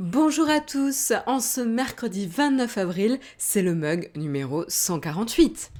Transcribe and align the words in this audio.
Bonjour 0.00 0.50
à 0.50 0.58
tous, 0.58 1.12
en 1.28 1.38
ce 1.38 1.60
mercredi 1.60 2.26
29 2.26 2.78
avril, 2.78 3.20
c'est 3.38 3.62
le 3.62 3.76
mug 3.76 4.10
numéro 4.16 4.64
148. 4.66 5.70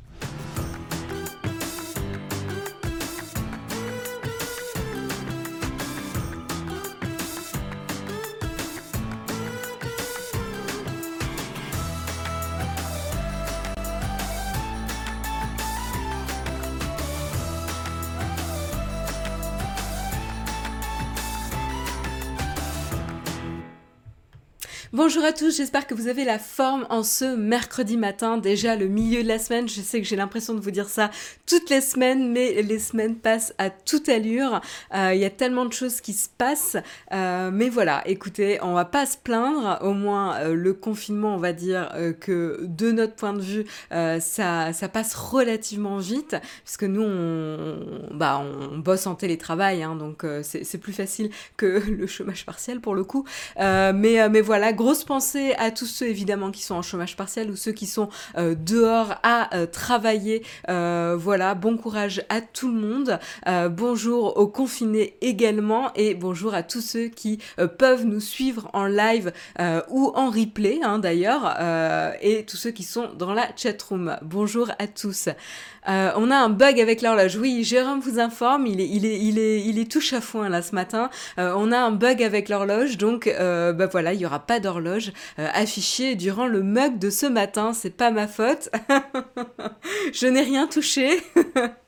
Bonjour 25.07 25.25
à 25.25 25.35
tous, 25.35 25.59
j'espère 25.59 25.87
que 25.87 25.93
vous 25.93 26.09
avez 26.09 26.25
la 26.25 26.39
forme 26.39 26.87
en 26.89 27.03
ce 27.03 27.37
mercredi 27.37 27.99
matin, 27.99 28.39
déjà 28.39 28.75
le 28.75 28.89
milieu 28.89 29.23
de 29.23 29.29
la 29.29 29.39
semaine. 29.39 29.69
Je 29.69 29.83
sais 29.83 30.01
que 30.01 30.09
j'ai 30.09 30.17
l'impression 30.17 30.55
de 30.55 30.61
vous 30.61 30.71
dire 30.71 30.89
ça 30.89 31.11
toutes 31.47 31.69
les 31.69 31.83
semaines, 31.83 32.33
mais 32.33 32.63
les 32.63 32.79
semaines 32.79 33.17
passent 33.17 33.53
à 33.59 33.69
toute 33.69 34.09
allure. 34.09 34.63
Euh, 34.95 35.13
il 35.13 35.21
y 35.21 35.27
a 35.27 35.31
tellement 35.31 35.67
de 35.67 35.75
choses 35.75 36.01
qui 36.01 36.15
se 36.15 36.31
passent. 36.31 36.79
Euh, 37.13 37.51
mais 37.53 37.69
voilà, 37.69 38.03
écoutez, 38.07 38.59
on 38.63 38.73
va 38.73 38.87
pas 38.87 39.05
se 39.05 39.19
plaindre. 39.19 39.79
Au 39.83 39.93
moins, 39.93 40.37
euh, 40.37 40.55
le 40.55 40.73
confinement, 40.73 41.35
on 41.35 41.39
va 41.39 41.53
dire 41.53 41.93
que 42.21 42.61
de 42.63 42.91
notre 42.91 43.15
point 43.15 43.35
de 43.35 43.43
vue, 43.43 43.67
ça, 43.91 44.73
ça 44.73 44.89
passe 44.89 45.15
relativement 45.15 45.99
vite, 45.99 46.35
puisque 46.65 46.85
nous, 46.85 47.03
on, 47.03 48.09
bah, 48.11 48.43
on 48.43 48.79
bosse 48.79 49.07
en 49.07 49.15
télétravail, 49.17 49.83
hein, 49.83 49.97
donc 49.97 50.25
c'est 50.43 50.79
plus 50.79 50.95
facile 50.95 51.29
que 51.59 51.83
le 51.91 52.07
chômage 52.07 52.47
partiel 52.47 52.81
pour 52.81 52.95
le 52.95 53.05
coup. 53.05 53.27
mais, 53.59 54.31
mais 54.31 54.41
voilà, 54.41 54.73
grosse 55.03 55.37
à 55.59 55.71
tous 55.73 55.87
ceux 55.87 56.07
évidemment 56.07 56.53
qui 56.53 56.63
sont 56.63 56.77
en 56.77 56.83
chômage 56.83 57.17
partiel 57.17 57.51
ou 57.51 57.57
ceux 57.57 57.73
qui 57.73 57.87
sont 57.87 58.09
euh, 58.37 58.55
dehors 58.55 59.15
à 59.25 59.55
euh, 59.57 59.67
travailler. 59.67 60.45
Euh, 60.69 61.17
voilà, 61.19 61.55
bon 61.55 61.77
courage 61.77 62.25
à 62.29 62.41
tout 62.41 62.69
le 62.69 62.81
monde. 62.81 63.19
bonjour 63.71 64.37
aux 64.37 64.47
confinés 64.47 65.17
également 65.21 65.93
et 65.95 66.15
bonjour 66.15 66.55
à 66.55 66.63
tous 66.63 66.81
ceux 66.81 67.09
qui 67.09 67.39
peuvent 67.79 68.05
nous 68.05 68.21
suivre 68.21 68.69
en 68.73 68.87
live 68.87 69.33
ou 69.89 70.13
en 70.15 70.31
replay 70.31 70.81
hein, 70.83 70.99
d'ailleurs 70.99 71.57
et 72.21 72.45
tous 72.45 72.57
ceux 72.57 72.71
qui 72.71 72.83
sont 72.83 73.13
dans 73.15 73.33
la 73.33 73.49
chatroom. 73.57 74.17
Bonjour 74.23 74.71
à 74.79 74.87
tous. 74.87 75.29
Euh, 75.89 76.13
on 76.17 76.31
a 76.31 76.37
un 76.37 76.49
bug 76.49 76.81
avec 76.81 77.03
l'horloge. 77.03 77.37
Oui, 77.37 77.63
Jérôme 77.65 78.01
vous 78.01 78.19
informe, 78.19 78.67
il 78.67 78.81
est, 78.81 78.89
il 78.89 79.07
est, 79.07 79.19
il 79.21 79.39
est, 79.39 79.61
il 79.61 79.79
est 79.79 79.91
tout 79.91 80.01
chafouin 80.01 80.49
là 80.49 80.63
ce 80.63 80.75
matin. 80.75 81.11
Euh, 81.39 81.55
on 81.57 81.73
a 81.73 81.79
un 81.79 81.91
bug 81.91 82.23
avec 82.23 82.49
l'horloge, 82.49 82.97
donc 82.99 83.27
euh, 83.27 83.73
bah 83.73 83.87
voilà, 83.87 84.13
il 84.13 84.21
y 84.21 84.27
aura 84.27 84.41
pas 84.41 84.61
d'horloge 84.61 85.13
affichée 85.37 86.15
durant 86.15 86.47
le 86.47 86.63
mug 86.63 86.99
de 86.99 87.11
ce 87.11 87.27
matin. 87.27 87.73
C'est 87.73 87.97
pas 87.97 88.11
ma 88.11 88.27
faute. 88.29 88.71
Je 90.13 90.27
n'ai 90.27 90.43
rien 90.43 90.67
touché. 90.67 91.23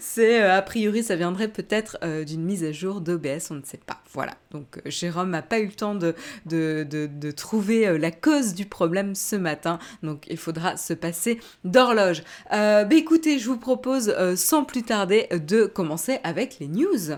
C'est 0.00 0.42
euh, 0.42 0.56
a 0.56 0.62
priori, 0.62 1.02
ça 1.02 1.16
viendrait 1.16 1.48
peut-être 1.48 1.98
euh, 2.02 2.24
d'une 2.24 2.42
mise 2.42 2.64
à 2.64 2.72
jour 2.72 3.00
d'OBS, 3.00 3.50
on 3.50 3.54
ne 3.54 3.64
sait 3.64 3.80
pas. 3.84 4.00
Voilà. 4.12 4.34
Donc 4.50 4.78
euh, 4.78 4.90
Jérôme 4.90 5.30
n'a 5.30 5.42
pas 5.42 5.58
eu 5.58 5.66
le 5.66 5.72
temps 5.72 5.94
de, 5.94 6.14
de, 6.46 7.30
trouver 7.30 7.98
la 7.98 8.10
cause 8.10 8.54
du 8.54 8.66
problème 8.66 9.14
ce 9.14 9.36
matin. 9.36 9.78
Donc 10.02 10.26
il 10.28 10.36
faudra 10.36 10.76
se 10.76 10.94
passer 10.94 11.40
d'horloge. 11.64 12.22
bah 12.50 12.86
écoutez, 12.92 13.38
je 13.38 13.48
vous 13.48 13.58
propose 13.58 14.14
sans 14.36 14.64
plus 14.64 14.82
tarder 14.82 15.28
de 15.30 15.66
commencer 15.66 16.18
avec 16.24 16.58
les 16.60 16.68
news. 16.68 17.16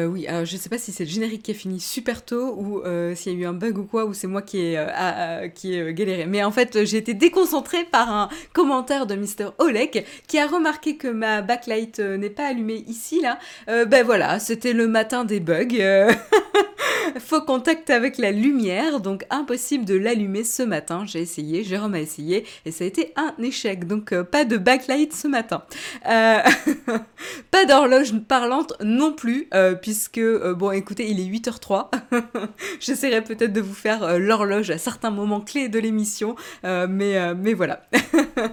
Euh, 0.00 0.06
oui, 0.06 0.26
alors 0.26 0.44
je 0.44 0.56
sais 0.56 0.68
pas 0.68 0.78
si 0.78 0.92
c'est 0.92 1.04
le 1.04 1.10
générique 1.10 1.42
qui 1.42 1.50
a 1.50 1.54
fini 1.54 1.80
super 1.80 2.24
tôt 2.24 2.54
ou 2.56 2.80
euh, 2.80 3.14
s'il 3.14 3.32
y 3.32 3.36
a 3.36 3.38
eu 3.38 3.46
un 3.46 3.52
bug 3.52 3.78
ou 3.78 3.84
quoi, 3.84 4.04
ou 4.04 4.14
c'est 4.14 4.26
moi 4.26 4.42
qui 4.42 4.58
ai, 4.58 4.78
euh, 4.78 5.48
qui 5.48 5.74
ai 5.74 5.92
galéré. 5.94 6.26
Mais 6.26 6.42
en 6.42 6.50
fait, 6.50 6.84
j'ai 6.84 6.96
été 6.96 7.14
déconcentrée 7.14 7.84
par 7.84 8.10
un 8.10 8.28
commentaire 8.52 9.06
de 9.06 9.14
Mr. 9.14 9.50
Olek 9.58 10.06
qui 10.26 10.38
a 10.38 10.46
remarqué 10.46 10.96
que 10.96 11.08
ma 11.08 11.42
backlight 11.42 11.98
n'est 11.98 12.30
pas 12.30 12.46
allumée 12.46 12.84
ici, 12.86 13.20
là. 13.20 13.38
ben 13.66 14.04
voilà, 14.04 14.38
c'était 14.38 14.72
le 14.72 14.86
matin 14.88 15.24
des 15.24 15.40
bugs. 15.40 15.66
Faux 17.18 17.42
contact 17.42 17.90
avec 17.90 18.18
la 18.18 18.30
lumière, 18.30 19.00
donc 19.00 19.24
impossible 19.30 19.84
de 19.84 19.94
l'allumer 19.94 20.44
ce 20.44 20.62
matin. 20.62 21.04
J'ai 21.06 21.20
essayé, 21.20 21.64
Jérôme 21.64 21.94
a 21.94 22.00
essayé, 22.00 22.46
et 22.64 22.70
ça 22.70 22.84
a 22.84 22.86
été 22.86 23.12
un 23.16 23.34
échec. 23.42 23.86
Donc 23.86 24.14
pas 24.22 24.44
de 24.44 24.56
backlight 24.56 25.12
ce 25.12 25.28
matin. 25.28 25.62
pas 26.04 27.64
d'horloge 27.66 28.12
parlante 28.28 28.74
non 28.82 29.12
plus 29.12 29.48
puisque, 29.80 30.18
euh, 30.18 30.54
bon, 30.54 30.70
écoutez, 30.70 31.10
il 31.10 31.20
est 31.20 31.38
8h03. 31.38 31.90
J'essaierai 32.80 33.22
peut-être 33.22 33.52
de 33.52 33.60
vous 33.60 33.74
faire 33.74 34.02
euh, 34.02 34.18
l'horloge 34.18 34.70
à 34.70 34.78
certains 34.78 35.10
moments 35.10 35.40
clés 35.40 35.68
de 35.68 35.78
l'émission, 35.78 36.36
euh, 36.64 36.86
mais, 36.88 37.34
mais 37.34 37.54
voilà. 37.54 37.82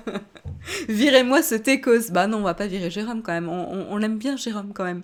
Virez-moi 0.90 1.42
ce 1.42 1.56
Técos. 1.56 2.12
Bah 2.12 2.28
non, 2.28 2.40
on 2.40 2.44
va 2.44 2.54
pas 2.54 2.68
virer 2.68 2.90
Jérôme 2.90 3.22
quand 3.22 3.34
même. 3.34 3.50
On, 3.50 3.88
on 3.90 3.98
l'aime 3.98 4.18
bien, 4.18 4.36
Jérôme, 4.36 4.72
quand 4.74 4.84
même. 4.84 5.04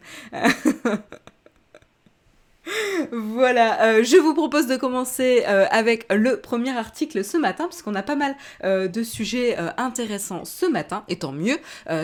Voilà, 3.12 3.82
euh, 3.84 4.04
je 4.04 4.18
vous 4.18 4.34
propose 4.34 4.68
de 4.68 4.78
commencer 4.78 5.44
euh, 5.48 5.66
avec 5.70 6.06
le 6.14 6.40
premier 6.40 6.76
article 6.76 7.24
ce 7.24 7.38
matin, 7.38 7.68
puisqu'on 7.68 7.96
a 7.96 8.04
pas 8.04 8.16
mal 8.16 8.36
euh, 8.64 8.88
de 8.88 9.04
sujets 9.04 9.58
intéressants 9.78 10.46
ce 10.46 10.66
matin, 10.66 11.04
et 11.10 11.18
tant 11.18 11.32
mieux, 11.32 11.58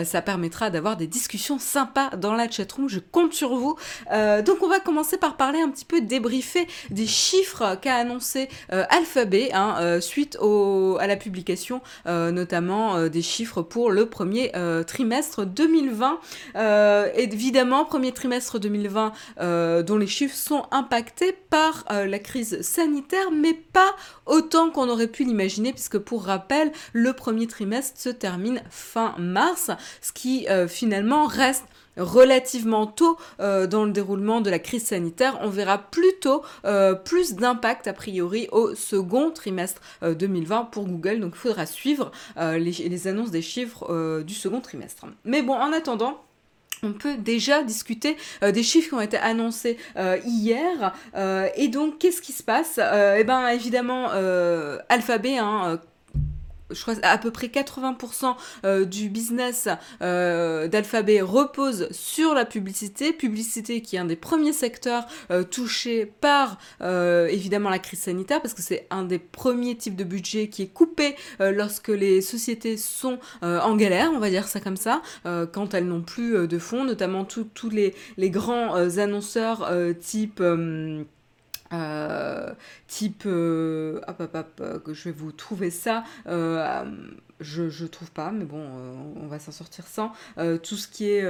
ça 0.04 0.22
permettra 0.22 0.70
d'avoir 0.70 0.96
des 0.96 1.06
discussions 1.06 1.58
sympas 1.58 2.10
dans 2.16 2.34
la 2.34 2.50
chatroom, 2.50 2.88
je 2.88 2.98
compte 2.98 3.32
sur 3.32 3.54
vous. 3.54 3.76
donc 4.10 4.62
on 4.62 4.68
va 4.68 4.80
commencer 4.80 5.16
par 5.16 5.36
parler 5.36 5.60
un 5.60 5.68
petit 5.68 5.84
peu, 5.84 6.00
débriefer 6.00 6.66
des 6.90 7.06
chiffres 7.06 7.76
qu'a 7.80 7.96
annoncé 7.96 8.48
Alphabet 8.68 9.50
hein, 9.52 10.00
suite 10.00 10.36
à 10.36 11.06
la 11.06 11.16
publication 11.16 11.80
notamment 12.06 13.08
des 13.08 13.22
chiffres 13.22 13.62
pour 13.62 13.90
le 13.90 14.06
premier 14.06 14.52
trimestre 14.86 15.44
2020. 15.44 16.20
évidemment, 17.14 17.84
premier 17.84 18.12
trimestre 18.12 18.58
2020 18.58 19.12
dont 19.82 19.98
les 19.98 20.06
chiffres 20.06 20.36
sont 20.36 20.49
impactés 20.70 21.32
par 21.32 21.84
euh, 21.90 22.06
la 22.06 22.18
crise 22.18 22.60
sanitaire, 22.62 23.30
mais 23.30 23.54
pas 23.54 23.94
autant 24.26 24.70
qu'on 24.70 24.88
aurait 24.88 25.06
pu 25.06 25.24
l'imaginer, 25.24 25.72
puisque 25.72 25.98
pour 25.98 26.24
rappel, 26.24 26.72
le 26.92 27.12
premier 27.12 27.46
trimestre 27.46 28.00
se 28.00 28.08
termine 28.08 28.62
fin 28.70 29.14
mars, 29.18 29.70
ce 30.00 30.12
qui 30.12 30.48
euh, 30.48 30.68
finalement 30.68 31.26
reste 31.26 31.64
relativement 31.96 32.86
tôt 32.86 33.18
euh, 33.40 33.66
dans 33.66 33.84
le 33.84 33.90
déroulement 33.90 34.40
de 34.40 34.48
la 34.48 34.58
crise 34.58 34.84
sanitaire. 34.84 35.38
On 35.42 35.48
verra 35.48 35.78
plutôt 35.78 36.42
plus 37.04 37.34
d'impact 37.34 37.88
a 37.88 37.92
priori 37.92 38.48
au 38.52 38.74
second 38.74 39.30
trimestre 39.30 39.80
2020 40.02 40.66
pour 40.66 40.86
Google. 40.86 41.20
Donc 41.20 41.32
il 41.34 41.38
faudra 41.38 41.66
suivre 41.66 42.10
les, 42.36 43.06
annonces 43.06 43.30
des 43.30 43.42
chiffres 43.42 44.22
du 44.22 44.34
second 44.34 44.60
trimestre. 44.60 45.06
Mais 45.24 45.42
bon, 45.42 45.54
en 45.54 45.72
attendant, 45.72 46.22
on 46.82 46.92
peut 46.92 47.16
déjà 47.16 47.62
discuter 47.62 48.16
euh, 48.42 48.52
des 48.52 48.62
chiffres 48.62 48.88
qui 48.88 48.94
ont 48.94 49.00
été 49.00 49.16
annoncés 49.16 49.76
euh, 49.96 50.18
hier. 50.24 50.94
Euh, 51.16 51.48
et 51.56 51.68
donc, 51.68 51.98
qu'est-ce 51.98 52.22
qui 52.22 52.32
se 52.32 52.42
passe? 52.42 52.78
Eh 52.78 53.24
bien, 53.24 53.48
évidemment, 53.48 54.08
Alphabet, 54.88 55.38
hein, 55.38 55.80
je 56.70 56.82
crois 56.82 56.94
à 57.02 57.18
peu 57.18 57.30
près 57.30 57.48
80% 57.48 58.34
euh, 58.64 58.84
du 58.84 59.08
business 59.08 59.68
euh, 60.02 60.68
d'Alphabet 60.68 61.20
repose 61.20 61.88
sur 61.90 62.34
la 62.34 62.44
publicité, 62.44 63.12
publicité 63.12 63.82
qui 63.82 63.96
est 63.96 63.98
un 63.98 64.04
des 64.04 64.16
premiers 64.16 64.52
secteurs 64.52 65.06
euh, 65.30 65.42
touchés 65.42 66.06
par 66.06 66.58
évidemment 66.80 67.70
la 67.70 67.78
crise 67.78 68.00
sanitaire 68.00 68.40
parce 68.40 68.54
que 68.54 68.62
c'est 68.62 68.86
un 68.90 69.02
des 69.04 69.18
premiers 69.18 69.76
types 69.76 69.96
de 69.96 70.04
budget 70.04 70.48
qui 70.48 70.62
est 70.62 70.72
coupé 70.72 71.14
lorsque 71.38 71.88
les 71.88 72.20
sociétés 72.20 72.76
sont 72.76 73.18
en 73.42 73.76
galère, 73.76 74.10
on 74.14 74.18
va 74.18 74.30
dire 74.30 74.48
ça 74.48 74.60
comme 74.60 74.76
ça, 74.76 75.02
quand 75.24 75.74
elles 75.74 75.86
n'ont 75.86 76.02
plus 76.02 76.46
de 76.46 76.58
fonds, 76.58 76.84
notamment 76.84 77.24
tous 77.24 77.70
les, 77.70 77.94
les, 78.16 78.30
grands 78.30 78.74
annonceurs 78.98 79.70
type 80.00 80.42
euh, 81.72 82.52
type 82.88 83.22
euh, 83.26 84.00
hop, 84.08 84.20
hop, 84.20 84.34
hop, 84.34 84.60
euh, 84.60 84.78
que 84.80 84.92
je 84.92 85.04
vais 85.04 85.12
vous 85.12 85.32
trouver 85.32 85.70
ça. 85.70 86.04
Je, 87.42 87.70
je 87.70 87.86
trouve 87.86 88.10
pas 88.10 88.32
mais 88.32 88.44
bon 88.44 88.62
on 89.16 89.26
va 89.26 89.38
s'en 89.38 89.50
sortir 89.50 89.86
sans. 89.86 90.12
Tout 90.62 90.76
ce 90.76 90.86
qui 90.86 91.10
est 91.10 91.24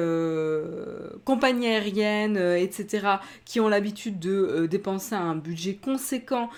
compagnie 1.24 1.68
aérienne 1.68 2.36
etc 2.36 3.06
qui 3.44 3.60
ont 3.60 3.68
l'habitude 3.68 4.18
de 4.18 4.66
dépenser 4.68 5.14
un 5.14 5.36
budget 5.36 5.74
conséquent 5.76 6.50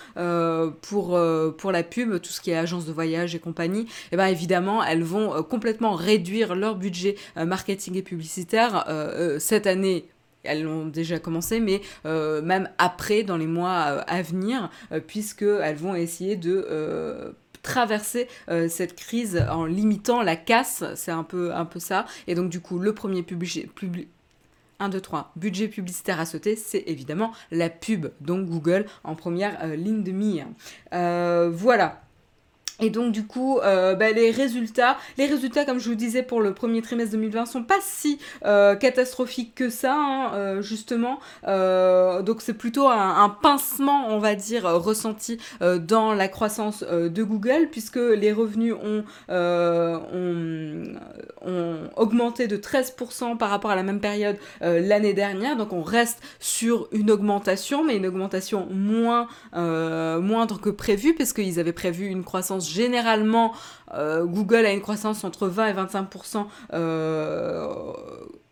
pour, 0.80 1.20
pour 1.58 1.70
la 1.70 1.82
pub 1.82 2.18
tout 2.22 2.30
ce 2.30 2.40
qui 2.40 2.50
est 2.50 2.56
agence 2.56 2.86
de 2.86 2.92
voyage 2.92 3.34
et 3.34 3.40
compagnie 3.40 3.82
et 3.82 4.12
eh 4.12 4.16
ben 4.16 4.26
évidemment 4.28 4.82
elles 4.82 5.04
vont 5.04 5.42
complètement 5.42 5.96
réduire 5.96 6.54
leur 6.54 6.76
budget 6.76 7.16
marketing 7.36 7.96
et 7.96 8.02
publicitaire 8.02 8.86
cette 9.38 9.66
année 9.66 10.08
elles 10.44 10.62
l'ont 10.62 10.86
déjà 10.86 11.18
commencé, 11.18 11.60
mais 11.60 11.80
même 12.04 12.68
après, 12.78 13.22
dans 13.22 13.36
les 13.36 13.46
mois 13.46 13.72
à 13.72 14.22
venir, 14.22 14.70
puisqu'elles 15.06 15.76
vont 15.76 15.94
essayer 15.94 16.36
de 16.36 17.34
traverser 17.62 18.28
cette 18.68 18.96
crise 18.96 19.44
en 19.50 19.64
limitant 19.64 20.22
la 20.22 20.36
casse, 20.36 20.84
c'est 20.94 21.12
un 21.12 21.24
peu, 21.24 21.52
ça. 21.78 22.06
Et 22.26 22.34
donc 22.34 22.50
du 22.50 22.60
coup, 22.60 22.78
le 22.78 22.94
premier 22.94 23.22
public, 23.22 23.68
1, 24.82 24.88
2, 24.88 25.00
3. 25.00 25.32
Budget 25.36 25.68
publicitaire 25.68 26.18
à 26.18 26.26
sauter, 26.26 26.56
c'est 26.56 26.82
évidemment 26.86 27.32
la 27.50 27.70
pub. 27.70 28.08
Donc 28.20 28.46
Google 28.46 28.86
en 29.04 29.14
première 29.14 29.62
euh, 29.62 29.76
ligne 29.76 30.02
de 30.02 30.10
mire. 30.10 30.46
Euh, 30.92 31.50
voilà. 31.52 32.02
Et 32.80 32.90
donc 32.90 33.12
du 33.12 33.26
coup, 33.26 33.58
euh, 33.58 33.94
bah, 33.94 34.10
les 34.12 34.30
résultats, 34.30 34.96
les 35.18 35.26
résultats 35.26 35.64
comme 35.64 35.78
je 35.78 35.88
vous 35.88 35.94
disais 35.94 36.22
pour 36.22 36.40
le 36.40 36.54
premier 36.54 36.82
trimestre 36.82 37.12
2020 37.12 37.46
sont 37.46 37.62
pas 37.62 37.78
si 37.80 38.18
euh, 38.44 38.74
catastrophiques 38.74 39.54
que 39.54 39.68
ça, 39.68 39.94
hein, 39.94 40.34
euh, 40.34 40.62
justement. 40.62 41.20
donc 41.44 42.40
c'est 42.40 42.54
plutôt 42.54 42.88
un, 42.88 43.28
pincement, 43.42 44.08
on 44.08 44.18
va 44.18 44.34
dire, 44.34 44.64
ressenti 44.64 45.38
dans 45.60 46.14
la 46.14 46.28
croissance 46.28 46.82
de 46.82 47.22
Google, 47.22 47.68
puisque 47.70 47.96
les 47.96 48.32
revenus 48.32 48.74
ont, 48.74 49.04
augmenté 51.96 52.46
de 52.46 52.56
13% 52.56 53.36
par 53.36 53.50
rapport 53.50 53.70
à 53.70 53.76
la 53.76 53.82
même 53.82 54.00
période 54.00 54.36
l'année 54.60 55.14
dernière. 55.14 55.56
Donc 55.56 55.72
on 55.72 55.82
reste 55.82 56.20
sur 56.40 56.88
une 56.92 57.10
augmentation, 57.10 57.84
mais 57.84 57.96
une 57.96 58.06
augmentation 58.06 58.66
moins 58.70 59.28
moindre 59.52 60.60
que 60.60 60.70
prévu, 60.70 61.14
puisqu'ils 61.14 61.60
avaient 61.60 61.72
prévu 61.72 62.06
une 62.06 62.24
croissance 62.24 62.61
généralement, 62.68 63.52
euh, 63.94 64.24
Google 64.24 64.66
a 64.66 64.72
une 64.72 64.80
croissance 64.80 65.24
entre 65.24 65.48
20 65.48 65.66
et 65.68 65.72
25% 65.74 66.46
euh, 66.72 67.92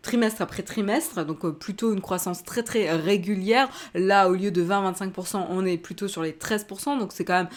trimestre 0.01 0.41
après 0.41 0.63
trimestre, 0.63 1.23
donc 1.25 1.45
euh, 1.45 1.51
plutôt 1.51 1.93
une 1.93 2.01
croissance 2.01 2.43
très 2.43 2.63
très 2.63 2.89
régulière. 2.91 3.69
Là, 3.93 4.29
au 4.29 4.33
lieu 4.33 4.49
de 4.51 4.63
20-25%, 4.63 5.45
on 5.49 5.65
est 5.65 5.77
plutôt 5.77 6.07
sur 6.07 6.23
les 6.23 6.31
13%, 6.31 6.97
donc 6.99 7.11
c'est 7.13 7.25
quand 7.25 7.33
même 7.33 7.49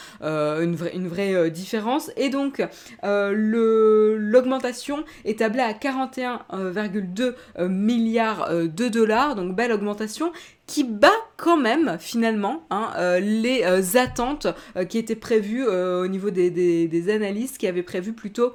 une, 0.63 0.77
vraie, 0.77 0.95
une 0.95 1.09
vraie 1.09 1.51
différence. 1.51 2.11
Et 2.17 2.29
donc, 2.29 2.63
l'augmentation 3.03 5.05
est 5.25 5.39
tablée 5.41 5.63
à 5.63 5.73
41,2 5.73 7.35
milliards 7.69 8.51
de 8.51 8.89
dollars, 8.89 9.35
donc 9.35 9.57
belle 9.57 9.73
augmentation 9.73 10.31
qui 10.67 10.85
bat 10.85 11.13
quand 11.37 11.57
même 11.57 11.97
finalement 12.01 12.65
hein, 12.71 12.91
euh, 12.97 13.21
les 13.21 13.63
euh, 13.65 13.99
attentes 13.99 14.47
euh, 14.77 14.85
qui 14.85 14.99
étaient 14.99 15.17
prévues 15.17 15.67
au 15.67 16.07
niveau 16.07 16.31
des, 16.31 16.51
des, 16.51 17.11
analystes 17.11 17.59
qui 17.59 17.67
avaient 17.67 17.83
prévu 17.83 18.13
plutôt 18.13 18.53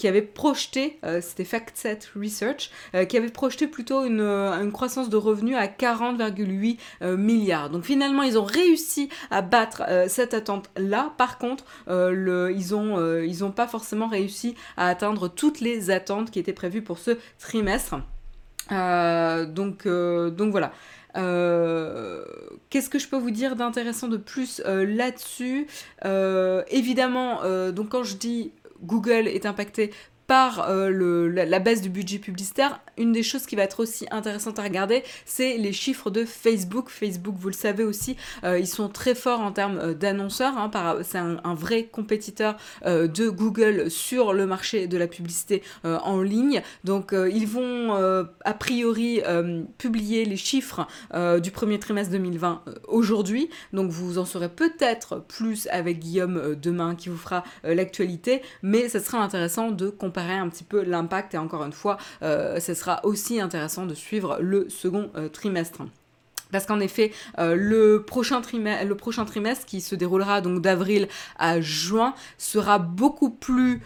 qui 0.00 0.08
avaient 0.08 0.22
projeté, 0.22 0.98
c'était 1.20 1.44
FactSet 1.44 1.98
Research, 2.16 2.70
qui 3.06 3.16
avait 3.18 3.28
projeté 3.28 3.66
plutôt 3.66 4.04
une, 4.04 4.22
une, 4.22 4.72
croissance 4.72 5.10
de 5.10 5.18
revenus 5.18 5.56
à 5.58 5.66
40,8 5.66 7.16
milliards. 7.16 7.68
Donc 7.68 7.84
finalement, 7.84 8.22
ils 8.22 8.38
ont 8.38 8.44
réussi 8.44 9.10
à 9.30 9.42
battre 9.42 9.82
cette 10.08 10.32
attente-là. 10.32 11.12
Par 11.18 11.36
contre, 11.36 11.64
ils 11.86 12.70
n'ont 12.70 13.52
pas 13.52 13.66
forcément 13.66 14.08
réussi 14.08 14.54
à 14.78 14.88
atteindre 14.88 15.28
toutes 15.28 15.60
les 15.60 15.90
attentes 15.90 16.30
qui 16.30 16.38
étaient 16.38 16.54
prévues 16.54 16.82
pour 16.82 16.98
ce 16.98 17.18
trimestre. 17.38 17.96
donc, 18.70 19.86
voilà. 19.86 20.72
Euh, 21.16 22.24
qu'est-ce 22.68 22.88
que 22.88 22.98
je 22.98 23.08
peux 23.08 23.16
vous 23.16 23.30
dire 23.30 23.56
d'intéressant 23.56 24.08
de 24.08 24.16
plus 24.16 24.62
euh, 24.66 24.84
là-dessus? 24.86 25.66
Euh, 26.04 26.62
Évidemment, 26.68 27.40
donc 27.72 27.90
quand 27.90 28.04
je 28.04 28.16
dis 28.16 28.52
Google 28.82 29.28
est 29.28 29.46
impacté 29.46 29.90
par 30.30 30.70
euh, 30.70 31.28
la, 31.28 31.58
baisse 31.58 31.82
du 31.82 31.88
budget 31.88 32.20
publicitaire, 32.20 32.78
une 32.96 33.10
des 33.10 33.24
choses 33.24 33.46
qui 33.46 33.56
va 33.56 33.64
être 33.64 33.80
aussi 33.80 34.06
intéressante 34.12 34.60
à 34.60 34.62
regarder, 34.62 35.02
c'est 35.24 35.58
les 35.58 35.72
chiffres 35.72 36.08
de 36.08 36.24
Facebook. 36.24 36.88
Facebook, 36.88 37.34
vous 37.36 37.48
le 37.48 37.54
savez 37.54 37.82
aussi, 37.82 38.16
euh, 38.44 38.56
ils 38.56 38.68
sont 38.68 38.88
très 38.88 39.16
forts 39.16 39.40
en 39.40 39.50
termes 39.50 39.78
euh, 39.78 39.92
d'annonceurs. 39.92 40.56
Hein, 40.56 40.70
c'est 41.02 41.18
un, 41.18 41.54
vrai 41.54 41.86
compétiteur 41.90 42.56
de 42.86 43.28
Google 43.28 43.90
sur 43.90 44.32
le 44.32 44.46
marché 44.46 44.86
de 44.86 44.96
la 44.96 45.08
publicité 45.08 45.64
en 45.82 46.22
ligne. 46.22 46.62
Donc, 46.84 47.12
ils 47.12 47.46
vont 47.46 47.92
a 47.92 48.54
priori 48.54 49.20
publier 49.78 50.24
les 50.24 50.36
chiffres 50.36 50.86
du 51.42 51.50
premier 51.50 51.78
trimestre 51.80 52.12
2020 52.12 52.62
aujourd'hui. 52.86 53.50
Donc, 53.72 53.90
vous 53.90 54.18
en 54.18 54.24
saurez 54.24 54.48
peut-être 54.48 55.24
plus 55.26 55.66
avec 55.72 55.98
Guillaume 55.98 56.54
demain 56.54 56.94
qui 56.94 57.08
vous 57.08 57.18
fera 57.18 57.42
l'actualité. 57.64 58.42
Mais 58.62 58.88
ce 58.88 59.00
sera 59.00 59.18
intéressant 59.18 59.72
de 59.72 59.90
comparer 59.90 60.19
un 60.28 60.48
petit 60.48 60.64
peu 60.64 60.82
l'impact 60.82 61.34
et 61.34 61.38
encore 61.38 61.64
une 61.64 61.72
fois, 61.72 61.98
euh, 62.22 62.60
ce 62.60 62.74
sera 62.74 63.04
aussi 63.04 63.40
intéressant 63.40 63.86
de 63.86 63.94
suivre 63.94 64.38
le 64.40 64.68
second 64.68 65.10
euh, 65.16 65.28
trimestre. 65.28 65.82
Parce 66.52 66.66
qu'en 66.66 66.80
effet, 66.80 67.12
euh, 67.38 67.54
le, 67.54 68.02
prochain 68.02 68.40
trimestre, 68.40 68.86
le 68.86 68.96
prochain 68.96 69.24
trimestre, 69.24 69.66
qui 69.66 69.80
se 69.80 69.94
déroulera 69.94 70.40
donc 70.40 70.60
d'avril 70.60 71.08
à 71.38 71.60
juin, 71.60 72.14
sera 72.38 72.78
beaucoup 72.78 73.30
plus 73.30 73.80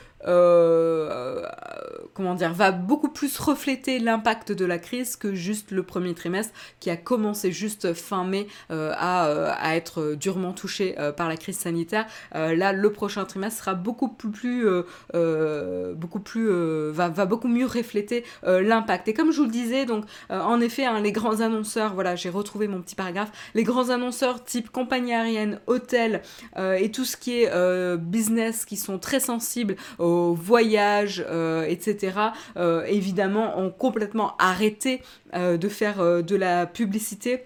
comment 2.14 2.34
dire, 2.34 2.52
va 2.52 2.70
beaucoup 2.70 3.08
plus 3.08 3.38
refléter 3.38 3.98
l'impact 3.98 4.52
de 4.52 4.64
la 4.64 4.78
crise 4.78 5.16
que 5.16 5.34
juste 5.34 5.70
le 5.72 5.82
premier 5.82 6.14
trimestre 6.14 6.54
qui 6.80 6.88
a 6.90 6.96
commencé 6.96 7.52
juste 7.52 7.92
fin 7.92 8.24
mai 8.24 8.46
euh, 8.70 8.92
à, 8.96 9.26
euh, 9.26 9.52
à, 9.58 9.76
être 9.76 10.14
durement 10.14 10.52
touché 10.52 10.94
par 11.16 11.28
la 11.28 11.36
crise 11.36 11.58
sanitaire. 11.58 12.06
là, 12.32 12.72
le 12.72 12.92
prochain 12.92 13.24
trimestre 13.24 13.60
sera 13.60 13.74
beaucoup 13.74 14.08
plus, 14.08 14.66
beaucoup 15.12 16.20
plus, 16.20 16.48
va, 16.90 17.08
va, 17.08 17.26
beaucoup 17.26 17.48
mieux 17.48 17.66
refléter 17.66 18.24
l'impact. 18.44 19.08
Et 19.08 19.14
comme 19.14 19.32
je 19.32 19.38
vous 19.38 19.46
le 19.46 19.50
disais, 19.50 19.84
donc 19.84 20.04
en 20.30 20.60
effet, 20.60 20.84
hein, 20.84 21.00
les 21.00 21.12
grands 21.12 21.40
annonceurs, 21.40 21.94
voilà, 21.94 22.14
j'ai 22.14 22.30
retrouvé 22.30 22.68
mon 22.68 22.80
petit 22.80 22.94
paragraphe, 22.94 23.32
les 23.54 23.64
grands 23.64 23.90
annonceurs 23.90 24.44
type 24.44 24.70
compagnie 24.70 25.12
aérienne, 25.12 25.60
hôtel 25.66 26.22
et 26.56 26.90
tout 26.90 27.04
ce 27.04 27.16
qui 27.16 27.42
est 27.42 27.96
business 27.96 28.64
qui 28.64 28.76
sont 28.76 28.98
très 28.98 29.20
sensibles 29.20 29.76
aux 29.98 30.13
voyages, 30.34 31.24
euh, 31.28 31.64
etc., 31.64 32.18
euh, 32.56 32.84
évidemment, 32.84 33.58
ont 33.58 33.70
complètement 33.70 34.36
arrêté 34.38 35.02
euh, 35.34 35.56
de 35.56 35.68
faire 35.68 36.22
de 36.22 36.36
la 36.36 36.66
publicité 36.66 37.44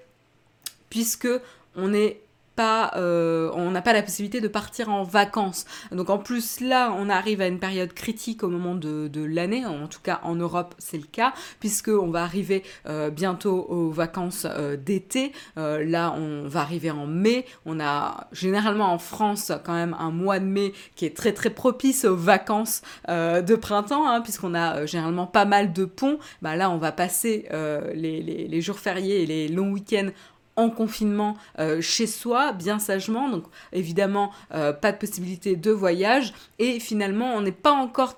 puisque 0.90 1.28
on 1.76 1.92
est 1.92 2.20
euh, 2.58 3.50
on 3.54 3.70
n'a 3.70 3.82
pas 3.82 3.92
la 3.92 4.02
possibilité 4.02 4.40
de 4.40 4.48
partir 4.48 4.88
en 4.88 5.02
vacances. 5.02 5.64
Donc 5.92 6.10
en 6.10 6.18
plus 6.18 6.60
là, 6.60 6.94
on 6.96 7.08
arrive 7.08 7.40
à 7.40 7.46
une 7.46 7.58
période 7.58 7.92
critique 7.92 8.42
au 8.42 8.48
moment 8.48 8.74
de, 8.74 9.08
l'année, 9.24 9.66
en 9.66 9.88
tout 9.88 10.00
cas 10.02 10.20
en 10.22 10.34
Europe 10.34 10.74
c'est 10.78 10.96
le 10.96 11.06
cas, 11.10 11.32
puisque 11.60 11.88
on 11.88 12.10
va 12.10 12.22
arriver 12.22 12.62
euh, 12.86 13.10
bientôt 13.10 13.66
aux 13.68 13.90
vacances 13.90 14.46
euh, 14.48 14.76
d'été. 14.76 15.32
là, 15.56 16.14
on 16.16 16.46
va 16.46 16.60
arriver 16.60 16.90
en 16.90 17.06
mai. 17.06 17.44
On 17.66 17.80
a 17.80 18.28
généralement 18.32 18.92
en 18.92 18.98
France 18.98 19.52
quand 19.64 19.74
même 19.74 19.96
un 19.98 20.10
mois 20.10 20.38
de 20.38 20.44
mai 20.44 20.72
qui 20.96 21.04
est 21.04 21.16
très 21.16 21.32
très 21.32 21.50
propice 21.50 22.04
aux 22.04 22.16
vacances 22.16 22.82
de 23.08 23.54
printemps, 23.54 24.08
hein, 24.08 24.20
puisqu'on 24.20 24.54
a 24.54 24.86
généralement 24.86 25.26
pas 25.26 25.44
mal 25.44 25.72
de 25.72 25.84
ponts. 25.84 26.18
Bah, 26.42 26.56
là, 26.56 26.70
on 26.70 26.78
va 26.78 26.92
passer 26.92 27.48
les, 27.94 28.22
les 28.22 28.60
jours 28.60 28.78
fériés 28.78 29.22
et 29.22 29.26
les 29.26 29.48
longs 29.48 29.72
week-ends 29.72 30.10
en 30.58 30.70
confinement 30.70 31.36
euh, 31.58 31.80
chez 31.80 32.06
soi, 32.06 32.52
bien 32.52 32.78
sagement. 32.78 33.28
Donc 33.28 33.44
évidemment, 33.72 34.32
euh, 34.52 34.72
pas 34.72 34.92
de 34.92 34.98
possibilité 34.98 35.56
de 35.56 35.70
voyage. 35.70 36.34
Et 36.58 36.80
finalement, 36.80 37.34
on 37.34 37.40
n'est 37.40 37.52
pas 37.52 37.72
encore 37.72 38.14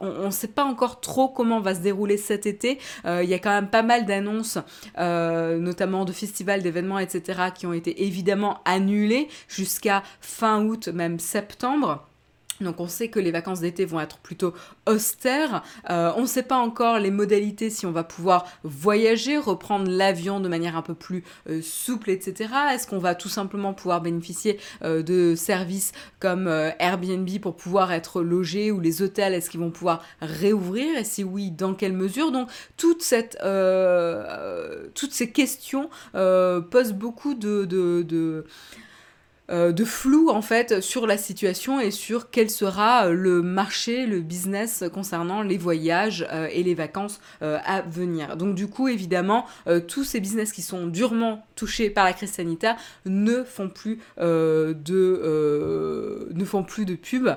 on 0.00 0.26
ne 0.26 0.30
sait 0.30 0.48
pas 0.48 0.64
encore 0.64 1.00
trop 1.00 1.28
comment 1.28 1.60
va 1.60 1.76
se 1.76 1.80
dérouler 1.80 2.16
cet 2.16 2.46
été. 2.46 2.78
Euh, 3.04 3.22
il 3.22 3.30
y 3.30 3.34
a 3.34 3.38
quand 3.38 3.50
même 3.50 3.68
pas 3.68 3.82
mal 3.82 4.04
d'annonces, 4.04 4.58
notamment 4.96 6.04
de 6.04 6.10
festivals, 6.10 6.60
d'événements, 6.60 6.98
etc., 6.98 7.40
qui 7.54 7.66
ont 7.66 7.72
été 7.72 8.02
évidemment 8.02 8.60
annulés 8.64 9.28
jusqu'à 9.46 10.02
fin 10.20 10.64
août, 10.64 10.88
même 10.88 11.20
septembre. 11.20 12.08
Donc 12.62 12.80
on 12.80 12.88
sait 12.88 13.08
que 13.08 13.18
les 13.18 13.30
vacances 13.30 13.60
d'été 13.60 13.84
vont 13.84 14.00
être 14.00 14.18
plutôt 14.18 14.54
austères. 14.86 15.62
Euh, 15.90 16.12
on 16.16 16.22
ne 16.22 16.26
sait 16.26 16.42
pas 16.42 16.56
encore 16.56 16.98
les 16.98 17.10
modalités 17.10 17.70
si 17.70 17.86
on 17.86 17.92
va 17.92 18.04
pouvoir 18.04 18.46
voyager, 18.64 19.38
reprendre 19.38 19.90
l'avion 19.90 20.40
de 20.40 20.48
manière 20.48 20.76
un 20.76 20.82
peu 20.82 20.94
plus 20.94 21.24
euh, 21.48 21.60
souple, 21.62 22.10
etc. 22.10 22.50
Est-ce 22.72 22.86
qu'on 22.86 22.98
va 22.98 23.14
tout 23.14 23.28
simplement 23.28 23.74
pouvoir 23.74 24.00
bénéficier 24.00 24.58
euh, 24.84 25.02
de 25.02 25.34
services 25.34 25.92
comme 26.20 26.48
Airbnb 26.78 27.28
pour 27.40 27.56
pouvoir 27.56 27.92
être 27.92 28.22
logé 28.22 28.70
ou 28.70 28.80
les 28.80 29.02
hôtels, 29.02 29.34
est-ce 29.34 29.50
qu'ils 29.50 29.60
vont 29.60 29.70
pouvoir 29.70 30.02
réouvrir? 30.20 30.96
Et 30.98 31.04
si 31.04 31.24
oui, 31.24 31.50
dans 31.50 31.74
quelle 31.74 31.92
mesure? 31.92 32.32
Donc 32.32 32.48
toutes 32.76 33.02
ces 33.02 33.28
questions 35.32 35.90
posent 36.12 36.92
beaucoup 36.92 37.34
de 37.34 38.44
flou 39.84 40.30
en 40.30 40.42
fait 40.42 40.80
sur 40.80 41.06
la 41.06 41.18
situation 41.18 41.80
et 41.80 41.90
sur 41.90 42.30
quel 42.30 42.50
sera 42.50 43.08
le 43.10 43.42
marché, 43.42 44.06
le 44.06 44.20
business 44.20 44.84
concernant 44.92 45.42
les 45.42 45.58
voyages 45.58 46.26
et 46.50 46.62
les 46.62 46.74
vacances 46.74 47.20
à 47.40 47.82
venir. 47.82 48.36
Donc 48.36 48.54
du 48.54 48.68
coup 48.68 48.88
évidemment 48.88 49.46
tous 49.88 50.04
ces 50.04 50.20
business 50.20 50.52
qui 50.52 50.62
sont 50.62 50.86
durement 50.86 51.44
touchés 51.56 51.90
par 51.90 52.04
la 52.04 52.12
crise 52.12 52.32
sanitaire 52.32 52.76
ne 53.04 53.42
font 53.42 53.68
plus 53.68 53.98
de 54.18 54.74
ne 56.32 56.44
font 56.44 56.62
plus 56.62 56.84
de 56.84 56.94
pub 56.94 57.28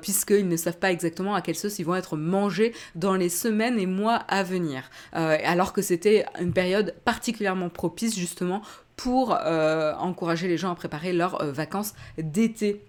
puisqu'ils 0.00 0.48
ne 0.48 0.56
savent 0.56 0.78
pas 0.78 0.92
exactement 0.92 1.34
à 1.34 1.42
quelle 1.42 1.56
sauce 1.56 1.78
ils 1.78 1.84
vont 1.84 1.96
être 1.96 2.16
mangés 2.16 2.74
dans 2.94 3.14
les 3.14 3.28
semaines 3.28 3.78
et 3.78 3.86
mois 3.86 4.16
à 4.28 4.42
venir. 4.42 4.90
alors 5.12 5.72
que 5.72 5.82
c'était 5.82 6.24
une 6.40 6.52
période 6.52 6.94
particulièrement 7.04 7.68
propice 7.68 8.18
justement 8.18 8.62
pour 9.02 9.34
euh, 9.34 9.94
encourager 9.94 10.46
les 10.46 10.58
gens 10.58 10.70
à 10.70 10.74
préparer 10.74 11.14
leurs 11.14 11.40
euh, 11.40 11.52
vacances 11.52 11.94
d'été. 12.18 12.84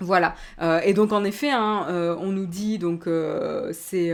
Voilà. 0.00 0.34
Euh, 0.62 0.80
et 0.82 0.94
donc 0.94 1.12
en 1.12 1.24
effet, 1.24 1.50
hein, 1.50 1.86
on 2.18 2.32
nous 2.32 2.46
dit 2.46 2.78
donc 2.78 3.08
c'est 3.72 4.12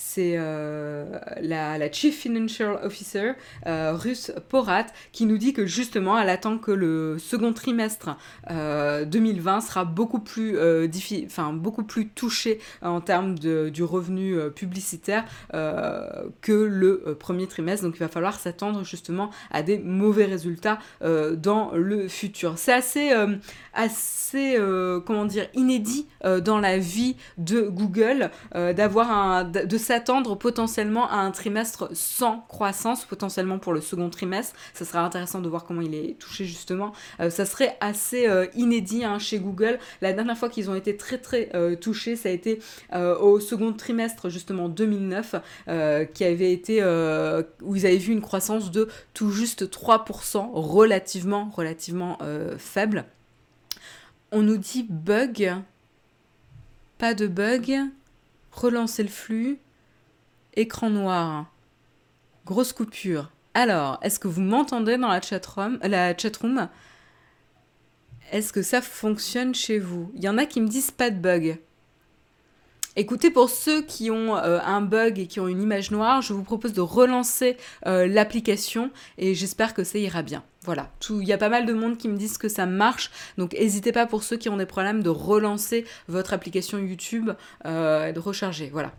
c'est 0.00 0.32
euh, 0.36 1.04
la, 1.42 1.92
Chief 1.92 2.16
Financial 2.18 2.80
Officer 2.82 3.32
euh, 3.66 3.92
russe 3.92 4.32
Porat 4.48 4.86
qui 5.12 5.26
nous 5.26 5.36
dit 5.36 5.52
que 5.52 5.66
justement 5.66 6.18
elle 6.18 6.30
attend 6.30 6.56
que 6.56 6.70
le 6.70 7.18
second 7.18 7.52
trimestre 7.52 8.16
2020 8.48 8.50
euh, 8.50 9.60
sera 9.60 9.84
beaucoup 9.84 10.20
plus, 10.20 10.58
enfin, 11.26 11.52
beaucoup 11.52 11.84
plus 11.84 12.08
touché 12.08 12.60
en 12.80 13.02
termes 13.02 13.38
de, 13.38 13.68
du 13.68 13.84
revenu 13.84 14.38
publicitaire 14.54 15.24
que 15.52 16.52
le 16.52 17.16
premier 17.18 17.46
trimestre. 17.46 17.84
Donc 17.84 17.96
il 17.96 18.00
va 18.00 18.08
falloir 18.08 18.40
s'attendre 18.40 18.82
justement 18.84 19.30
à 19.50 19.62
des 19.62 19.78
mauvais 19.78 20.24
résultats 20.24 20.78
dans 21.02 21.72
le 21.74 22.08
futur. 22.08 22.54
C'est 22.56 22.72
assez, 22.72 23.12
assez 23.74 24.56
comment 25.04 25.26
dire, 25.26 25.46
inédit 25.54 26.06
dans 26.24 26.58
la 26.58 26.78
vie 26.78 27.16
de 27.38 27.62
Google 27.62 28.30
d'avoir 28.54 29.10
un... 29.10 29.44
De, 29.44 29.78
s'attendre 29.78 30.36
potentiellement 30.36 31.08
à 31.08 31.16
un 31.16 31.30
trimestre 31.30 31.88
sans 31.94 32.44
croissance, 32.48 33.04
potentiellement 33.04 33.58
pour 33.58 33.72
le 33.72 33.80
second 33.80 34.10
trimestre. 34.10 34.54
Ça 34.74 34.84
sera 34.84 35.00
intéressant 35.00 35.40
de 35.40 35.48
voir 35.48 35.64
comment 35.64 35.80
il 35.80 35.94
est 35.94 36.18
touché 36.18 36.44
justement. 36.44 36.92
Euh, 37.20 37.30
ça 37.30 37.46
serait 37.46 37.76
assez 37.80 38.28
euh, 38.28 38.46
inédit 38.54 39.04
hein, 39.04 39.18
chez 39.18 39.38
Google. 39.38 39.78
La 40.00 40.12
dernière 40.12 40.36
fois 40.36 40.48
qu'ils 40.48 40.70
ont 40.70 40.74
été 40.74 40.96
très 40.96 41.18
très 41.18 41.50
euh, 41.54 41.76
touchés, 41.76 42.16
ça 42.16 42.28
a 42.28 42.32
été 42.32 42.60
au 42.92 43.40
second 43.40 43.72
trimestre 43.72 44.28
justement 44.28 44.68
2009, 44.68 45.36
qui 46.14 46.24
avait 46.24 46.52
été 46.52 46.82
où 47.62 47.76
ils 47.76 47.86
avaient 47.86 47.96
vu 47.96 48.12
une 48.12 48.20
croissance 48.20 48.70
de 48.70 48.88
tout 49.14 49.30
juste 49.30 49.70
3%, 49.70 50.50
relativement 50.52 51.50
relativement 51.54 52.18
faible. 52.58 53.04
On 54.32 54.42
nous 54.42 54.56
dit 54.56 54.86
bug, 54.88 55.52
pas 57.00 57.14
de 57.14 57.26
bug, 57.26 57.80
relancer 58.52 59.02
le 59.02 59.08
flux, 59.08 59.58
écran 60.52 60.90
noir, 60.90 61.50
grosse 62.44 62.74
coupure. 62.74 63.32
Alors, 63.54 63.98
est-ce 64.02 64.18
que 64.18 64.28
vous 64.28 64.42
m'entendez 64.42 64.98
dans 64.98 65.08
la 65.08 65.22
chatroom, 65.22 65.78
la 65.82 66.14
chatroom 66.14 66.68
Est-ce 68.32 68.52
que 68.52 68.60
ça 68.60 68.82
fonctionne 68.82 69.54
chez 69.54 69.78
vous? 69.78 70.12
Il 70.14 70.22
y 70.22 70.28
en 70.28 70.36
a 70.36 70.44
qui 70.44 70.60
me 70.60 70.68
disent 70.68 70.90
pas 70.90 71.08
de 71.08 71.18
bug. 71.18 71.58
Écoutez, 72.96 73.30
pour 73.30 73.50
ceux 73.50 73.82
qui 73.82 74.10
ont 74.10 74.36
euh, 74.36 74.58
un 74.64 74.80
bug 74.80 75.20
et 75.20 75.28
qui 75.28 75.38
ont 75.38 75.46
une 75.46 75.62
image 75.62 75.92
noire, 75.92 76.22
je 76.22 76.32
vous 76.32 76.42
propose 76.42 76.72
de 76.72 76.80
relancer 76.80 77.56
euh, 77.86 78.08
l'application 78.08 78.90
et 79.16 79.32
j'espère 79.34 79.74
que 79.74 79.84
ça 79.84 79.98
ira 79.98 80.22
bien. 80.22 80.42
Voilà, 80.64 80.90
il 81.08 81.22
y 81.22 81.32
a 81.32 81.38
pas 81.38 81.48
mal 81.48 81.66
de 81.66 81.72
monde 81.72 81.96
qui 81.96 82.08
me 82.08 82.16
disent 82.16 82.36
que 82.36 82.48
ça 82.48 82.66
marche, 82.66 83.12
donc 83.38 83.52
n'hésitez 83.52 83.92
pas 83.92 84.06
pour 84.06 84.24
ceux 84.24 84.36
qui 84.36 84.48
ont 84.48 84.56
des 84.56 84.66
problèmes 84.66 85.04
de 85.04 85.08
relancer 85.08 85.86
votre 86.08 86.32
application 86.32 86.78
YouTube 86.78 87.30
euh, 87.64 88.08
et 88.08 88.12
de 88.12 88.18
recharger. 88.18 88.70
Voilà. 88.72 88.92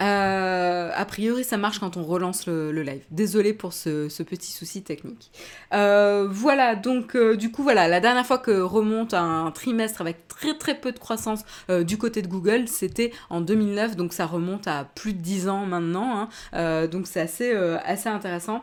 Euh, 0.00 0.90
a 0.94 1.04
priori, 1.04 1.44
ça 1.44 1.56
marche 1.56 1.78
quand 1.78 1.96
on 1.96 2.04
relance 2.04 2.46
le, 2.46 2.70
live. 2.82 3.02
Désolée 3.10 3.52
pour 3.52 3.72
ce, 3.72 4.08
petit 4.22 4.52
souci 4.52 4.82
technique. 4.82 5.30
Euh, 5.74 6.26
voilà, 6.30 6.74
donc 6.76 7.14
euh, 7.14 7.36
du 7.36 7.50
coup, 7.50 7.62
voilà, 7.62 7.88
la 7.88 8.00
dernière 8.00 8.24
fois 8.24 8.38
que 8.38 8.60
remonte 8.60 9.14
un 9.14 9.50
trimestre 9.50 10.00
avec 10.00 10.28
très 10.28 10.56
très 10.56 10.74
peu 10.74 10.92
de 10.92 10.98
croissance 10.98 11.44
du 11.68 11.98
côté 11.98 12.22
de 12.22 12.28
Google, 12.28 12.68
c'était 12.68 13.12
en 13.28 13.40
2009, 13.40 13.96
donc 13.96 14.12
ça 14.12 14.26
remonte 14.26 14.66
à 14.66 14.84
plus 14.94 15.12
de 15.12 15.18
10 15.18 15.48
ans 15.48 15.66
maintenant. 15.66 16.28
Hein. 16.52 16.86
donc 16.86 17.06
c'est 17.06 17.20
assez, 17.20 17.52
assez 17.52 18.08
intéressant. 18.08 18.62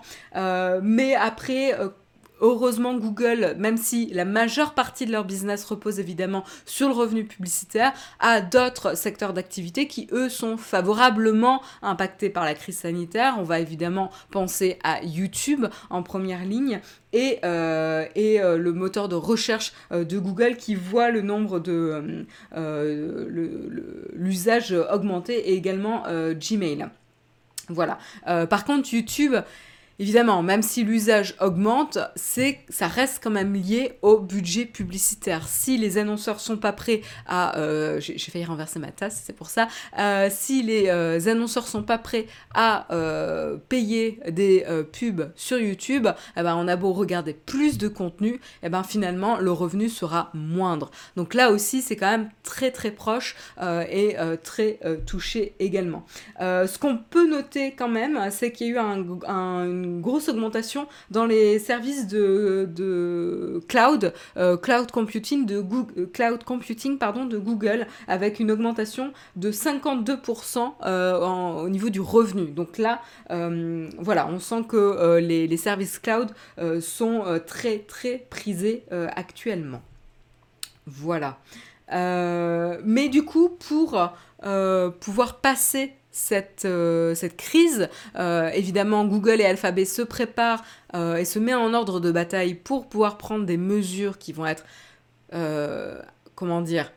mais 0.81 1.15
après 1.15 1.73
Heureusement, 2.39 2.95
Google, 2.95 3.55
même 3.57 3.77
si 3.77 4.07
la 4.13 4.25
majeure 4.25 4.73
partie 4.73 5.05
de 5.05 5.11
leur 5.11 5.25
business 5.25 5.65
repose 5.65 5.99
évidemment 5.99 6.43
sur 6.65 6.87
le 6.87 6.93
revenu 6.93 7.25
publicitaire, 7.25 7.93
a 8.19 8.41
d'autres 8.41 8.95
secteurs 8.95 9.33
d'activité 9.33 9.87
qui, 9.87 10.07
eux, 10.11 10.29
sont 10.29 10.57
favorablement 10.57 11.61
impactés 11.81 12.29
par 12.29 12.45
la 12.45 12.53
crise 12.53 12.77
sanitaire. 12.77 13.35
On 13.39 13.43
va 13.43 13.59
évidemment 13.59 14.11
penser 14.31 14.77
à 14.83 15.03
YouTube 15.03 15.65
en 15.89 16.03
première 16.03 16.45
ligne 16.45 16.79
et, 17.13 17.39
euh, 17.43 18.05
et 18.15 18.41
euh, 18.41 18.57
le 18.57 18.73
moteur 18.73 19.09
de 19.09 19.15
recherche 19.15 19.73
euh, 19.91 20.03
de 20.03 20.19
Google 20.19 20.57
qui 20.57 20.75
voit 20.75 21.11
le 21.11 21.21
nombre 21.21 21.59
de 21.59 22.25
l'usage 24.13 24.73
augmenter 24.91 25.49
et 25.49 25.53
également 25.53 26.03
Gmail. 26.33 26.87
Voilà. 27.69 27.97
par 28.49 28.63
contre, 28.63 28.93
YouTube 28.93 29.35
Évidemment, 29.99 30.43
même 30.43 30.61
si 30.61 30.83
l'usage 30.83 31.33
augmente, 31.39 31.97
c'est, 32.15 32.59
ça 32.69 32.87
reste 32.87 33.19
quand 33.23 33.31
même 33.31 33.55
lié 33.55 33.97
au 34.03 34.19
budget 34.19 34.65
publicitaire. 34.65 35.47
Si 35.47 35.75
les 35.75 35.97
annonceurs 35.97 36.39
sont 36.39 36.57
pas 36.57 36.71
prêts 36.71 37.01
à, 37.25 37.57
euh, 37.57 37.99
j'ai, 37.99 38.17
failli 38.19 38.45
renverser 38.45 38.77
ma 38.77 38.91
tasse, 38.91 39.23
c'est 39.25 39.35
pour 39.35 39.49
ça. 39.49 39.67
Euh, 39.97 40.29
si 40.31 40.61
les 40.61 40.89
euh, 40.89 41.19
annonceurs 41.27 41.67
sont 41.67 41.81
pas 41.81 41.97
prêts 41.97 42.27
à 42.53 42.85
payer 43.69 44.19
des 44.29 44.65
pubs 44.91 45.31
sur 45.35 45.57
YouTube, 45.57 46.07
eh 46.35 46.41
ben 46.41 46.55
on 46.55 46.67
a 46.67 46.75
beau 46.75 46.93
regarder 46.93 47.33
plus 47.33 47.77
de 47.77 47.87
contenu, 47.87 48.39
eh 48.63 48.69
ben 48.69 48.83
finalement 48.83 49.37
le 49.37 49.51
revenu 49.51 49.89
sera 49.89 50.29
moindre. 50.33 50.91
Donc 51.15 51.33
là 51.33 51.51
aussi, 51.51 51.81
c'est 51.81 51.95
quand 51.95 52.09
même 52.09 52.29
très 52.43 52.71
très 52.71 52.91
proche 52.91 53.35
et 53.61 54.15
très 54.43 54.79
touché 55.05 55.55
également. 55.59 56.05
ce 56.39 56.77
qu'on 56.77 56.97
peut 56.97 57.27
noter 57.27 57.73
quand 57.73 57.89
même, 57.89 58.19
c'est 58.31 58.51
qu'il 58.51 58.67
y 58.67 58.69
a 58.71 58.73
eu 58.73 58.77
un, 58.77 59.05
un 59.27 59.86
grosse 60.01 60.29
augmentation 60.29 60.87
dans 61.11 61.25
les 61.25 61.59
services 61.59 62.07
de, 62.07 63.61
cloud, 63.67 64.13
euh, 64.37 64.57
cloud 64.57 64.91
computing 64.91 65.45
de 65.45 65.59
Google, 65.59 65.93
euh, 65.97 66.05
cloud 66.07 66.43
computing 66.43 66.97
pardon 66.97 67.25
de 67.25 67.37
Google, 67.37 67.87
avec 68.07 68.39
une 68.39 68.51
augmentation 68.51 69.13
de 69.35 69.51
52% 69.51 70.73
euh, 70.85 71.63
au 71.63 71.69
niveau 71.69 71.89
du 71.89 72.01
revenu. 72.01 72.47
Donc 72.47 72.77
là, 72.77 73.01
voilà, 73.29 74.27
on 74.27 74.39
sent 74.39 74.63
que 74.67 75.17
les, 75.19 75.47
les, 75.47 75.57
services 75.57 75.99
cloud 75.99 76.31
sont 76.81 77.39
très 77.45 77.79
très 77.79 78.25
prisés 78.29 78.83
actuellement. 78.91 79.81
Voilà. 80.85 81.37
mais 81.91 83.09
du 83.09 83.23
coup, 83.23 83.49
pour 83.49 84.11
pouvoir 84.99 85.39
passer 85.41 85.93
cette, 86.17 86.65
euh, 86.65 87.13
cette 87.15 87.37
crise. 87.37 87.89
Euh, 88.17 88.49
évidemment, 88.49 89.05
Google 89.05 89.39
et 89.39 89.45
Alphabet 89.45 89.85
se 89.85 90.01
préparent 90.01 90.63
euh, 90.95 91.17
et 91.17 91.25
se 91.25 91.37
mettent 91.37 91.55
en 91.55 91.73
ordre 91.73 91.99
de 91.99 92.11
bataille 92.11 92.55
pour 92.55 92.87
pouvoir 92.87 93.17
prendre 93.17 93.45
des 93.45 93.57
mesures 93.57 94.17
qui 94.17 94.33
vont 94.33 94.47
être, 94.47 94.65
comment 96.35 96.61
dire, 96.61 96.91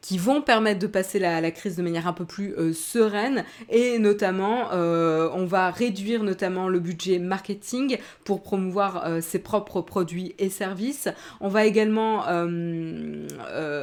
qui 0.00 0.18
vont 0.18 0.40
permettre 0.40 0.78
de 0.78 0.86
passer 0.86 1.18
la, 1.18 1.50
crise 1.50 1.76
de 1.76 1.82
manière 1.82 2.06
un 2.06 2.12
peu 2.12 2.24
plus 2.24 2.54
sereine 2.74 3.44
et 3.68 3.98
notamment 3.98 4.70
on 4.72 5.44
va 5.46 5.70
réduire 5.70 6.22
notamment 6.22 6.68
le 6.68 6.78
budget 6.78 7.18
marketing 7.18 7.98
pour 8.24 8.42
promouvoir 8.42 9.20
ses 9.20 9.40
propres 9.40 9.82
produits 9.82 10.34
et 10.38 10.48
services. 10.48 11.08
On 11.40 11.48
va 11.48 11.66
également 11.66 12.24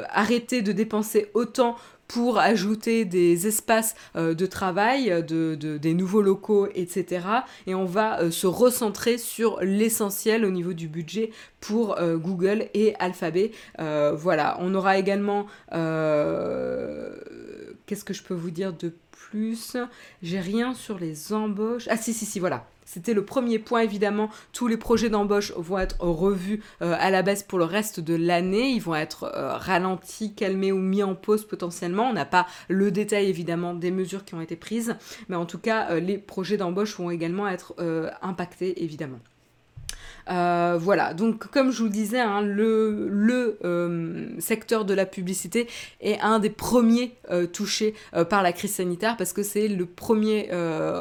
arrêter 0.09 0.61
de 0.61 0.71
dépenser 0.71 1.29
autant 1.33 1.75
pour 2.13 2.37
ajouter 2.37 3.05
des 3.05 3.47
espaces 3.47 3.95
euh, 4.15 4.35
de 4.35 4.45
travail, 4.45 5.23
de, 5.27 5.55
des 5.55 5.95
nouveaux 5.95 6.21
locaux, 6.21 6.67
etc. 6.75 7.25
Et 7.65 7.73
on 7.73 7.85
va 7.85 8.19
euh, 8.19 8.29
se 8.29 8.45
recentrer 8.45 9.17
sur 9.17 9.59
l'essentiel 9.61 10.45
au 10.45 10.51
niveau 10.51 10.73
du 10.73 10.87
budget 10.87 11.31
pour 11.59 11.97
euh, 11.97 12.17
Google 12.17 12.67
et 12.75 12.93
Alphabet. 12.99 13.49
voilà, 13.79 14.57
on 14.59 14.75
aura 14.75 14.99
également... 14.99 15.47
Qu'est-ce 17.85 18.05
que 18.05 18.13
je 18.13 18.21
peux 18.21 18.35
vous 18.35 18.51
dire 18.51 18.73
de 18.73 18.93
plus? 19.11 19.75
J'ai 20.21 20.39
rien 20.39 20.75
sur 20.75 20.99
les 20.99 21.33
embauches. 21.33 21.87
Ah 21.89 21.97
si, 21.97 22.13
si, 22.13 22.27
si, 22.27 22.39
voilà. 22.39 22.67
C'était 22.93 23.15
le 23.15 23.25
premier 23.25 23.57
point, 23.57 23.81
évidemment. 23.81 24.29
Tous 24.51 24.67
les 24.67 24.77
projets 24.77 25.09
d'embauche 25.09 25.51
vont 25.57 25.79
être 25.79 25.99
revus 25.99 26.61
euh, 26.83 26.95
à 26.99 27.09
la 27.09 27.23
baisse 27.23 27.41
pour 27.41 27.57
le 27.57 27.65
reste 27.65 27.99
de 27.99 28.13
l'année. 28.13 28.69
Ils 28.69 28.83
vont 28.83 28.93
être 28.93 29.31
euh, 29.35 29.57
ralentis, 29.57 30.35
calmés 30.35 30.71
ou 30.71 30.77
mis 30.77 31.01
en 31.01 31.15
pause 31.15 31.47
potentiellement. 31.47 32.07
On 32.11 32.13
n'a 32.13 32.25
pas 32.25 32.45
le 32.67 32.91
détail, 32.91 33.29
évidemment, 33.29 33.73
des 33.73 33.89
mesures 33.89 34.23
qui 34.25 34.35
ont 34.35 34.41
été 34.41 34.55
prises. 34.55 34.95
Mais 35.27 35.35
en 35.35 35.47
tout 35.47 35.57
cas, 35.57 35.89
euh, 35.89 35.99
les 35.99 36.19
projets 36.19 36.57
d'embauche 36.57 36.95
vont 36.95 37.09
également 37.09 37.47
être 37.47 37.73
impactés, 38.21 38.83
évidemment. 38.83 39.19
Euh, 40.29 40.77
voilà, 40.79 41.13
donc 41.13 41.47
comme 41.47 41.71
je 41.71 41.83
vous 41.83 41.89
disais, 41.89 42.19
hein, 42.19 42.41
le, 42.41 43.57
euh, 43.63 44.27
secteur 44.39 44.85
de 44.85 44.93
la 44.93 45.05
publicité 45.05 45.67
est 46.01 46.19
un 46.19 46.39
des 46.39 46.49
premiers 46.49 47.15
euh, 47.31 47.45
touchés 47.45 47.93
par 48.29 48.43
la 48.43 48.53
crise 48.53 48.75
sanitaire 48.75 49.17
parce 49.17 49.33
que 49.33 49.43
c'est 49.43 49.67
le 49.67 49.85
premier 49.85 50.49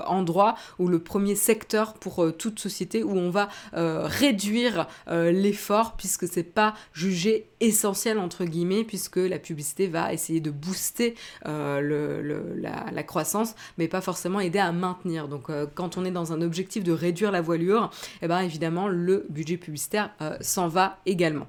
endroit 0.06 0.56
ou 0.78 0.88
le 0.88 0.98
premier 0.98 1.34
secteur 1.34 1.94
pour 1.94 2.26
toute 2.36 2.58
société 2.58 3.02
où 3.02 3.16
on 3.16 3.30
va 3.30 3.48
réduire 3.74 4.86
l'effort 5.08 5.96
puisque 5.96 6.26
c'est 6.26 6.42
pas 6.42 6.74
jugé 6.92 7.48
essentiel 7.60 8.18
entre 8.18 8.44
guillemets 8.44 8.84
puisque 8.84 9.16
la 9.16 9.38
publicité 9.38 9.86
va 9.86 10.12
essayer 10.12 10.40
de 10.40 10.50
booster 10.50 11.14
la, 11.44 13.02
croissance 13.02 13.54
mais 13.78 13.88
pas 13.88 14.00
forcément 14.00 14.40
aider 14.40 14.58
à 14.58 14.72
maintenir. 14.72 15.28
Donc 15.28 15.48
quand 15.74 15.96
on 15.96 16.04
est 16.04 16.10
dans 16.10 16.32
un 16.32 16.40
objectif 16.40 16.84
de 16.84 16.92
réduire 16.92 17.30
la 17.30 17.40
voilure, 17.40 17.90
eh 18.22 18.28
ben 18.28 18.40
évidemment 18.40 18.88
budget 19.28 19.56
publicitaire 19.56 20.10
euh, 20.20 20.36
s'en 20.40 20.68
va 20.68 20.98
également. 21.06 21.46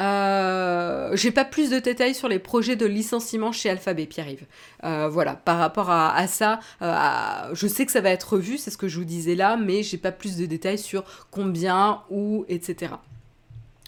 Euh, 0.00 1.14
j'ai 1.14 1.30
pas 1.30 1.44
plus 1.44 1.68
de 1.68 1.78
détails 1.78 2.14
sur 2.14 2.26
les 2.26 2.38
projets 2.38 2.74
de 2.74 2.86
licenciement 2.86 3.52
chez 3.52 3.68
Alphabet, 3.68 4.06
Pierre-Yves. 4.06 4.46
Euh, 4.84 5.08
voilà, 5.08 5.34
par 5.34 5.58
rapport 5.58 5.90
à, 5.90 6.26
ça, 6.26 6.60
je 6.80 7.66
sais 7.66 7.84
que 7.84 7.92
ça 7.92 8.00
va 8.00 8.10
être 8.10 8.34
revu, 8.34 8.56
c'est 8.56 8.70
ce 8.70 8.78
que 8.78 8.88
je 8.88 8.98
vous 8.98 9.04
disais 9.04 9.34
là, 9.34 9.58
mais 9.58 9.82
j'ai 9.82 9.98
pas 9.98 10.12
plus 10.12 10.36
de 10.36 10.46
détails 10.46 10.78
sur 10.78 11.04
combien, 11.30 12.02
où, 12.08 12.46
etc. 12.48 12.92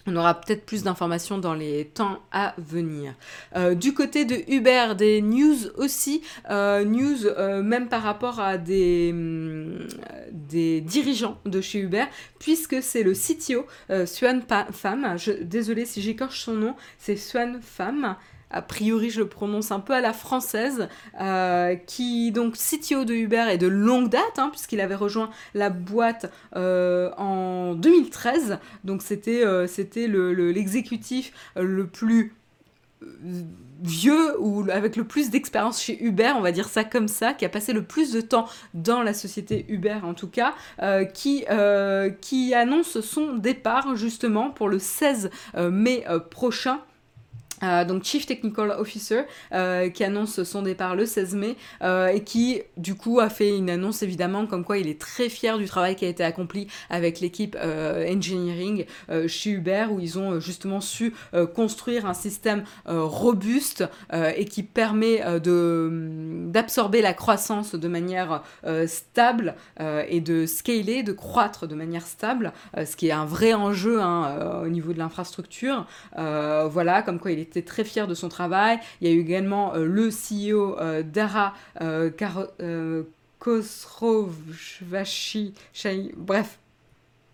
On 0.07 0.17
aura 0.17 0.41
peut-être 0.41 0.67
plus 0.67 0.83
d'informations 0.83 1.39
dans 1.39 1.55
les 1.55 1.85
temps 1.85 2.19
à 2.33 2.55
venir. 2.59 3.15
Euh, 3.55 3.75
du 3.75 3.95
côté 3.95 4.25
de 4.25 4.37
Uber, 4.49 4.95
des 4.97 5.23
news 5.23 5.69
aussi, 5.77 6.23
euh, 6.51 6.85
news 6.85 7.27
euh, 7.27 7.63
même 7.63 7.89
par 7.89 8.03
rapport 8.03 8.41
à 8.41 8.59
des, 8.59 9.11
hum, 9.13 9.87
des 10.33 10.81
dirigeants 10.81 11.39
de 11.47 11.61
chez 11.61 11.79
Uber, 11.79 12.05
puisque 12.41 12.83
c'est 12.83 13.05
le 13.05 13.13
CTO, 13.13 13.67
Swan 14.07 14.43
Pham, 14.73 15.17
désolé 15.43 15.85
si 15.85 16.03
j'écorche 16.03 16.41
son 16.41 16.55
nom, 16.55 16.75
c'est 16.99 17.17
Swan 17.17 17.61
Pham, 17.63 18.17
a 18.53 18.63
priori 18.63 19.11
je 19.11 19.21
le 19.21 19.27
prononce 19.27 19.73
un 19.73 19.81
peu 19.81 19.95
à 19.95 20.01
la 20.01 20.13
française, 20.13 20.89
euh, 21.21 21.75
qui 21.75 22.31
donc 22.33 22.57
CTO 22.57 23.05
de 23.05 23.15
Uber 23.15 23.47
est 23.51 23.59
de 23.59 23.67
longue 23.67 24.09
date, 24.09 24.39
hein, 24.39 24.51
puisqu'il 24.51 24.81
avait 24.81 24.95
rejoint 24.95 25.31
la 25.55 25.71
boîte 25.71 26.31
euh, 26.57 27.11
en 27.17 27.75
2013, 27.75 28.59
donc 28.85 29.03
c'était 29.03 29.45
euh, 29.45 29.67
l'exécutif 30.53 31.33
le, 31.57 31.87
plus 31.87 32.35
vieux 33.83 34.41
ou 34.41 34.65
avec 34.71 34.95
le 34.95 35.03
plus 35.03 35.31
d'expérience 35.31 35.83
chez 35.83 36.01
Uber, 36.05 36.33
on 36.37 36.41
va 36.41 36.53
dire 36.53 36.69
ça 36.69 36.85
comme 36.85 37.09
ça, 37.09 37.35
qui 37.35 37.45
a 37.45 37.49
passé 37.49 37.73
le 37.73 37.83
plus 37.83 38.13
de 38.13 38.21
temps 38.21 38.47
dans 38.75 39.03
la 39.03 39.13
société 39.13 39.67
Uber 39.69 39.99
en 40.05 40.15
tout 40.15 40.29
cas, 40.29 40.55
qui 41.13 41.45
annonce 42.55 43.01
son 43.01 43.35
départ 43.35 43.97
justement 43.97 44.51
pour 44.51 44.69
le 44.69 44.79
16 44.79 45.31
mai 45.57 46.05
prochain 46.31 46.81
euh, 47.63 47.85
donc 47.85 48.05
Chief 48.05 48.27
Technical 48.27 48.71
Officer 48.71 49.23
euh, 49.53 49.89
qui 49.89 50.05
annonce 50.05 50.43
son 50.43 50.63
départ 50.63 50.97
le 50.97 51.07
16 51.07 51.35
mai 51.35 51.57
euh, 51.83 52.09
et 52.09 52.23
qui 52.23 52.63
du 52.77 52.95
coup 52.95 53.21
a 53.21 53.29
fait 53.29 53.57
une 53.57 53.71
annonce 53.71 54.03
évidemment 54.03 54.47
comme 54.47 54.65
quoi 54.65 54.79
il 54.79 54.89
est 54.89 55.01
très 55.01 55.29
fier 55.29 55.59
du 55.59 55.67
travail 55.67 55.97
qui 55.97 56.05
a 56.05 56.09
été 56.09 56.25
accompli 56.25 56.67
avec 56.91 57.21
l'équipe 57.21 57.57
engineering 57.57 58.85
chez 59.27 59.51
Uber 59.51 59.87
où 59.91 60.01
ils 60.01 60.19
ont 60.19 60.41
justement 60.41 60.81
su 60.81 61.15
construire 61.55 62.07
un 62.07 62.15
système 62.15 62.65
robuste 62.87 63.85
et 64.13 64.45
qui 64.45 64.63
permet 64.63 65.41
de 65.41 65.91
d'absorber 66.47 67.03
la 67.03 67.15
croissance 67.15 67.75
de 67.75 67.89
manière 67.89 68.43
stable 68.87 69.55
et 69.81 70.21
de 70.21 70.47
scaler, 70.47 71.03
de 71.03 71.13
croître 71.13 71.67
de 71.67 71.75
manière 71.75 72.07
stable, 72.07 72.53
ce 72.77 72.97
qui 72.97 73.09
est 73.09 73.13
un 73.13 73.27
vrai 73.27 73.55
enjeu 73.55 74.01
hein, 74.01 74.63
au 74.65 74.69
niveau 74.69 74.93
de 74.93 74.99
l'infrastructure. 74.99 75.87
voilà, 76.17 77.03
comme 77.03 77.19
quoi 77.19 77.33
il 77.33 77.39
est 77.39 77.52
était 77.53 77.63
très 77.63 77.85
fier 77.85 78.07
de 78.07 78.15
son 78.15 78.29
travail. 78.29 78.79
Il 79.01 79.09
y 79.09 79.11
a 79.11 79.15
eu 79.15 79.21
également 79.21 79.75
euh, 79.75 79.85
le 79.85 80.09
CEO 80.09 80.79
euh, 80.79 81.03
Dara 81.03 81.55
euh, 81.81 82.11
Khosrowshahi, 83.39 85.55
bref, 86.17 86.59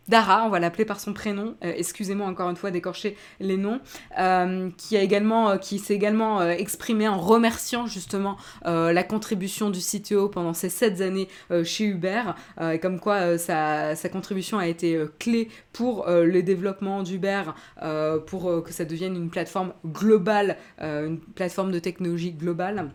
Dara, 0.08 0.44
on 0.46 0.48
va 0.48 0.58
l'appeler 0.58 0.86
par 0.86 1.00
son 1.00 1.12
prénom, 1.12 1.54
euh, 1.64 1.72
excusez-moi 1.76 2.26
encore 2.26 2.48
une 2.48 2.56
fois 2.56 2.70
d'écorcher 2.70 3.16
les 3.40 3.58
noms, 3.58 3.80
euh, 4.18 4.70
qui 4.78 4.96
a 4.96 5.02
également, 5.02 5.50
euh, 5.50 5.56
qui 5.58 5.78
s'est 5.78 5.94
également 5.94 6.40
exprimé 6.42 7.06
en 7.08 7.18
remerciant 7.18 7.86
justement 7.86 8.36
la 8.64 9.02
contribution 9.02 9.70
du 9.70 9.80
CTO 9.80 10.28
pendant 10.28 10.54
ces 10.54 10.68
sept 10.68 11.00
années 11.00 11.28
chez 11.64 11.84
Uber, 11.84 12.22
et 12.60 12.78
comme 12.78 13.00
quoi 13.00 13.38
sa, 13.38 13.94
sa, 13.94 14.08
contribution 14.08 14.58
a 14.58 14.66
été 14.66 15.00
clé 15.18 15.48
pour 15.72 16.06
le 16.08 16.42
développement 16.42 17.02
d'Uber, 17.02 17.42
pour 18.26 18.62
que 18.62 18.72
ça 18.72 18.84
devienne 18.84 19.16
une 19.16 19.30
plateforme 19.30 19.72
globale, 19.86 20.56
une 20.80 21.18
plateforme 21.34 21.72
de 21.72 21.78
technologie 21.78 22.32
globale 22.32 22.90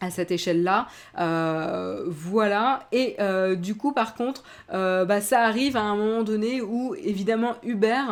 à 0.00 0.10
cette 0.10 0.30
échelle-là. 0.30 0.88
Euh, 1.18 2.04
voilà. 2.06 2.86
Et 2.92 3.16
euh, 3.20 3.54
du 3.54 3.74
coup, 3.74 3.92
par 3.92 4.14
contre, 4.14 4.44
euh, 4.72 5.04
bah, 5.04 5.20
ça 5.20 5.40
arrive 5.40 5.76
à 5.76 5.82
un 5.82 5.96
moment 5.96 6.22
donné 6.22 6.60
où, 6.60 6.94
évidemment, 7.02 7.54
Uber 7.62 8.02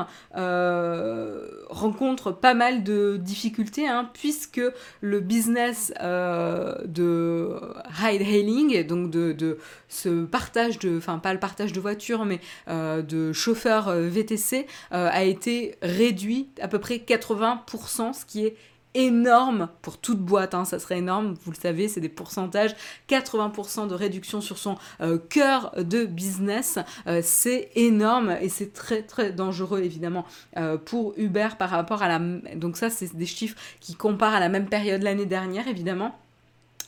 rencontre 1.69 2.33
pas 2.33 2.55
mal 2.55 2.85
de 2.85 3.17
difficultés, 3.17 3.87
hein, 3.89 4.11
puisque 4.15 4.61
le 5.01 5.21
business 5.21 5.93
de 6.01 7.61
ride-hailing, 7.87 8.87
donc 8.87 9.11
de, 9.11 9.33
de, 9.33 9.59
ce 9.89 10.25
partage 10.25 10.79
de, 10.79 10.97
enfin 10.97 11.19
pas 11.19 11.33
le 11.33 11.41
partage 11.41 11.73
de 11.73 11.81
voitures, 11.81 12.25
mais 12.25 12.41
de 12.69 13.33
chauffeurs 13.33 13.91
VTC, 13.91 14.67
a 14.91 15.25
été 15.25 15.77
réduit 15.83 16.49
à 16.61 16.69
peu 16.69 16.79
près 16.79 16.97
80%, 16.97 18.13
ce 18.13 18.25
qui 18.25 18.47
est 18.47 18.57
énorme 18.95 19.69
pour 19.83 19.99
toute 19.99 20.21
boîte, 20.21 20.55
hein, 20.55 20.65
ça 20.65 20.79
serait 20.79 20.99
énorme, 20.99 21.35
vous 21.45 21.51
le 21.51 21.57
savez, 21.57 21.89
c'est 21.89 22.01
des 22.01 22.09
pourcentages, 22.09 22.75
80% 23.09 23.89
de 23.89 23.95
réduction 23.95 24.41
sur 24.41 24.59
son 24.59 24.77
euh, 25.01 25.19
cœur 25.19 25.73
de 25.77 26.05
business, 26.05 26.79
euh, 27.07 27.21
c'est 27.23 27.71
énorme 27.75 28.37
et 28.41 28.49
c'est 28.49 28.73
très 28.73 29.03
très 29.03 29.33
dangereux 29.33 29.81
évidemment 29.81 30.25
euh, 30.57 30.79
pour 30.79 31.15
Uber 31.17 31.49
par 31.59 31.71
rapport 31.71 32.03
à 32.03 32.09
la... 32.09 32.19
Donc 32.55 32.77
ça 32.77 32.91
c'est 32.91 33.15
des 33.17 33.27
chiffres 33.27 33.57
qui 33.81 33.95
comparent 33.95 34.35
à 34.35 34.41
la 34.41 34.49
même 34.49 34.67
période 34.67 35.03
l'année 35.03 35.27
dernière 35.27 35.69
évidemment. 35.69 36.19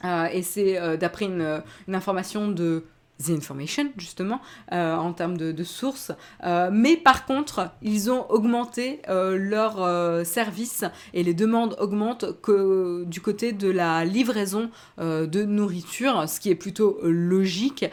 et 0.05 0.43
c'est 0.43 0.99
d'après 0.99 1.25
une, 1.25 1.63
une 1.89 1.95
information 1.95 2.49
de 2.49 2.85
The 3.25 3.31
Information, 3.31 3.91
justement, 3.97 4.41
euh, 4.73 4.95
en 4.95 5.13
termes 5.13 5.37
de, 5.37 5.65
sources. 5.65 6.13
Euh, 6.45 6.71
mais 6.73 6.97
par 6.97 7.27
contre, 7.27 7.71
ils 7.83 8.11
ont 8.11 8.31
augmenté 8.31 9.01
euh, 9.09 9.37
leurs 9.37 10.27
services 10.27 10.85
et 11.15 11.23
les 11.23 11.35
demandes 11.35 11.77
augmentent 11.81 12.41
que 12.43 13.05
du 13.05 13.21
côté 13.21 13.53
de 13.53 13.69
la 13.69 14.05
livraison 14.05 14.71
de 14.99 15.45
nourriture, 15.45 16.29
ce 16.29 16.41
qui 16.41 16.51
est 16.51 16.55
plutôt 16.55 16.99
logique. 17.03 17.85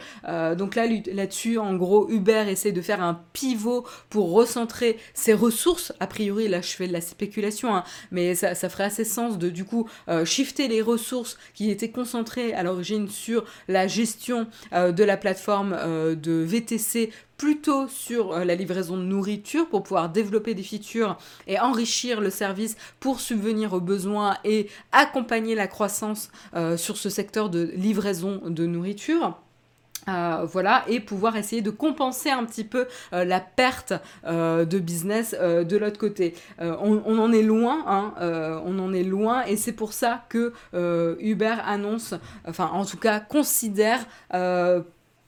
donc 0.56 0.74
là, 0.74 0.86
là-dessus, 1.12 1.58
en 1.58 1.74
gros, 1.74 2.08
Uber 2.08 2.44
essaie 2.48 2.72
de 2.72 2.80
faire 2.80 3.02
un 3.02 3.20
pivot 3.32 3.84
pour 4.10 4.32
recentrer 4.32 4.98
ses 5.14 5.34
ressources. 5.34 5.92
A 6.00 6.06
priori, 6.06 6.48
là, 6.48 6.60
je 6.60 6.70
fais 6.70 6.86
de 6.86 6.92
la 6.92 7.00
spéculation, 7.00 7.74
hein, 7.74 7.84
mais 8.10 8.34
ça, 8.34 8.54
ça, 8.54 8.68
ferait 8.68 8.84
assez 8.84 9.04
sens 9.04 9.38
de, 9.38 9.48
du 9.48 9.64
coup, 9.64 9.88
shifter 10.24 10.68
les 10.68 10.82
ressources 10.82 11.38
qui 11.54 11.70
étaient 11.70 11.90
concentrées 11.90 12.54
à 12.54 12.62
l'origine 12.62 13.08
sur 13.08 13.44
la 13.68 13.86
gestion 13.86 14.46
de 14.72 15.04
la 15.04 15.13
plateforme 15.16 15.76
euh, 15.78 16.14
de 16.14 16.32
VTC 16.32 17.10
plutôt 17.36 17.88
sur 17.88 18.32
euh, 18.32 18.44
la 18.44 18.54
livraison 18.54 18.96
de 18.96 19.02
nourriture 19.02 19.68
pour 19.68 19.82
pouvoir 19.82 20.08
développer 20.08 20.54
des 20.54 20.62
features 20.62 21.18
et 21.46 21.58
enrichir 21.58 22.20
le 22.20 22.30
service 22.30 22.76
pour 23.00 23.20
subvenir 23.20 23.72
aux 23.72 23.80
besoins 23.80 24.36
et 24.44 24.68
accompagner 24.92 25.54
la 25.54 25.66
croissance 25.66 26.30
euh, 26.54 26.76
sur 26.76 26.96
ce 26.96 27.10
secteur 27.10 27.50
de 27.50 27.70
livraison 27.74 28.42
de 28.46 28.66
nourriture. 28.66 29.38
voilà, 30.06 30.84
et 30.86 31.00
pouvoir 31.00 31.34
essayer 31.36 31.62
de 31.62 31.70
compenser 31.70 32.30
un 32.30 32.44
petit 32.44 32.64
peu 32.64 32.86
la 33.10 33.40
perte 33.40 33.94
de 34.26 34.78
business 34.78 35.34
de 35.34 35.76
l'autre 35.78 35.98
côté. 35.98 36.34
On, 36.58 37.00
on, 37.06 37.18
en 37.18 37.32
est 37.32 37.42
loin, 37.42 37.84
hein, 37.86 38.60
on 38.66 38.78
en 38.80 38.92
est 38.92 39.02
loin, 39.02 39.44
et 39.46 39.56
c'est 39.56 39.72
pour 39.72 39.94
ça 39.94 40.24
que 40.28 40.52
Uber 40.74 41.56
annonce, 41.64 42.12
enfin 42.46 42.68
en 42.74 42.84
tout 42.84 42.98
cas 42.98 43.18
considère 43.18 44.04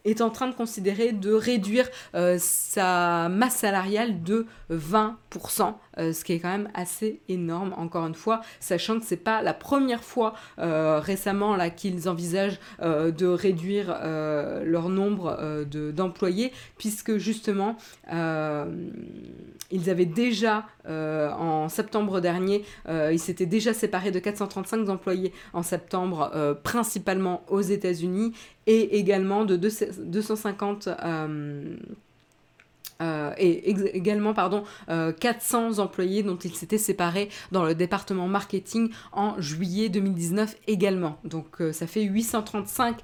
est 0.07 0.21
en 0.21 0.31
train 0.31 0.49
de 0.49 0.55
considérer 0.55 1.13
de 1.13 1.33
réduire 1.33 1.89
euh, 2.15 2.37
sa 2.41 3.29
masse 3.29 3.57
salariale 3.57 4.23
de 4.23 4.47
20%, 4.71 5.75
euh, 5.99 6.13
ce 6.13 6.25
qui 6.25 6.35
est 6.35 6.39
quand 6.39 6.51
même 6.51 6.69
assez 6.75 7.21
énorme, 7.29 7.75
encore 7.77 8.07
une 8.07 8.15
fois, 8.15 8.41
sachant 8.61 8.99
que 8.99 9.07
c'est 9.07 9.17
pas 9.17 9.43
la 9.43 9.55
première 9.55 10.05
fois 10.05 10.35
euh, 10.59 11.01
récemment 11.01 11.57
là 11.57 11.71
qu'ils 11.71 12.09
envisagent 12.09 12.59
de 12.81 13.27
réduire 13.27 13.89
leur 14.65 14.89
nombre 14.89 15.65
d'employés, 15.65 16.53
puisque 16.79 17.17
justement 17.17 17.77
ils 19.71 19.91
avaient 19.91 20.07
déjà 20.07 20.67
en 20.87 21.69
septembre 21.69 22.21
dernier, 22.21 22.65
ils 22.89 23.19
s'étaient 23.19 23.47
déjà 23.47 23.75
séparés 23.75 24.11
de 24.11 24.19
435 24.19 24.89
employés 24.89 25.33
en 25.53 25.63
septembre, 25.63 26.57
principalement 26.63 27.43
aux 27.49 27.61
États-Unis, 27.63 28.33
et 28.67 28.99
également 28.99 29.45
de 29.45 29.57
250 29.57 30.89
et 33.01 33.71
également 33.97 34.35
pardon, 34.35 34.65
400 34.89 35.79
employés 35.79 36.23
dont 36.23 36.37
il 36.37 36.55
s'était 36.55 36.79
séparé 36.79 37.29
dans 37.53 37.65
le 37.65 37.75
département 37.75 38.27
marketing 38.29 38.91
en 39.13 39.41
juillet 39.41 39.89
2019 39.89 40.57
également. 40.67 41.19
Donc 41.25 41.63
ça 41.73 41.87
fait 41.87 42.03
835 42.03 42.97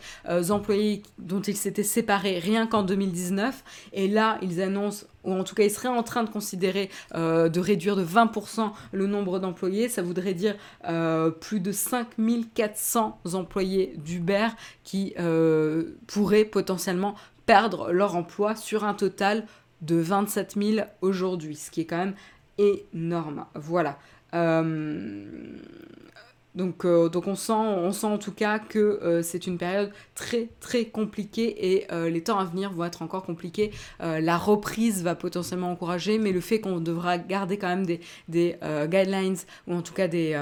employés 0.51 1.03
dont 1.19 1.43
il 1.43 1.57
s'était 1.57 1.83
séparé 1.83 2.39
rien 2.39 2.67
qu'en 2.67 2.83
2019. 2.83 3.65
Et 3.93 4.09
là, 4.09 4.39
ils 4.43 4.61
annoncent 4.61 5.07
ou 5.25 5.33
en 5.33 5.45
tout 5.45 5.55
cas 5.55 5.65
ils 5.65 5.71
seraient 5.71 5.89
en 5.89 6.03
train 6.03 6.25
de 6.25 6.31
considérer 6.31 6.91
euh, 7.15 7.49
de 7.49 7.61
réduire 7.61 7.97
de 7.97 8.05
20% 8.05 8.73
le 8.93 9.07
nombre 9.07 9.39
d'employés, 9.39 9.89
ça 9.89 10.03
voudrait 10.03 10.35
dire 10.35 10.57
euh, 10.89 11.31
plus 11.31 11.61
de 11.61 11.73
5400 11.73 13.21
employés 13.35 13.95
d'Uber 13.99 14.49
qui 14.85 15.15
euh, 15.19 15.97
pourraient 16.07 16.45
potentiellement 16.45 17.15
perdre 17.47 17.93
leur 17.93 18.17
emploi 18.17 18.55
sur 18.55 18.85
un 18.85 18.95
total 18.95 19.47
de 19.83 19.97
27 19.97 20.55
000 20.57 20.87
aujourd'hui, 21.01 21.57
ce 21.57 21.71
qui 21.71 21.83
est 21.83 21.87
quand 21.87 21.99
même 21.99 22.15
énorme. 22.59 23.45
Voilà. 23.55 23.99
Donc, 26.55 26.85
euh, 26.85 27.09
donc 27.09 27.27
on, 27.27 27.35
sent, 27.35 27.53
on 27.53 27.93
sent 27.93 28.07
en 28.07 28.19
tout 28.19 28.33
cas 28.33 28.59
que 28.59 28.79
euh, 28.79 29.23
c'est 29.23 29.47
une 29.47 29.57
période 29.57 29.91
très 30.15 30.51
très 30.61 30.85
compliquée 30.85 31.75
et 31.75 31.87
euh, 31.93 32.11
les 32.11 32.23
temps 32.23 32.39
à 32.39 32.45
venir 32.45 32.73
vont 32.73 32.85
être 32.85 33.03
encore 33.03 33.23
compliqués. 33.23 33.71
la 34.01 34.37
reprise 34.37 35.03
va 35.03 35.15
potentiellement 35.15 35.71
encourager, 35.71 36.19
mais 36.19 36.33
le 36.33 36.41
fait 36.41 36.61
qu'on 36.61 36.81
devra 36.81 37.19
garder 37.19 37.57
quand 37.57 37.69
même 37.69 37.87
des, 37.87 38.01
des 38.29 38.57
guidelines 38.87 39.37
ou 39.67 39.75
en 39.75 39.83
tout 39.83 39.95
cas 39.95 40.09
des, 40.09 40.39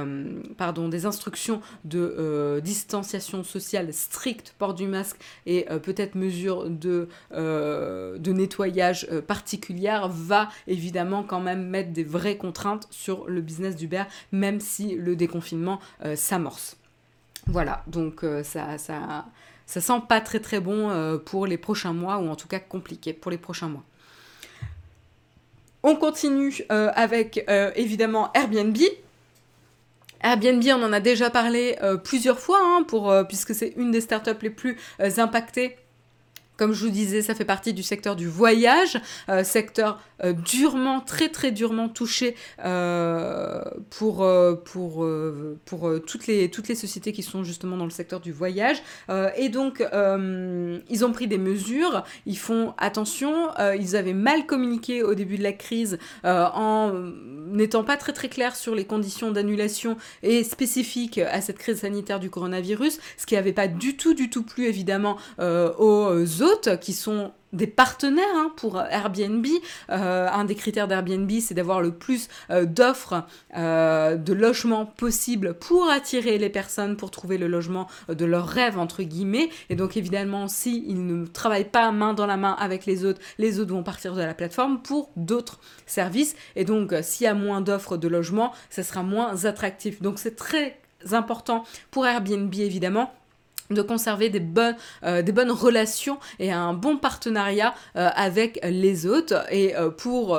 pardon, 0.57 0.89
des 0.89 1.07
instructions 1.07 1.61
de 1.85 2.61
distanciation 2.63 3.43
sociale 3.43 3.93
strictes, 3.93 4.55
port 4.59 4.75
du 4.75 4.87
masque 4.87 5.17
et 5.47 5.67
peut-être 5.83 6.15
mesures 6.15 6.69
de, 6.69 7.09
de 7.33 8.33
nettoyage 8.33 9.09
particulières 9.27 10.09
va 10.09 10.49
évidemment 10.67 11.23
quand 11.23 11.41
même 11.41 11.69
mettre 11.69 11.93
des 11.93 12.05
vraies 12.05 12.37
contraintes 12.37 12.87
sur 12.91 13.29
le 13.29 13.41
business 13.41 13.77
d'Uber, 13.77 14.05
même 14.33 14.61
si 14.61 14.95
le 14.95 15.17
déconfinement 15.17 15.81
s'amorce. 16.17 16.77
Voilà, 17.47 17.83
donc 17.87 18.23
euh, 18.23 18.43
ça, 18.45 18.77
sent 19.67 20.03
pas 20.09 20.21
très 20.21 20.41
très 20.41 20.61
bon 20.61 20.91
euh, 20.91 21.19
pour 21.19 21.47
les 21.47 21.59
prochains 21.59 21.93
mois, 21.93 22.19
ou 22.19 22.29
en 22.29 22.37
tout 22.37 22.49
cas 22.49 22.61
compliqué 22.61 23.13
pour 23.13 23.31
les 23.31 23.39
prochains 23.39 23.69
mois. 23.69 23.85
On 25.83 25.97
continue 25.97 26.63
avec 26.69 27.43
évidemment 27.75 28.31
Airbnb. 28.35 28.77
Airbnb, 30.21 30.63
on 30.67 30.83
en 30.83 30.93
a 30.93 31.01
déjà 31.01 31.31
parlé 31.31 31.79
plusieurs 32.05 32.39
fois, 32.39 32.59
hein, 32.61 33.25
puisque 33.27 33.55
c'est 33.55 33.73
une 33.79 33.91
des 33.91 34.03
startups 34.03 34.43
les 34.43 34.51
plus 34.51 34.77
impactées 35.17 35.79
comme 36.61 36.75
je 36.75 36.85
vous 36.85 36.91
disais, 36.91 37.23
ça 37.23 37.35
fait 37.35 37.47
partie 37.47 37.73
du 37.73 37.83
secteur 37.83 38.17
du 38.17 38.29
voyage, 38.29 39.01
euh, 39.31 39.45
secteur 39.45 39.99
euh, 40.23 40.35
durement, 40.35 41.01
très 41.01 41.31
très 41.31 41.53
durement 41.53 41.89
touché 41.89 42.37
euh, 42.63 43.63
pour, 43.89 44.29
pour, 44.67 45.09
pour 45.65 45.91
toutes, 46.07 46.27
les, 46.27 46.51
toutes 46.51 46.69
les 46.69 46.75
sociétés 46.75 47.13
qui 47.13 47.23
sont 47.23 47.45
justement 47.45 47.79
dans 47.79 47.87
le 47.87 47.91
secteur 47.91 48.21
du 48.21 48.31
voyage. 48.31 48.83
et 49.39 49.49
donc, 49.49 49.83
ils 49.83 51.05
ont 51.05 51.13
pris 51.13 51.29
des 51.29 51.39
mesures, 51.39 52.05
ils 52.27 52.37
font 52.37 52.75
attention, 52.77 53.49
ils 53.79 53.97
avaient 53.97 54.13
mal 54.13 54.45
communiqué 54.45 55.03
au 55.03 55.15
début 55.15 55.39
de 55.39 55.43
la 55.43 55.55
crise 55.55 55.99
en 56.25 56.93
n'étant 56.93 57.85
pas 57.85 57.97
très 57.97 58.13
très 58.13 58.29
clairs 58.29 58.55
sur 58.55 58.75
les 58.75 58.85
conditions 58.85 59.31
d'annulation 59.31 59.97
et 60.23 60.45
spécifiques 60.45 61.19
à 61.19 61.41
cette 61.41 61.57
crise 61.57 61.81
sanitaire 61.81 62.21
du 62.21 62.29
coronavirus, 62.29 62.99
ce 63.17 63.25
qui 63.25 63.35
n'avait 63.35 63.55
pas 63.55 63.67
du 63.67 63.97
tout 63.97 64.13
du 64.13 64.29
tout 64.29 64.43
plu 64.43 64.67
évidemment 64.67 65.17
aux 65.39 66.43
autres 66.43 66.50
qui 66.81 66.93
sont 66.93 67.33
des 67.53 67.67
partenaires 67.67 68.25
hein, 68.35 68.53
pour 68.57 68.81
Airbnb. 68.81 69.47
Euh, 69.91 70.29
un 70.29 70.45
des 70.45 70.55
critères 70.55 70.89
d'Airbnb, 70.89 71.31
c'est 71.41 71.55
d'avoir 71.55 71.81
le 71.81 71.93
plus 71.93 72.29
euh, 72.51 72.65
d'offres 72.65 73.25
euh, 73.57 74.17
de 74.17 74.33
logements 74.33 74.87
possibles 74.87 75.55
pour 75.55 75.89
attirer 75.91 76.39
les 76.39 76.51
personnes, 76.51 76.97
pour 76.97 77.11
trouver 77.11 77.39
le 77.39 77.49
logement 77.49 77.89
de 78.09 78.25
leur 78.25 78.47
rêve, 78.47 78.79
entre 78.79 79.03
guillemets. 79.03 79.51
Et 79.69 79.77
donc 79.77 79.97
évidemment, 79.97 80.49
s'ils 80.49 80.89
ils 80.89 81.07
ne 81.07 81.27
travaillent 81.27 81.65
pas 81.65 81.91
main 81.91 82.15
dans 82.15 82.27
la 82.27 82.37
main 82.37 82.57
avec 82.59 82.87
les 82.87 83.05
autres, 83.05 83.21
les 83.39 83.59
autres 83.59 83.73
vont 83.73 83.83
partir 83.83 84.15
de 84.15 84.23
la 84.23 84.35
plateforme 84.35 84.81
pour 84.81 85.11
d'autres 85.17 85.61
services. 85.87 86.37
Et 86.57 86.65
donc, 86.65 86.95
s'il 87.03 87.25
y 87.25 87.29
a 87.29 87.35
moins 87.35 87.61
d'offres 87.61 87.97
de 87.97 88.09
logements, 88.09 88.53
ça 88.71 88.83
sera 88.83 89.03
moins 89.03 89.45
attractif. 89.45 90.01
Donc 90.03 90.19
c'est 90.19 90.37
très 90.37 90.79
important 91.13 91.65
pour 91.91 92.07
Airbnb, 92.07 92.55
évidemment 92.55 93.13
de 93.71 93.83
conserver 93.83 94.31
des 94.31 94.41
bonnes, 94.41 94.77
euh, 95.05 95.23
des 95.23 95.33
bonnes 95.33 95.51
relations 95.51 96.19
et 96.39 96.53
un 96.53 96.75
bon 96.75 96.97
partenariat 96.97 97.75
euh, 97.97 98.09
avec 98.15 98.61
les 98.65 99.07
autres 99.07 99.45
et 99.51 99.77
euh, 99.77 99.91
pour 99.91 100.39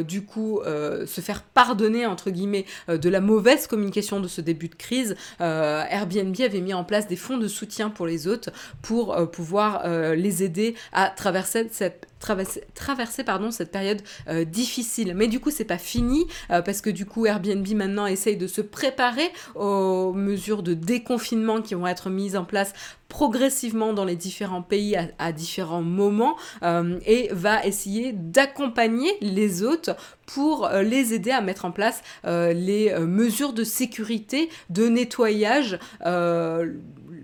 du 0.00 0.24
coup 0.24 0.60
se 0.64 1.20
faire 1.20 1.42
pardonner 1.42 2.04
entre 2.04 2.30
guillemets 2.30 2.66
de 2.88 3.08
la 3.08 3.20
mauvaise 3.20 3.68
communication 3.68 4.18
de 4.18 4.26
ce 4.26 4.40
début 4.40 4.68
de 4.68 4.74
crise, 4.74 5.14
Airbnb 5.38 6.34
avait 6.40 6.60
mis 6.60 6.74
en 6.74 6.82
place 6.82 7.06
des 7.06 7.14
fonds 7.14 7.38
de 7.38 7.46
soutien 7.46 7.88
pour 7.88 8.04
les 8.04 8.26
autres 8.26 8.50
pour 8.82 9.30
pouvoir 9.30 9.88
les 10.16 10.42
aider 10.42 10.74
à 10.92 11.10
traverser 11.10 11.68
cette 11.70 12.08
traverser, 12.18 13.24
pardon, 13.24 13.50
cette 13.50 13.70
période 13.70 14.02
euh, 14.28 14.44
difficile. 14.44 15.14
Mais 15.14 15.28
du 15.28 15.40
coup, 15.40 15.50
c'est 15.50 15.64
pas 15.64 15.78
fini 15.78 16.26
euh, 16.50 16.62
parce 16.62 16.80
que 16.80 16.90
du 16.90 17.06
coup, 17.06 17.26
Airbnb 17.26 17.66
maintenant 17.74 18.06
essaye 18.06 18.36
de 18.36 18.46
se 18.46 18.60
préparer 18.60 19.30
aux 19.54 20.12
mesures 20.12 20.62
de 20.62 20.74
déconfinement 20.74 21.62
qui 21.62 21.74
vont 21.74 21.86
être 21.86 22.10
mises 22.10 22.36
en 22.36 22.44
place 22.44 22.72
progressivement 23.08 23.94
dans 23.94 24.04
les 24.04 24.16
différents 24.16 24.60
pays 24.60 24.94
à, 25.18 25.32
différents 25.32 25.82
moments 25.82 26.36
euh, 26.62 26.98
et 27.06 27.30
va 27.32 27.64
essayer 27.64 28.12
d'accompagner 28.12 29.10
les 29.22 29.62
autres 29.62 29.96
pour 30.26 30.68
les 30.68 31.14
aider 31.14 31.30
à 31.30 31.40
mettre 31.40 31.64
en 31.64 31.70
place 31.70 32.02
les 32.24 32.94
mesures 32.98 33.54
de 33.54 33.64
sécurité, 33.64 34.50
de 34.68 34.86
nettoyage 34.88 35.78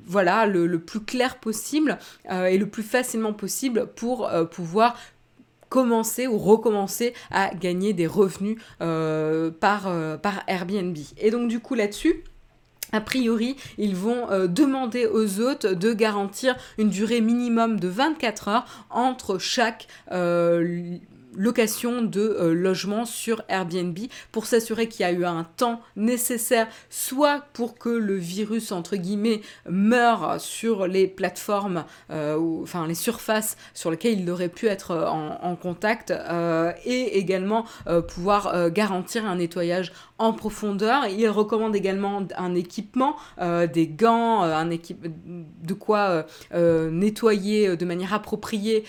voilà, 0.06 0.46
le, 0.46 0.78
plus 0.78 1.00
clair 1.00 1.38
possible 1.38 1.98
euh, 2.30 2.46
et 2.46 2.58
le 2.58 2.66
plus 2.66 2.82
facilement 2.82 3.32
possible 3.32 3.88
pour 3.94 4.28
euh, 4.28 4.44
pouvoir 4.44 4.96
commencer 5.68 6.26
ou 6.26 6.38
recommencer 6.38 7.14
à 7.30 7.52
gagner 7.54 7.92
des 7.92 8.06
revenus 8.06 8.58
euh, 8.80 9.50
par, 9.50 9.92
par 10.20 10.42
Airbnb. 10.46 10.96
Et 11.18 11.30
donc 11.30 11.48
du 11.48 11.58
coup 11.58 11.74
là-dessus, 11.74 12.22
a 12.92 13.00
priori, 13.00 13.56
ils 13.76 13.96
vont 13.96 14.28
demander 14.46 15.06
aux 15.06 15.40
hôtes 15.40 15.66
de 15.66 15.92
garantir 15.92 16.54
une 16.78 16.90
durée 16.90 17.20
minimum 17.20 17.80
de 17.80 17.88
24 17.88 18.48
heures 18.48 18.86
entre 18.88 19.38
chaque 19.38 19.88
location 21.36 22.02
de 22.02 22.20
euh, 22.20 22.54
logement 22.54 23.04
sur 23.04 23.42
Airbnb 23.48 23.98
pour 24.32 24.46
s'assurer 24.46 24.88
qu'il 24.88 25.02
y 25.02 25.08
a 25.08 25.12
eu 25.12 25.24
un 25.24 25.44
temps 25.56 25.80
nécessaire 25.96 26.68
soit 26.90 27.42
pour 27.52 27.78
que 27.78 27.88
le 27.88 28.16
virus 28.16 28.72
entre 28.72 28.96
guillemets 28.96 29.40
meure 29.68 30.40
sur 30.40 30.86
les 30.86 31.06
plateformes 31.06 31.84
euh, 32.10 32.36
ou 32.36 32.62
enfin 32.62 32.86
les 32.86 32.94
surfaces 32.94 33.56
sur 33.74 33.90
lesquelles 33.90 34.20
il 34.20 34.30
aurait 34.30 34.48
pu 34.48 34.66
être 34.66 34.92
euh, 34.92 35.06
en, 35.06 35.54
contact 35.54 36.12
et 36.84 37.18
également 37.18 37.64
pouvoir 38.08 38.70
garantir 38.70 39.24
un 39.24 39.36
nettoyage 39.36 39.92
en 40.18 40.32
profondeur. 40.32 41.06
Il 41.08 41.28
recommande 41.28 41.74
également 41.74 42.22
un 42.36 42.54
équipement, 42.54 43.16
des 43.40 43.88
gants, 43.88 44.42
un 44.42 44.70
équipe 44.70 45.06
de 45.62 45.74
quoi 45.74 46.26
nettoyer 46.52 47.76
de 47.76 47.84
manière 47.84 48.14
appropriée, 48.14 48.84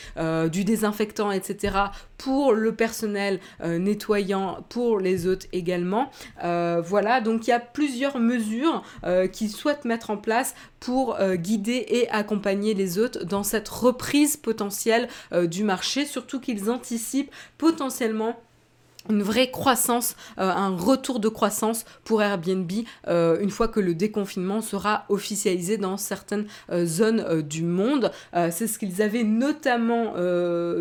du 0.52 0.64
désinfectant, 0.64 1.32
etc. 1.32 1.78
pour 2.18 2.54
le 2.54 2.76
personnel 2.76 3.40
nettoyant, 3.64 4.66
pour 4.70 5.00
les 5.00 5.28
autres 5.28 5.48
également. 5.52 6.12
voilà, 6.42 7.22
donc 7.22 7.48
il 7.48 7.50
y 7.50 7.54
a 7.54 7.60
plusieurs 7.60 8.20
mesures 8.20 8.84
qu'ils 9.32 9.52
souhaitent 9.52 9.86
mettre 9.86 10.12
en 10.12 10.18
place 10.18 10.54
pour 10.80 11.18
guider 11.36 11.86
et 11.90 12.10
accompagner 12.10 12.76
les 12.76 13.00
autres 13.00 13.26
dans 13.26 13.44
cette 13.44 13.70
reprise 13.70 14.38
potentielle 14.38 15.08
du 15.46 15.64
marché, 15.64 16.06
surtout 16.06 16.40
qu'ils 16.40 16.70
anticipent 16.70 17.32
potentiellement 17.58 18.40
une 19.10 19.22
vraie 19.22 19.52
croissance, 19.52 20.16
euh, 20.40 20.50
un 20.50 20.76
retour 20.76 21.20
de 21.20 21.30
croissance 21.30 21.86
pour 22.04 22.22
Airbnb 22.22 22.72
euh, 23.08 23.40
une 23.40 23.50
fois 23.50 23.68
que 23.68 23.80
le 23.80 23.94
déconfinement 23.94 24.62
sera 24.62 25.06
officialisé 25.10 25.78
dans 25.78 25.98
certaines 25.98 26.46
euh, 26.72 26.86
zones 26.86 27.42
du 27.42 27.64
monde. 27.64 28.12
C'est 28.52 28.68
ce 28.68 28.80
qu'ils 28.80 29.02
avaient 29.02 29.24
notamment 29.24 30.14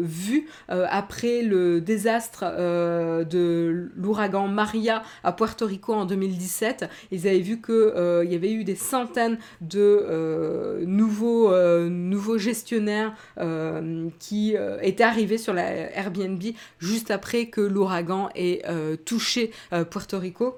vu 0.00 0.48
après 0.68 1.42
le 1.42 1.80
désastre 1.80 2.44
de 2.44 3.90
l'ouragan 3.96 4.48
Maria 4.48 5.02
à 5.22 5.32
Puerto 5.32 5.66
Rico 5.66 5.94
en 5.94 6.04
2017. 6.04 6.88
Ils 7.10 7.26
avaient 7.26 7.40
vu 7.40 7.60
qu'il 7.60 7.92
il 8.24 8.32
y 8.32 8.34
avait 8.34 8.52
eu 8.52 8.64
des 8.64 8.76
centaines 8.76 9.38
de 9.60 10.84
nouveaux, 10.84 11.54
nouveaux 11.88 12.38
gestionnaires 12.38 13.14
qui 14.18 14.56
étaient 14.82 15.04
arrivés 15.04 15.38
sur 15.38 15.54
la 15.54 15.64
Airbnb 15.96 16.42
juste 16.78 17.10
après 17.10 17.46
que 17.46 17.60
l'ouragan 17.60 18.13
et 18.34 18.62
euh, 18.68 18.96
touché 18.96 19.50
euh, 19.72 19.84
Puerto 19.84 20.18
Rico. 20.18 20.56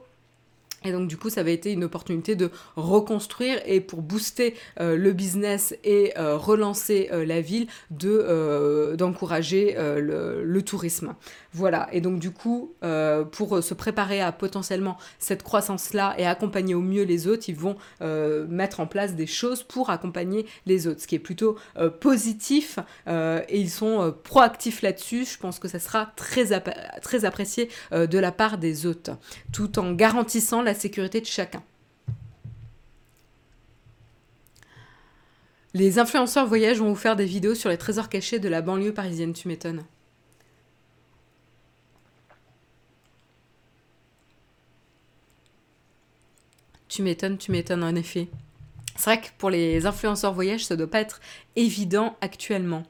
Et 0.85 0.93
donc 0.93 1.09
du 1.09 1.17
coup, 1.17 1.31
ça 1.31 1.41
avait 1.41 1.55
été 1.55 1.73
une 1.73 1.85
opportunité 1.85 2.37
de 2.37 2.51
reconstruire 2.77 3.61
et 3.67 3.81
pour 3.81 4.03
booster 4.03 4.55
euh, 4.81 4.97
le 4.97 5.13
business 5.13 5.75
et 5.85 6.13
euh, 6.19 6.37
relancer 6.37 7.09
euh, 7.13 7.25
la 7.25 7.41
ville, 7.41 7.67
de 7.91 8.95
d'encourager 8.97 9.77
le, 9.77 10.61
tourisme. 10.63 11.15
Voilà. 11.53 11.89
Et 11.93 12.01
donc 12.01 12.19
du 12.19 12.31
coup, 12.31 12.75
pour 13.33 13.63
se 13.63 13.75
préparer 13.75 14.21
à 14.21 14.33
potentiellement 14.33 14.97
cette 15.19 15.43
croissance-là 15.43 16.15
et 16.19 16.27
accompagner 16.27 16.75
au 16.75 16.81
mieux 16.81 17.05
les 17.05 17.29
autres, 17.29 17.49
ils 17.49 17.57
vont 17.57 17.77
mettre 18.49 18.81
en 18.81 18.87
place 18.87 19.15
des 19.15 19.27
choses 19.27 19.63
pour 19.63 19.91
accompagner 19.91 20.47
les 20.67 20.87
autres, 20.87 21.03
ce 21.03 21.07
qui 21.07 21.15
est 21.15 21.21
plutôt 21.21 21.57
positif. 22.01 22.79
et 23.07 23.61
ils 23.61 23.71
sont 23.71 24.15
proactifs 24.25 24.83
là-dessus. 24.83 25.25
Je 25.25 25.39
pense 25.39 25.59
que 25.59 25.69
ça 25.69 25.79
sera 25.79 26.13
très, 26.17 26.61
très 27.03 27.25
apprécié 27.25 27.69
de 27.93 28.19
la 28.19 28.33
part 28.33 28.59
des 28.59 28.87
hôtes, 28.87 29.11
tout 29.53 29.79
en 29.79 29.93
garantissant 29.93 30.63
la 30.67 30.75
sécurité 30.75 31.21
de 31.21 31.27
chacun. 31.27 31.63
Les 35.73 35.99
influenceurs 35.99 36.47
voyage 36.47 36.79
vont 36.79 36.89
vous 36.89 36.95
faire 36.95 37.17
des 37.17 37.27
vidéos 37.27 37.55
sur 37.55 37.69
les 37.69 37.79
trésors 37.79 38.09
cachés 38.09 38.39
de 38.39 38.49
la 38.49 38.63
banlieue 38.63 38.95
parisienne, 38.95 39.33
tu 39.33 39.49
m'étonnes. 39.49 39.85
Tu 46.89 47.03
m'étonnes, 47.03 47.37
tu 47.37 47.53
m'étonnes 47.53 47.85
en 47.85 47.95
effet. 47.95 48.29
C'est 48.97 49.11
vrai 49.11 49.21
que 49.21 49.27
pour 49.37 49.51
les 49.51 49.85
influenceurs 49.85 50.33
voyage, 50.33 50.65
ça 50.65 50.77
doit 50.77 50.91
pas 50.91 51.01
être 51.01 51.21
évident 51.55 52.17
actuellement. 52.23 52.85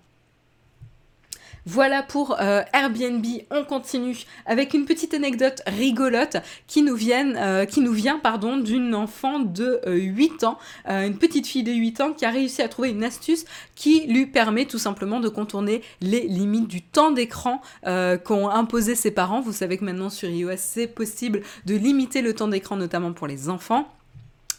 Voilà 1.69 2.05
pour 2.05 2.37
euh, 2.41 2.63
Airbnb. 2.73 3.27
On 3.51 3.65
continue 3.65 4.17
avec 4.47 4.73
une 4.73 4.85
petite 4.85 5.15
anecdote 5.15 5.63
rigolote 5.67 6.37
qui 6.69 6.83
nous, 6.83 6.97
euh, 7.11 7.65
qui 7.65 7.81
nous 7.81 7.93
vient 7.93 8.21
pardon, 8.21 8.57
d'une 8.57 8.95
enfant 8.95 9.41
de 9.41 9.81
8 9.85 10.45
euh, 10.45 10.47
ans, 10.47 10.59
une 10.87 11.19
petite 11.19 11.49
fille 11.49 11.65
de 11.65 11.73
8 11.73 12.01
ans 12.01 12.13
qui 12.13 12.25
a 12.25 12.31
réussi 12.31 12.63
à 12.63 12.69
trouver 12.69 12.91
une 12.91 13.03
astuce 13.03 13.45
qui 13.75 14.07
lui 14.07 14.27
permet 14.27 14.67
tout 14.67 14.79
simplement 14.79 15.19
de 15.19 15.29
contourner 15.29 15.83
les 16.01 16.29
limites 16.29 16.69
du 16.69 16.83
temps 16.83 17.11
d'écran 17.11 17.61
qu'ont 17.85 18.49
imposé 18.49 18.95
ses 18.95 19.11
parents. 19.11 19.41
Vous 19.41 19.53
savez 19.53 19.77
que 19.77 19.85
maintenant 19.85 20.09
sur 20.09 20.29
iOS, 20.29 20.53
c'est 20.57 20.87
possible 20.87 21.43
de 21.67 21.75
limiter 21.75 22.23
le 22.23 22.33
temps 22.33 22.49
d'écran, 22.49 22.77
notamment 22.77 23.13
pour 23.13 23.27
les 23.27 23.49
enfants. 23.49 23.89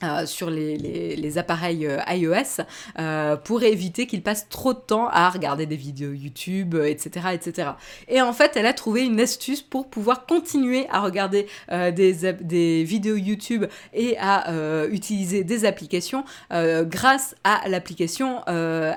Euh, 0.04 0.28
sur 0.28 0.52
les, 0.52 0.78
les, 0.78 1.38
appareils 1.40 1.88
euh, 1.88 1.98
iOS 2.08 2.62
euh, 3.00 3.36
pour 3.36 3.64
éviter 3.64 4.06
qu'ils 4.06 4.22
passent 4.22 4.48
trop 4.48 4.74
de 4.74 4.80
temps 4.80 5.08
à 5.08 5.28
regarder 5.28 5.66
des 5.66 5.76
vidéos 5.76 6.14
YouTube, 6.14 6.76
etc., 6.76 7.30
etc. 7.34 7.70
Et 8.08 8.22
en 8.22 8.32
fait, 8.32 8.52
elle 8.56 8.68
a 8.68 8.74
trouvé 8.74 9.04
une 9.04 9.20
astuce 9.20 9.64
pour 9.64 9.90
pouvoir 9.90 10.28
continuer 10.28 10.86
à 10.92 11.00
regarder 11.00 11.48
des, 11.72 12.14
des, 12.42 12.84
vidéos 12.84 13.16
YouTube 13.16 13.66
et 13.94 14.16
à 14.20 14.86
utiliser 14.92 15.44
des 15.44 15.66
applications 15.66 16.24
grâce 16.52 17.36
à 17.44 17.68
l'application 17.68 18.42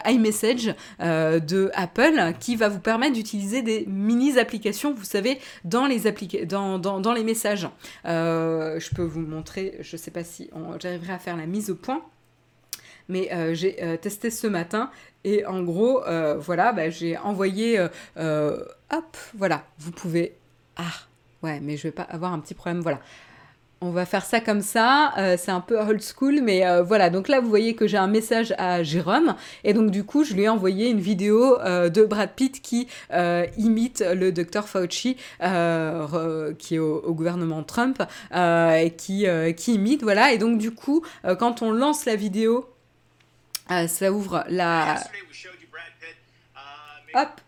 iMessage 0.07 0.75
de 1.01 1.71
Apple 1.75 2.35
qui 2.41 2.57
va 2.57 2.69
vous 2.69 2.81
permettre 2.81 3.15
d'utiliser 3.15 3.63
des 3.63 3.85
mini-applications, 3.87 4.93
vous 4.93 5.05
savez, 5.05 5.39
dans 5.65 5.87
les, 5.87 6.01
dans, 6.45 6.79
dans, 6.79 7.01
dans, 7.01 7.13
les 7.13 7.25
messages. 7.25 7.69
je 8.05 8.95
peux 8.95 9.05
vous 9.05 9.21
montrer, 9.21 9.79
je 9.81 9.97
sais 9.97 10.11
pas 10.11 10.25
si 10.25 10.51
on, 10.53 10.77
à 11.09 11.19
faire 11.19 11.37
la 11.37 11.47
mise 11.47 11.71
au 11.71 11.75
point. 11.75 12.03
Mais 13.09 13.33
euh, 13.33 13.55
j'ai 13.55 13.83
euh, 13.83 13.97
testé 13.97 14.31
ce 14.31 14.47
matin 14.47 14.91
et 15.25 15.45
en 15.45 15.63
gros, 15.63 16.05
euh, 16.05 16.37
voilà, 16.39 16.73
bah, 16.73 16.91
j'ai 16.91 17.19
envoyé. 17.19 17.79
hop, 18.17 19.17
voilà, 19.37 19.65
vous 19.79 19.91
pouvez. 19.91 20.37
Ah, 20.77 20.95
ouais, 21.43 21.61
mais 21.61 21.77
je 21.77 21.85
vais 21.85 21.93
pas 21.93 22.05
avoir 22.05 22.33
un 22.33 22.39
petit 22.39 22.55
problème. 22.55 22.81
Voilà, 22.81 23.01
on 23.83 23.91
va 23.91 24.05
faire 24.05 24.25
ça 24.25 24.41
comme 24.41 24.61
ça, 24.61 25.15
euh, 25.17 25.37
c'est 25.39 25.51
un 25.51 25.61
peu 25.61 25.79
old 25.81 26.03
school, 26.03 26.41
mais 26.43 26.67
euh, 26.67 26.83
voilà. 26.83 27.09
Donc 27.09 27.29
là, 27.29 27.41
vous 27.41 27.49
voyez 27.49 27.75
que 27.75 27.87
j'ai 27.87 27.97
un 27.97 28.09
message 28.09 28.55
à 28.59 28.83
Jérôme, 28.83 29.35
et 29.65 29.73
donc 29.73 29.91
du 29.91 30.05
coup, 30.05 30.23
je 30.23 30.35
lui 30.35 30.43
ai 30.43 30.49
envoyé 30.51 30.91
une 30.91 31.01
vidéo 31.01 31.59
euh, 31.61 31.89
de 31.89 32.05
Brad 32.05 32.31
Pitt 32.35 32.61
qui 32.61 32.89
imite 33.57 34.05
le 34.15 34.33
docteur 34.33 34.69
Fauci, 34.69 35.17
qui 35.17 36.75
est 36.75 36.79
au, 36.79 37.15
gouvernement 37.15 37.63
Trump, 37.63 38.03
et 38.35 38.93
qui, 38.97 39.27
qui 39.57 39.75
imite, 39.75 40.03
voilà. 40.03 40.33
Et 40.33 40.39
donc 40.39 40.59
du 40.59 40.73
coup, 40.73 41.03
quand 41.39 41.63
on 41.63 41.73
lance 41.73 42.05
la 42.05 42.17
vidéo, 42.17 42.69
ça 43.87 44.13
ouvre 44.13 44.45
la... 44.49 44.97
Hop 47.15 47.41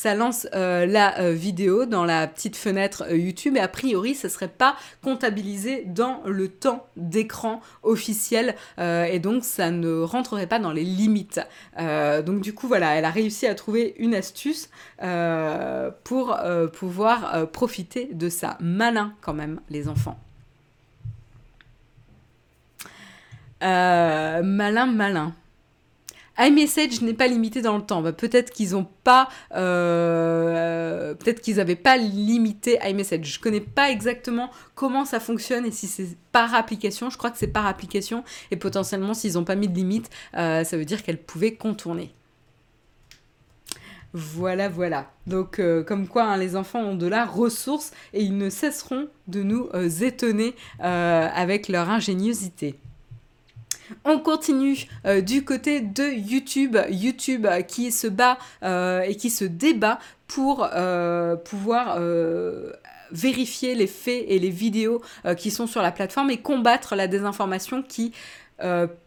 ça 0.00 0.14
lance 0.14 0.48
euh, 0.54 0.86
la 0.86 1.20
euh, 1.20 1.32
vidéo 1.32 1.84
dans 1.84 2.06
la 2.06 2.26
petite 2.26 2.56
fenêtre 2.56 3.04
euh, 3.10 3.18
YouTube 3.18 3.58
et 3.58 3.60
a 3.60 3.68
priori 3.68 4.14
ça 4.14 4.30
serait 4.30 4.48
pas 4.48 4.74
comptabilisé 5.04 5.84
dans 5.84 6.22
le 6.24 6.48
temps 6.48 6.86
d'écran 6.96 7.60
officiel 7.82 8.54
et 8.78 9.18
donc 9.18 9.44
ça 9.44 9.70
ne 9.70 10.00
rentrerait 10.00 10.46
pas 10.46 10.58
dans 10.58 10.72
les 10.72 10.84
limites. 10.84 11.40
donc 11.76 12.40
du 12.40 12.54
coup 12.54 12.66
voilà, 12.66 12.94
elle 12.94 13.04
a 13.04 13.10
réussi 13.10 13.46
à 13.46 13.54
trouver 13.54 13.94
une 13.98 14.14
astuce 14.14 14.70
pour 16.04 16.38
pouvoir 16.72 17.50
profiter 17.50 18.08
de 18.12 18.28
ça. 18.28 18.56
Malin 18.60 19.14
quand 19.20 19.34
même 19.34 19.60
les 19.68 19.88
enfants. 19.88 20.18
malin, 23.60 24.86
malin 24.86 25.34
iMessage 26.40 27.02
n'est 27.02 27.14
pas 27.14 27.28
limité 27.28 27.62
dans 27.62 27.76
le 27.76 27.82
temps. 27.82 28.02
Bah, 28.02 28.12
peut-être 28.12 28.50
qu'ils 28.50 28.74
pas, 29.04 29.28
euh, 29.54 31.14
peut-être 31.14 31.40
qu'ils 31.40 31.56
n'avaient 31.56 31.76
pas 31.76 31.96
limité 31.96 32.78
iMessage. 32.84 33.34
Je 33.34 33.40
connais 33.40 33.60
pas 33.60 33.90
exactement 33.90 34.50
comment 34.74 35.04
ça 35.04 35.20
fonctionne 35.20 35.66
et 35.66 35.70
si 35.70 35.86
c'est 35.86 36.16
par 36.32 36.54
application. 36.54 37.10
Je 37.10 37.18
crois 37.18 37.30
que 37.30 37.38
c'est 37.38 37.48
par 37.48 37.66
application 37.66 38.24
et 38.50 38.56
potentiellement 38.56 39.14
s'ils 39.14 39.34
n'ont 39.34 39.44
pas 39.44 39.56
mis 39.56 39.68
de 39.68 39.74
limite, 39.74 40.10
euh, 40.36 40.64
ça 40.64 40.76
veut 40.76 40.84
dire 40.84 41.02
qu'elles 41.02 41.22
pouvaient 41.22 41.54
contourner. 41.54 42.14
Voilà, 44.12 44.68
voilà. 44.68 45.12
Donc, 45.28 45.60
euh, 45.60 45.84
comme 45.84 46.08
quoi, 46.08 46.24
hein, 46.24 46.36
les 46.36 46.56
enfants 46.56 46.80
ont 46.80 46.96
de 46.96 47.06
la 47.06 47.24
ressource 47.24 47.92
et 48.12 48.22
ils 48.22 48.36
ne 48.36 48.50
cesseront 48.50 49.08
de 49.28 49.42
nous 49.44 49.68
étonner 50.02 50.56
avec 50.80 51.68
leur 51.68 51.88
ingéniosité. 51.88 52.80
On 54.04 54.18
continue 54.18 54.86
euh, 55.06 55.20
du 55.20 55.44
côté 55.44 55.80
de 55.80 56.04
YouTube, 56.04 56.76
YouTube 56.90 57.46
euh, 57.46 57.62
qui 57.62 57.92
se 57.92 58.06
bat 58.06 58.38
euh, 58.62 59.02
et 59.02 59.16
qui 59.16 59.30
se 59.30 59.44
débat 59.44 59.98
pour 60.26 60.68
pouvoir 61.44 61.98
vérifier 63.10 63.74
les 63.74 63.88
faits 63.88 64.24
et 64.28 64.38
les 64.38 64.48
vidéos 64.48 65.02
qui 65.36 65.50
sont 65.50 65.66
sur 65.66 65.82
la 65.82 65.90
plateforme 65.90 66.30
et 66.30 66.36
combattre 66.36 66.94
la 66.94 67.08
désinformation 67.08 67.82
qui 67.82 68.12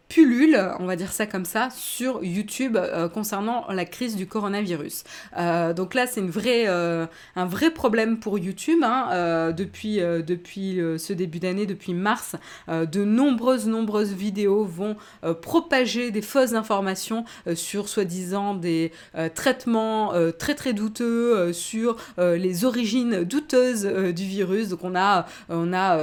pullule, 0.08 0.60
on 0.78 0.86
va 0.86 0.96
dire 0.96 1.12
ça 1.12 1.26
comme 1.26 1.44
ça, 1.44 1.68
sur 1.74 2.22
YouTube 2.22 2.76
euh, 2.76 3.08
concernant 3.08 3.66
la 3.70 3.84
crise 3.84 4.16
du 4.16 4.26
coronavirus. 4.26 5.04
Euh, 5.36 5.72
donc 5.72 5.94
là, 5.94 6.06
c'est 6.06 6.22
euh, 6.22 7.06
un 7.36 7.46
vrai 7.46 7.70
problème 7.70 8.18
pour 8.18 8.38
YouTube. 8.38 8.80
Hein, 8.82 9.52
depuis 9.56 9.96
depuis 9.96 10.80
ce 10.98 11.12
début 11.12 11.38
d'année, 11.38 11.66
depuis 11.66 11.94
mars, 11.94 12.36
de 12.68 13.04
nombreuses, 13.04 13.66
nombreuses 13.66 14.12
vidéos 14.12 14.64
vont 14.64 14.96
propager 15.42 16.10
des 16.10 16.22
fausses 16.22 16.54
informations 16.54 17.24
sur 17.54 17.88
soi-disant 17.88 18.54
des 18.54 18.92
traitements 19.34 20.12
très, 20.38 20.54
très 20.54 20.72
douteux, 20.72 21.52
sur 21.52 21.96
les 22.18 22.64
origines 22.64 23.24
douteuses 23.24 23.84
du 23.86 24.24
virus. 24.24 24.68
Donc 24.70 24.80
on 24.82 24.96
a, 24.96 25.26
on 25.48 25.72
a 25.72 25.98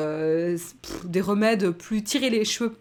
des 1.05 1.21
remèdes 1.21 1.71
plus 1.71 2.03
tirer 2.03 2.29
les 2.29 2.45
cheveux 2.45 2.75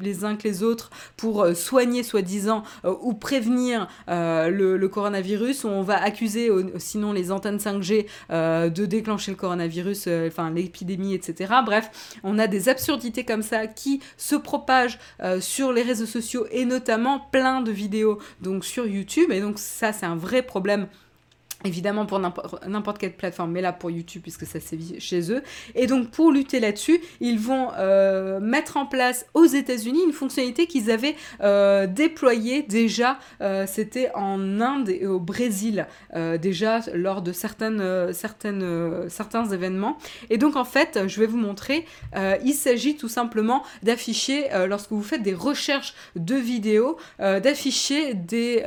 les 0.00 0.24
uns 0.24 0.36
que 0.36 0.44
les 0.44 0.62
autres 0.62 0.90
pour 1.16 1.42
euh, 1.42 1.54
soigner 1.54 2.02
soi-disant 2.02 2.62
euh, 2.84 2.94
ou 3.00 3.14
prévenir 3.14 3.88
euh, 4.08 4.48
le, 4.48 4.88
coronavirus, 4.88 5.64
où 5.64 5.68
on 5.68 5.82
va 5.82 6.02
accuser 6.02 6.48
sinon 6.78 7.12
les 7.12 7.32
antennes 7.32 7.58
5G 7.58 8.06
de 8.30 8.86
déclencher 8.86 9.32
le 9.32 9.36
coronavirus, 9.36 10.08
enfin 10.28 10.50
l'épidémie, 10.50 11.12
etc. 11.12 11.54
Bref, 11.64 12.16
on 12.22 12.38
a 12.38 12.46
des 12.46 12.68
absurdités 12.68 13.24
comme 13.24 13.42
ça 13.42 13.66
qui 13.66 14.00
se 14.16 14.36
propagent 14.36 14.98
sur 15.40 15.72
les 15.72 15.82
réseaux 15.82 16.06
sociaux 16.06 16.46
et 16.52 16.64
notamment 16.64 17.18
plein 17.32 17.60
de 17.60 17.72
vidéos 17.72 18.18
donc 18.40 18.64
sur 18.64 18.86
YouTube. 18.86 19.32
Et 19.32 19.40
donc 19.40 19.58
ça, 19.58 19.92
c'est 19.92 20.06
un 20.06 20.16
vrai 20.16 20.42
problème 20.42 20.86
évidemment 21.64 22.06
pour 22.06 22.18
n'importe 22.18 22.98
quelle 22.98 23.14
plateforme, 23.14 23.52
mais 23.52 23.60
là 23.60 23.72
pour 23.72 23.90
YouTube 23.90 24.22
puisque 24.22 24.46
ça 24.46 24.60
sévit 24.60 25.00
chez 25.00 25.32
eux. 25.32 25.42
Et 25.74 25.86
donc 25.86 26.10
pour 26.10 26.30
lutter 26.30 26.60
là-dessus, 26.60 27.00
ils 27.20 27.38
vont 27.38 27.68
euh, 27.78 28.40
mettre 28.40 28.76
en 28.76 28.86
place 28.86 29.26
aux 29.34 29.46
États-Unis 29.46 30.00
une 30.04 30.12
fonctionnalité 30.12 30.66
qu'ils 30.66 30.90
avaient 30.90 31.16
euh, 31.40 31.86
déployée 31.86 32.62
déjà, 32.62 33.18
euh, 33.40 33.64
c'était 33.66 34.10
en 34.14 34.60
Inde 34.60 34.90
et 34.90 35.06
au 35.06 35.20
Brésil 35.20 35.86
déjà 36.40 36.80
lors 36.94 37.22
de 37.22 37.32
certaines, 37.32 38.12
certains 38.12 39.50
événements. 39.50 39.98
Et 40.30 40.38
donc 40.38 40.56
en 40.56 40.64
fait, 40.64 41.00
je 41.06 41.20
vais 41.20 41.26
vous 41.26 41.36
montrer, 41.36 41.84
il 42.44 42.52
s'agit 42.54 42.96
tout 42.96 43.08
simplement 43.08 43.62
d'afficher, 43.82 44.46
lorsque 44.66 44.90
vous 44.90 45.02
faites 45.02 45.22
des 45.22 45.34
recherches 45.34 45.94
de 46.16 46.34
vidéos, 46.34 46.96
d'afficher 47.18 48.14
des 48.14 48.62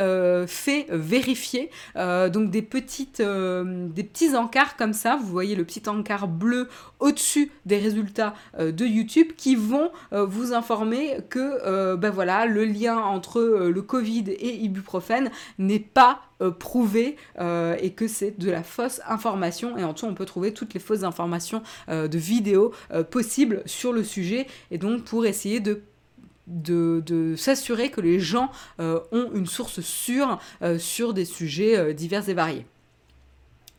faits 0.47 0.87
vérifiés, 0.89 1.69
donc 1.95 2.51
des 2.51 2.61
petits 2.61 2.78
petites, 2.81 3.21
des 3.21 4.03
petits 4.03 4.35
encarts 4.35 4.77
comme 4.77 4.93
ça. 4.93 5.15
Vous 5.15 5.27
voyez 5.27 5.55
le 5.55 5.63
petit 5.63 5.87
encart 5.87 6.27
bleu 6.27 6.69
au-dessus 6.99 7.51
des 7.65 7.77
résultats 7.77 8.33
de 8.57 8.85
YouTube 8.85 9.29
qui 9.37 9.55
vont 9.55 9.91
vous 10.11 10.53
informer 10.53 11.17
que 11.29 11.95
ben 11.95 12.09
voilà, 12.09 12.45
le 12.45 12.65
lien 12.65 12.97
entre 12.97 13.41
le 13.41 13.81
Covid 13.81 14.25
et 14.27 14.55
ibuprofène 14.55 15.29
n'est 15.57 15.79
pas 15.79 16.21
prouvé 16.59 17.17
et 17.39 17.93
que 17.95 18.07
c'est 18.07 18.39
de 18.39 18.49
la 18.49 18.63
fausse 18.63 19.01
information. 19.07 19.77
Et 19.77 19.83
en 19.83 19.93
dessous, 19.93 20.05
on 20.05 20.13
peut 20.13 20.25
trouver 20.25 20.53
toutes 20.53 20.73
les 20.73 20.79
fausses 20.79 21.03
informations 21.03 21.61
de 21.87 22.17
vidéos 22.17 22.73
possibles 23.11 23.61
sur 23.65 23.93
le 23.93 24.03
sujet. 24.03 24.47
Et 24.71 24.77
donc, 24.77 25.03
pour 25.03 25.25
essayer 25.25 25.59
de 25.59 25.81
de, 26.49 27.35
s'assurer 27.37 27.89
que 27.89 28.01
les 28.01 28.19
gens 28.19 28.51
euh, 28.79 28.99
ont 29.11 29.29
une 29.33 29.45
source 29.45 29.81
sûre 29.81 30.39
euh, 30.61 30.77
sur 30.79 31.13
des 31.13 31.25
sujets 31.25 31.77
euh, 31.77 31.93
divers 31.93 32.27
et 32.27 32.33
variés. 32.33 32.65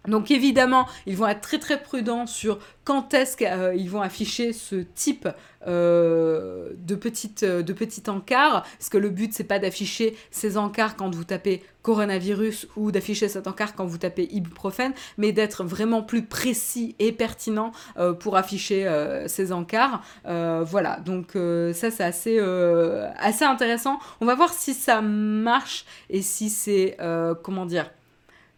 Donc 0.09 0.31
évidemment, 0.31 0.87
ils 1.07 1.17
vont 1.17 1.29
être 1.29 1.43
très 1.43 1.59
très 1.59 1.83
prudents 1.83 2.27
sur 2.27 2.59
quand 2.85 3.13
est-ce 3.13 3.37
qu'ils 3.37 3.91
vont 3.91 4.01
afficher 4.01 4.53
ce 4.53 4.77
type 4.77 5.29
euh, 5.67 6.71
de, 6.79 6.95
petites, 6.95 7.45
de 7.45 7.73
petits 7.75 8.09
encarts, 8.09 8.63
parce 8.63 8.89
que 8.89 8.97
le 8.97 9.11
but 9.11 9.35
c'est 9.35 9.45
pas 9.45 9.59
d'afficher 9.59 10.17
ces 10.31 10.57
encarts 10.57 10.97
quand 10.97 11.15
vous 11.15 11.25
tapez 11.25 11.63
coronavirus 11.83 12.67
ou 12.77 12.91
d'afficher 12.91 13.29
cet 13.29 13.47
encart 13.47 13.75
quand 13.75 13.85
vous 13.85 13.99
tapez 13.99 14.29
ibuprofène, 14.33 14.93
mais 15.19 15.33
d'être 15.33 15.65
vraiment 15.65 16.03
plus 16.03 16.25
précis 16.25 16.97
et 16.99 17.13
pertinent 17.13 17.73
euh, 17.99 18.15
pour 18.15 18.37
afficher 18.37 18.89
euh, 18.89 19.29
ces 19.29 19.53
encarts. 19.53 20.03
voilà, 20.25 20.99
donc 21.05 21.33
ça 21.75 21.91
c'est 21.91 22.03
assez 22.03 23.45
intéressant. 23.45 23.99
On 24.21 24.27
va 24.27 24.35
voir 24.35 24.53
si 24.53 24.73
ça 24.73 25.03
marche 25.03 25.85
et 26.09 26.23
si 26.23 26.49
c'est, 26.49 26.97
comment 27.43 27.67
dire, 27.67 27.91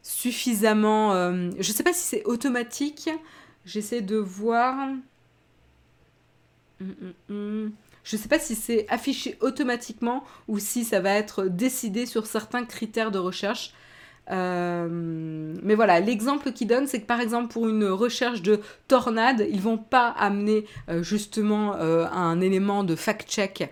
suffisamment... 0.02 1.32
je 1.58 1.72
sais 1.72 1.82
pas 1.82 1.92
si 1.92 2.02
c'est 2.02 2.24
automatique, 2.24 3.10
j'essaie 3.64 4.02
de 4.02 4.16
voir... 4.16 4.88
Mm, 6.80 7.12
mm, 7.28 7.34
mm. 7.34 7.72
Je 8.04 8.16
ne 8.16 8.20
sais 8.20 8.28
pas 8.28 8.40
si 8.40 8.56
c'est 8.56 8.86
affiché 8.88 9.36
automatiquement 9.40 10.24
ou 10.48 10.58
si 10.58 10.84
ça 10.84 11.00
va 11.00 11.10
être 11.10 11.44
décidé 11.44 12.06
sur 12.06 12.26
certains 12.26 12.64
critères 12.64 13.12
de 13.12 13.18
recherche. 13.18 13.72
Euh, 14.32 14.88
mais 15.62 15.74
voilà, 15.74 16.00
l'exemple 16.00 16.52
qu'il 16.52 16.66
donne, 16.66 16.86
c'est 16.86 17.00
que 17.00 17.06
par 17.06 17.20
exemple 17.20 17.52
pour 17.52 17.68
une 17.68 17.84
recherche 17.84 18.42
de 18.42 18.60
tornade, 18.88 19.46
ils 19.50 19.60
vont 19.60 19.78
pas 19.78 20.08
amener 20.08 20.64
euh, 20.88 21.02
justement 21.02 21.76
euh, 21.76 22.06
un 22.06 22.40
élément 22.40 22.82
de 22.84 22.96
fact-check, 22.96 23.70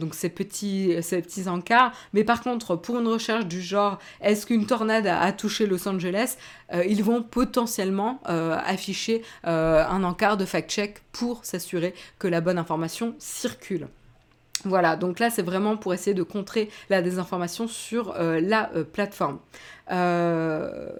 donc 0.00 0.14
ces 0.14 0.28
petits, 0.28 0.94
ces 1.02 1.20
petits 1.22 1.48
encarts, 1.48 1.92
mais 2.12 2.24
par 2.24 2.42
contre 2.42 2.76
pour 2.76 2.98
une 2.98 3.08
recherche 3.08 3.46
du 3.46 3.60
genre 3.60 3.98
est-ce 4.20 4.46
qu'une 4.46 4.66
tornade 4.66 5.06
a, 5.06 5.30
touché 5.32 5.66
Los 5.66 5.86
Angeles, 5.88 6.36
ils 6.86 7.02
vont 7.02 7.22
potentiellement 7.22 8.20
afficher 8.24 9.22
un 9.44 10.02
encart 10.04 10.36
de 10.36 10.44
fact-check 10.44 11.02
pour 11.12 11.44
s'assurer 11.44 11.94
que 12.18 12.28
la 12.28 12.40
bonne 12.40 12.58
information 12.58 13.14
circule. 13.18 13.88
Voilà, 14.64 14.96
donc 14.96 15.20
là 15.20 15.30
c'est 15.30 15.42
vraiment 15.42 15.76
pour 15.76 15.94
essayer 15.94 16.14
de 16.14 16.22
contrer 16.22 16.68
la 16.90 17.00
désinformation 17.02 17.68
sur 17.68 18.14
la 18.18 18.70
plateforme. 18.92 19.38
Euh, 19.90 20.90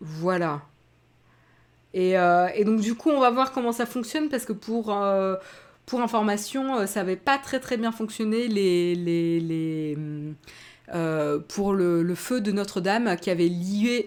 voilà. 0.00 0.62
Euh, 1.94 2.48
et, 2.54 2.64
donc 2.64 2.80
du 2.80 2.94
coup, 2.94 3.10
on 3.10 3.20
va 3.20 3.30
voir 3.30 3.52
comment 3.52 3.72
ça 3.72 3.86
fonctionne 3.86 4.28
parce 4.28 4.44
que 4.44 4.52
pour, 4.52 4.94
euh, 4.94 5.36
information, 5.92 6.86
ça 6.86 7.00
n'avait 7.00 7.16
pas 7.16 7.36
très 7.36 7.60
très 7.60 7.76
bien 7.76 7.92
fonctionné 7.92 8.48
les, 8.48 9.98
pour 11.48 11.74
le, 11.74 12.14
feu 12.14 12.40
de 12.40 12.50
Notre-Dame 12.50 13.16
qui 13.16 13.28
avait 13.28 13.48
lié, 13.48 14.06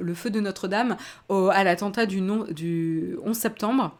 le 0.00 0.14
feu 0.14 0.30
de 0.30 0.38
Notre-Dame 0.38 0.96
à 1.28 1.64
l'attentat 1.64 2.06
du 2.06 3.16
11 3.24 3.36
septembre 3.36 3.96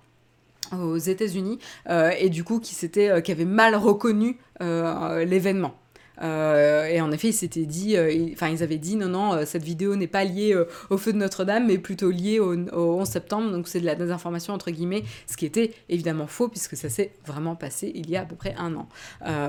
aux 0.72 0.96
États-Unis 0.96 1.58
et 1.88 2.28
du 2.30 2.44
coup 2.44 2.60
qui, 2.60 2.74
qui 2.90 3.32
avait 3.32 3.44
mal 3.44 3.74
reconnu 3.74 4.38
l'événement. 4.60 5.74
Euh, 6.22 6.86
et 6.86 7.00
en 7.00 7.10
effet, 7.12 7.28
ils 7.30 7.66
dit, 7.66 7.96
euh, 7.96 8.30
enfin, 8.32 8.48
ils 8.48 8.62
avaient 8.62 8.78
dit 8.78 8.96
non, 8.96 9.08
non, 9.08 9.32
euh, 9.34 9.44
cette 9.44 9.62
vidéo 9.62 9.96
n'est 9.96 10.06
pas 10.06 10.24
liée 10.24 10.56
au 10.90 10.98
feu 10.98 11.12
de 11.12 11.18
Notre-Dame, 11.18 11.66
mais 11.66 11.78
plutôt 11.78 12.10
liée 12.10 12.40
au, 12.40 12.54
11 12.72 13.06
septembre, 13.06 13.50
donc 13.50 13.68
c'est 13.68 13.80
de 13.80 13.86
la 13.86 13.94
désinformation 13.94 14.54
entre 14.54 14.70
guillemets, 14.70 15.04
ce 15.26 15.36
qui 15.36 15.46
était 15.46 15.72
évidemment 15.88 16.26
faux 16.26 16.48
puisque 16.48 16.76
ça 16.76 16.88
s'est 16.88 17.12
vraiment 17.26 17.56
passé 17.56 17.92
il 17.94 18.10
y 18.10 18.16
a 18.16 18.22
à 18.22 18.24
peu 18.24 18.36
près 18.36 18.54
un 18.58 18.74
an. 18.74 18.88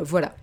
voilà. 0.03 0.33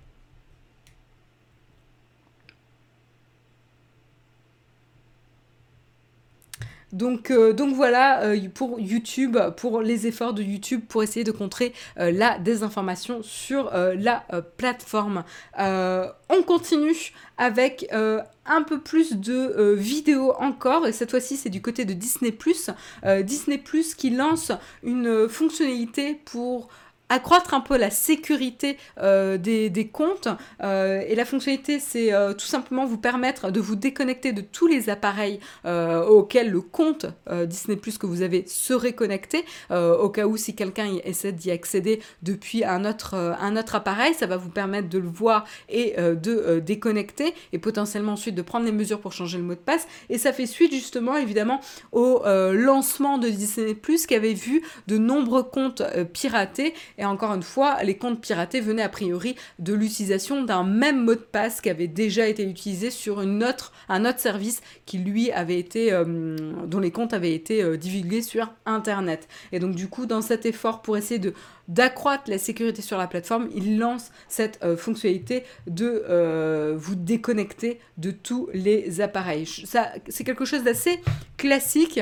Donc, 6.92 7.31
euh, 7.31 7.53
donc 7.53 7.75
voilà 7.75 8.22
euh, 8.22 8.49
pour 8.55 8.79
YouTube, 8.79 9.37
pour 9.57 9.83
les 9.83 10.07
efforts 10.07 10.35
de 10.35 10.42
YouTube 10.42 10.83
pour 10.88 11.03
essayer 11.03 11.25
de 11.25 11.33
contrer 11.33 11.72
euh, 11.99 12.12
la 12.12 12.38
désinformation 12.38 13.22
sur 13.22 13.70
la 13.75 14.25
plateforme. 14.57 15.25
on 15.59 16.42
continue 16.46 17.12
avec 17.38 17.88
un 17.92 18.62
peu 18.62 18.81
plus 18.81 19.16
de 19.16 19.75
vidéos 19.75 20.33
encore, 20.38 20.87
et 20.87 20.92
cette 20.92 21.11
fois-ci 21.11 21.37
c'est 21.37 21.51
du 21.51 21.61
côté 21.61 21.85
de 21.85 21.92
Disney⁇ 21.92 22.31
Disney⁇ 23.22 23.57
qui 23.96 24.11
lance 24.11 24.53
une 24.83 25.29
fonctionnalité 25.29 26.20
pour 26.25 26.68
accroître 27.08 27.54
un 27.54 27.60
peu 27.60 27.76
la 27.76 27.90
sécurité 27.90 28.76
euh, 29.00 29.38
des, 29.38 29.90
comptes. 29.92 30.28
Euh, 30.62 31.02
et 31.06 31.14
la 31.14 31.24
fonctionnalité, 31.24 31.78
c'est 31.78 32.12
euh, 32.12 32.32
tout 32.32 32.46
simplement 32.46 32.84
vous 32.84 32.98
permettre 32.98 33.50
de 33.50 33.60
vous 33.60 33.76
déconnecter 33.76 34.32
de 34.32 34.40
tous 34.40 34.66
les 34.66 34.88
appareils 34.90 35.40
auxquels 35.64 36.50
le 36.50 36.60
compte 36.60 37.06
Disney 37.46 37.76
Plus 37.76 37.98
que 37.98 38.06
vous 38.06 38.22
avez 38.22 38.44
serait 38.46 38.92
connecté. 38.92 39.44
au 39.70 40.08
cas 40.08 40.26
où 40.26 40.36
si 40.36 40.54
quelqu'un 40.54 40.98
essaie 41.04 41.32
d'y 41.32 41.50
accéder 41.50 42.00
depuis 42.22 42.64
un 42.64 42.84
autre, 42.84 43.14
un 43.14 43.56
autre 43.56 43.74
appareil, 43.74 44.14
ça 44.14 44.26
va 44.26 44.36
vous 44.36 44.48
permettre 44.48 44.88
de 44.88 44.98
le 44.98 45.08
voir 45.08 45.44
et 45.68 45.94
de 45.98 46.60
déconnecter 46.60 47.34
et 47.52 47.58
potentiellement 47.58 48.12
ensuite 48.12 48.34
de 48.34 48.42
prendre 48.42 48.64
les 48.64 48.72
mesures 48.72 49.00
pour 49.00 49.12
changer 49.12 49.38
le 49.38 49.44
mot 49.44 49.54
de 49.54 49.58
passe. 49.58 49.86
Et 50.08 50.18
ça 50.18 50.32
fait 50.32 50.46
suite 50.46 50.72
justement 50.72 51.16
évidemment 51.16 51.60
au 51.92 52.22
lancement 52.24 53.18
de 53.18 53.28
Disney 53.28 53.74
Plus 53.74 54.06
qui 54.06 54.14
avait 54.14 54.34
vu 54.34 54.62
de 54.86 54.98
nombreux 54.98 55.42
comptes 55.42 55.82
piratés 56.12 56.74
et 56.98 57.04
encore 57.04 57.35
une 57.35 57.42
fois, 57.42 57.82
les 57.82 57.96
comptes 57.96 58.20
piratés 58.20 58.61
venaient 58.61 58.82
a 58.82 58.88
priori 58.88 59.37
de 59.59 59.74
l'utilisation 59.74 60.42
d'un 60.42 60.64
même 60.64 61.04
mot 61.04 61.14
de 61.14 61.20
passe 61.20 61.61
qui 61.61 61.70
avait 61.70 61.88
déjà 61.88 62.26
été 62.26 62.44
utilisé 62.44 62.90
sur 62.90 63.20
un 63.20 63.40
autre 63.42 63.72
service 64.16 64.62
qui 64.87 64.98
lui 64.98 65.30
avait 65.32 65.59
été, 65.59 65.92
euh, 65.92 66.37
dont 66.66 66.80
les 66.80 66.90
comptes 66.90 67.12
avaient 67.12 67.35
été 67.35 67.62
euh, 67.62 67.76
divulgués 67.76 68.22
sur 68.22 68.52
Internet. 68.64 69.28
Et 69.52 69.59
donc 69.59 69.74
du 69.74 69.88
coup, 69.88 70.06
dans 70.06 70.22
cet 70.22 70.46
effort 70.46 70.82
pour 70.82 70.96
essayer 70.96 71.20
de 71.20 71.35
d'accroître 71.68 72.30
la 72.30 72.38
sécurité 72.38 72.80
sur 72.80 72.96
la 72.96 73.09
plateforme, 73.09 73.48
il 73.52 73.76
lance 73.76 74.12
cette 74.28 74.61
euh, 74.62 74.76
fonctionnalité 74.76 75.42
de 75.66 76.74
vous 76.76 76.94
déconnecter 76.94 77.80
de 77.98 78.12
tous 78.12 78.48
les 78.54 79.00
appareils. 79.00 79.46
Ça, 79.46 79.90
c'est 80.09 80.22
quelque 80.22 80.44
chose 80.44 80.62
d'assez 80.62 81.00
classique 81.37 82.00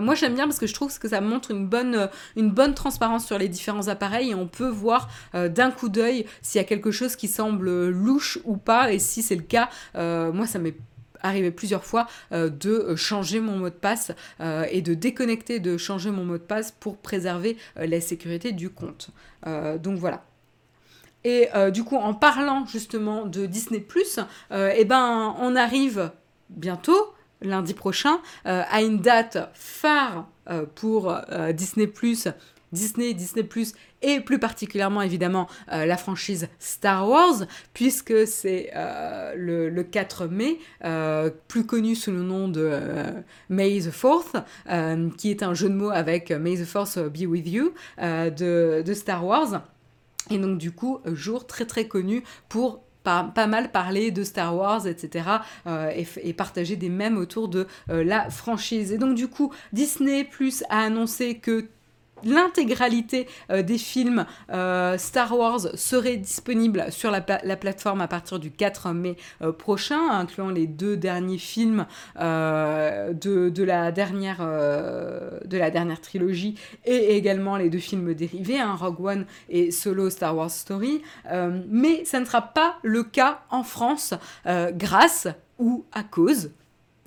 moi 0.00 0.14
j'aime 0.14 0.34
bien 0.34 0.46
parce 0.46 0.58
que 0.58 0.66
je 0.66 0.74
trouve 0.74 0.96
que 0.98 1.08
ça 1.08 1.20
montre 1.20 1.50
une 1.50 1.66
bonne, 1.66 1.94
euh, 1.94 2.06
une 2.36 2.50
bonne 2.50 2.74
transparence 2.74 3.26
sur 3.26 3.38
les 3.38 3.48
différents 3.48 3.88
appareils 3.88 4.30
et 4.30 4.34
on 4.34 4.46
peut 4.46 4.68
voir 4.68 5.08
euh, 5.34 5.48
d'un 5.48 5.70
coup 5.70 5.88
d'œil 5.88 6.26
s'il 6.42 6.60
y 6.60 6.64
a 6.64 6.66
quelque 6.66 6.90
chose 6.90 7.16
qui 7.16 7.28
semble 7.28 7.88
louche 7.88 8.38
ou 8.44 8.56
pas 8.56 8.92
et 8.92 8.98
si 8.98 9.22
c'est 9.22 9.36
le 9.36 9.42
cas, 9.42 9.68
euh, 9.96 10.32
moi 10.32 10.46
ça 10.46 10.58
m'est 10.58 10.76
arrivé 11.20 11.50
plusieurs 11.50 11.84
fois 11.84 12.06
de 12.30 12.94
changer 12.94 13.40
mon 13.40 13.56
mot 13.56 13.70
de 13.70 13.74
passe 13.74 14.12
et 14.70 14.82
de 14.82 14.94
déconnecter, 14.94 15.58
de 15.58 15.76
changer 15.76 16.12
mon 16.12 16.24
mot 16.24 16.38
de 16.38 16.42
passe 16.42 16.70
pour 16.70 16.96
préserver 16.96 17.56
la 17.74 18.00
sécurité 18.00 18.52
du 18.52 18.70
compte. 18.70 19.10
donc 19.44 19.98
voilà. 19.98 20.22
Et 21.24 21.48
du 21.72 21.82
coup, 21.82 21.96
en 21.96 22.14
parlant 22.14 22.66
justement 22.66 23.26
de 23.26 23.46
Disney⁇ 23.46 23.84
eh 24.52 24.84
ben, 24.84 25.34
on 25.40 25.56
arrive 25.56 26.12
bientôt 26.50 27.12
lundi 27.42 27.74
prochain, 27.74 28.20
euh, 28.46 28.62
à 28.70 28.82
une 28.82 28.98
date 28.98 29.38
phare 29.54 30.28
euh, 30.50 30.64
pour 30.74 31.10
euh, 31.10 31.52
Disney⁇ 31.52 31.86
Disney, 32.70 33.14
Disney⁇ 33.14 33.42
et 34.02 34.20
plus 34.20 34.38
particulièrement 34.38 35.02
évidemment 35.02 35.48
la 35.68 35.96
franchise 35.96 36.48
Star 36.60 37.08
Wars, 37.08 37.46
puisque 37.72 38.26
c'est 38.28 38.70
le, 39.34 39.82
4 39.82 40.26
mai, 40.26 40.58
plus 41.48 41.66
connu 41.66 41.96
sous 41.96 42.12
le 42.12 42.22
nom 42.22 42.46
de 42.46 42.78
May 43.48 43.80
the 43.80 43.90
4th, 43.90 44.44
qui 45.16 45.30
est 45.30 45.42
un 45.42 45.54
jeu 45.54 45.68
de 45.68 45.74
mots 45.74 45.90
avec 45.90 46.30
May 46.30 46.58
the 46.58 46.64
Force 46.64 46.98
be 46.98 47.26
with 47.26 47.48
you 47.48 47.72
de, 47.98 48.82
de 48.86 48.94
Star 48.94 49.26
Wars. 49.26 49.62
Et 50.30 50.38
donc 50.38 50.58
du 50.58 50.70
coup, 50.70 51.00
jour 51.06 51.46
très 51.46 51.64
très 51.64 51.88
connu 51.88 52.22
pour 52.48 52.82
pas, 53.34 53.46
mal 53.46 53.70
parler 53.70 54.10
de 54.10 54.22
Star 54.24 54.54
Wars, 54.56 54.86
etc. 54.86 55.28
Euh, 55.66 55.90
et, 56.22 56.32
partager 56.32 56.76
des 56.76 56.88
mèmes 56.88 57.18
autour 57.18 57.48
de 57.48 57.66
euh, 57.90 58.04
la 58.04 58.30
franchise. 58.30 58.92
Et 58.92 58.98
donc 58.98 59.14
du 59.14 59.28
coup, 59.28 59.52
Disney 59.72 60.24
Plus 60.24 60.62
a 60.68 60.82
annoncé 60.82 61.38
que 61.38 61.68
l'intégralité 62.24 63.26
euh, 63.50 63.62
des 63.62 63.78
films 63.78 64.26
euh, 64.50 64.98
Star 64.98 65.36
Wars 65.36 65.60
serait 65.74 66.16
disponible 66.16 66.86
sur 66.90 67.10
la, 67.10 67.20
plateforme 67.20 68.00
à 68.00 68.08
partir 68.08 68.38
du 68.38 68.50
4 68.50 68.92
mai 68.92 69.16
euh, 69.42 69.52
prochain, 69.52 70.10
incluant 70.10 70.50
les 70.50 70.66
deux 70.66 70.96
derniers 70.96 71.38
films 71.38 71.86
de, 72.16 73.62
la 73.62 73.92
dernière, 73.92 74.40
trilogie 76.00 76.54
et 76.84 77.16
également 77.16 77.56
les 77.56 77.70
deux 77.70 77.78
films 77.78 78.14
dérivés, 78.14 78.60
hein, 78.60 78.74
Rogue 78.74 79.00
One 79.00 79.26
et 79.48 79.70
Solo 79.70 80.10
Star 80.10 80.36
Wars 80.36 80.50
Story. 80.50 81.02
mais 81.68 82.04
ça 82.04 82.20
ne 82.20 82.24
sera 82.24 82.42
pas 82.42 82.76
le 82.82 83.02
cas 83.02 83.40
en 83.50 83.62
France 83.62 84.14
grâce 84.74 85.28
ou 85.58 85.84
à 85.92 86.02
cause 86.02 86.50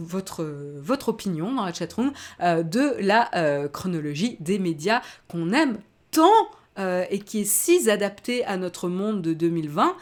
votre, 0.03 1.07
opinion 1.07 1.53
dans 1.53 1.65
la 1.65 1.73
chatroom 1.73 2.11
euh, 2.41 2.63
de 2.63 2.95
la 2.99 3.29
euh, 3.35 3.67
chronologie 3.67 4.37
des 4.39 4.59
médias 4.59 5.01
qu'on 5.27 5.51
aime 5.51 5.77
tant 6.11 6.29
euh, 6.79 7.05
et 7.09 7.19
qui 7.19 7.41
est 7.41 7.45
si 7.45 7.89
adaptée 7.89 8.45
à 8.45 8.57
notre 8.57 8.87
monde 8.87 9.21
de 9.21 9.33
2020. 9.33 9.95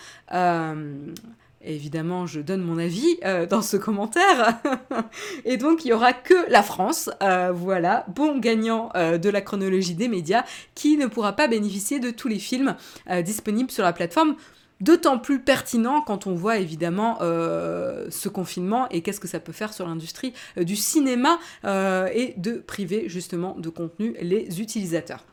Évidemment, 1.62 2.26
je 2.26 2.39
donne 2.39 2.62
mon 2.62 2.78
avis 2.78 3.20
dans 3.50 3.62
ce 3.62 3.76
commentaire. 3.76 4.60
et 5.45 5.58
donc, 5.58 5.84
il 5.84 5.89
y 5.89 5.93
aura 5.93 6.14
que 6.14 6.50
la 6.50 6.64
France, 6.64 7.10
voilà, 7.54 8.06
bon 8.16 8.39
gagnant 8.39 8.91
de 8.95 9.30
la 9.30 9.41
chronologie 9.41 9.93
des 9.93 10.08
médias, 10.08 10.45
qui 10.74 10.95
ne 10.95 11.08
pourra 11.08 11.34
pas 11.34 11.50
bénéficier 11.50 12.00
de 12.00 12.12
tous 12.12 12.30
les 12.30 12.39
films 12.39 12.78
disponibles 13.26 13.72
sur 13.72 13.84
la 13.84 13.91
plateforme. 13.91 14.38
D'autant 14.82 15.20
plus 15.20 15.42
pertinent 15.42 16.02
quand 16.02 16.26
on 16.26 16.36
voit 16.36 16.58
évidemment 16.58 17.18
euh, 17.22 18.08
ce 18.10 18.30
confinement 18.30 18.88
et 18.90 19.02
qu'est-ce 19.02 19.20
que 19.20 19.28
ça 19.28 19.42
peut 19.42 19.52
faire 19.52 19.74
sur 19.74 19.86
l'industrie 19.86 20.34
euh, 20.58 20.64
du 20.64 20.78
cinéma 20.78 21.38
euh, 21.66 22.08
et 22.14 22.34
de 22.38 22.54
priver 22.54 23.10
justement 23.10 23.56
de 23.58 23.70
contenu 23.70 24.16
les 24.22 24.62
utilisateurs. 24.62 25.26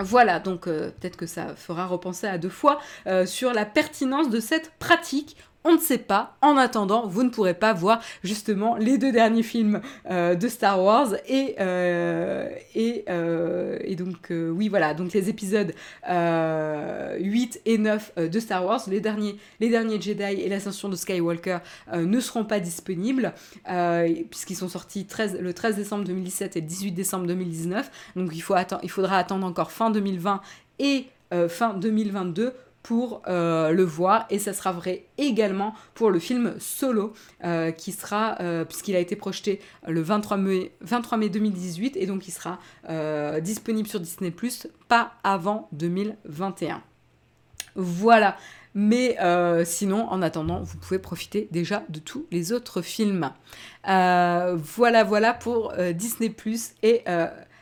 Voilà, 0.00 0.40
donc 0.40 0.64
peut-être 0.64 1.16
que 1.16 1.26
ça 1.26 1.54
fera 1.54 1.86
repenser 1.86 2.26
à 2.26 2.38
deux 2.38 2.48
fois 2.48 2.80
sur 3.26 3.52
la 3.52 3.66
pertinence 3.66 4.30
de 4.30 4.40
cette 4.40 4.72
pratique 4.78 5.36
on 5.64 5.74
ne 5.74 5.78
sait 5.78 5.98
pas. 5.98 6.36
En 6.42 6.56
attendant, 6.56 7.06
vous 7.06 7.22
ne 7.22 7.28
pourrez 7.28 7.54
pas 7.54 7.72
voir 7.72 8.00
justement 8.22 8.76
les 8.76 8.98
deux 8.98 9.12
derniers 9.12 9.42
films 9.42 9.80
euh, 10.10 10.34
de 10.34 10.48
Star 10.48 10.82
Wars 10.82 11.14
et, 11.28 11.56
euh, 11.60 12.48
euh, 13.08 13.78
donc 13.94 14.32
oui 14.32 14.68
voilà 14.68 14.94
donc 14.94 15.12
les 15.12 15.28
épisodes 15.28 15.72
8 16.08 17.60
et 17.66 17.78
9 17.78 18.12
de 18.16 18.40
Star 18.40 18.64
Wars, 18.64 18.80
les 18.88 19.00
derniers, 19.00 19.36
Jedi 19.60 20.22
et 20.22 20.48
l'ascension 20.48 20.88
de 20.88 20.96
Skywalker 20.96 21.58
ne 21.94 22.20
seront 22.20 22.44
pas 22.44 22.58
disponibles 22.58 23.32
puisqu'ils 24.30 24.56
sont 24.56 24.68
sortis 24.68 25.06
le 25.38 25.52
13 25.52 25.76
décembre 25.76 26.04
2017 26.04 26.56
et 26.56 26.60
le 26.60 26.66
18 26.66 26.92
décembre 26.92 27.26
2019. 27.26 27.90
Donc 28.16 28.30
il, 28.34 28.42
il 28.82 28.90
faudra 28.90 29.18
attendre 29.18 29.46
encore 29.46 29.70
fin 29.70 29.90
2020 29.90 30.40
et 30.80 31.06
fin 31.48 31.74
2022 31.74 32.52
pour 32.82 33.22
euh, 33.28 33.70
le 33.70 33.84
voir 33.84 34.26
et 34.30 34.38
ça 34.38 34.52
sera 34.52 34.72
vrai 34.72 35.06
également 35.18 35.74
pour 35.94 36.10
le 36.10 36.18
film 36.18 36.54
Solo 36.58 37.12
euh, 37.44 37.70
qui 37.70 37.92
sera 37.92 38.36
euh, 38.40 38.64
puisqu'il 38.64 38.96
a 38.96 38.98
été 38.98 39.14
projeté 39.14 39.60
le 39.86 40.02
23 40.02 40.36
mai, 40.36 40.72
23 40.80 41.18
mai 41.18 41.28
2018 41.28 41.96
et 41.96 42.06
donc 42.06 42.26
il 42.26 42.32
sera 42.32 42.58
disponible 43.40 43.88
sur 43.88 44.00
Disney 44.00 44.30
Plus 44.30 44.66
pas 44.88 45.12
avant 45.24 45.68
2021. 45.72 46.82
Voilà. 47.74 48.36
Mais 48.74 49.18
sinon, 49.64 50.08
en 50.08 50.22
attendant, 50.22 50.62
vous 50.62 50.78
pouvez 50.78 50.98
profiter 50.98 51.48
déjà 51.50 51.84
de 51.90 51.98
tous 51.98 52.26
les 52.30 52.52
autres 52.52 52.80
films. 52.82 53.30
voilà, 53.84 55.04
voilà 55.04 55.34
pour 55.34 55.74
Disney 55.94 56.30
Plus 56.30 56.72
et 56.82 57.04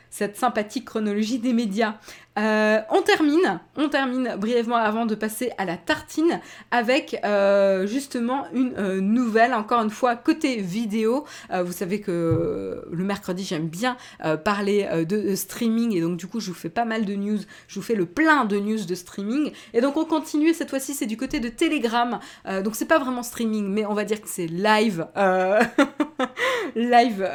cette 0.09 0.37
sympathique 0.37 0.85
chronologie 0.85 1.39
des 1.39 1.53
médias. 1.53 1.95
Euh, 2.39 2.79
on 2.89 3.01
termine, 3.01 3.59
on 3.75 3.89
termine 3.89 4.35
brièvement 4.37 4.77
avant 4.77 5.05
de 5.05 5.15
passer 5.15 5.51
à 5.57 5.65
la 5.65 5.75
tartine 5.75 6.39
avec 6.71 7.19
euh, 7.25 7.85
justement 7.85 8.45
une 8.53 8.73
euh, 8.77 9.01
nouvelle, 9.01 9.53
encore 9.53 9.81
une 9.83 9.89
fois 9.89 10.15
côté 10.15 10.57
vidéo. 10.57 11.25
vous 11.51 11.71
savez 11.73 11.99
que 11.99 12.85
le 12.89 13.03
mercredi 13.03 13.43
j'aime 13.43 13.67
bien 13.67 13.97
parler 14.45 14.87
de, 15.07 15.35
streaming 15.35 15.95
et 15.95 16.01
donc 16.01 16.17
du 16.17 16.27
coup 16.27 16.39
je 16.39 16.47
vous 16.47 16.55
fais 16.55 16.69
pas 16.69 16.85
mal 16.85 17.05
de 17.05 17.15
news, 17.15 17.39
je 17.67 17.75
vous 17.75 17.85
fais 17.85 17.95
le 17.95 18.05
plein 18.05 18.45
de 18.45 18.57
news 18.57 18.85
de 18.85 18.95
streaming. 18.95 19.51
Et 19.73 19.81
donc 19.81 19.97
on 19.97 20.05
continue, 20.05 20.53
cette 20.53 20.69
fois-ci 20.69 20.93
c'est 20.93 21.05
du 21.05 21.17
côté 21.17 21.39
de 21.39 21.49
Telegram, 21.49 22.19
donc 22.63 22.75
c'est 22.75 22.85
pas 22.85 22.99
vraiment 22.99 23.23
streaming 23.23 23.67
mais 23.67 23.85
on 23.85 23.93
va 23.93 24.05
dire 24.05 24.21
que 24.21 24.29
c'est 24.29 24.47
live, 24.47 25.07
live 26.75 27.29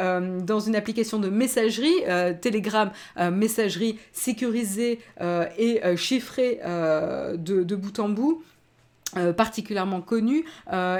dans 0.45 0.61
une 0.61 0.77
application 0.77 1.19
de 1.19 1.29
messagerie, 1.29 2.05
Telegram 2.41 2.91
messagerie 3.31 3.99
sécurisée 4.13 4.86
euh, 5.21 5.47
et 5.59 5.85
euh, 5.85 5.97
chiffré 5.97 6.61
euh, 6.65 7.37
de, 7.37 7.77
bout 7.77 7.99
en 7.99 8.09
bout. 8.09 8.43
particulièrement 9.37 10.03
connue 10.03 10.45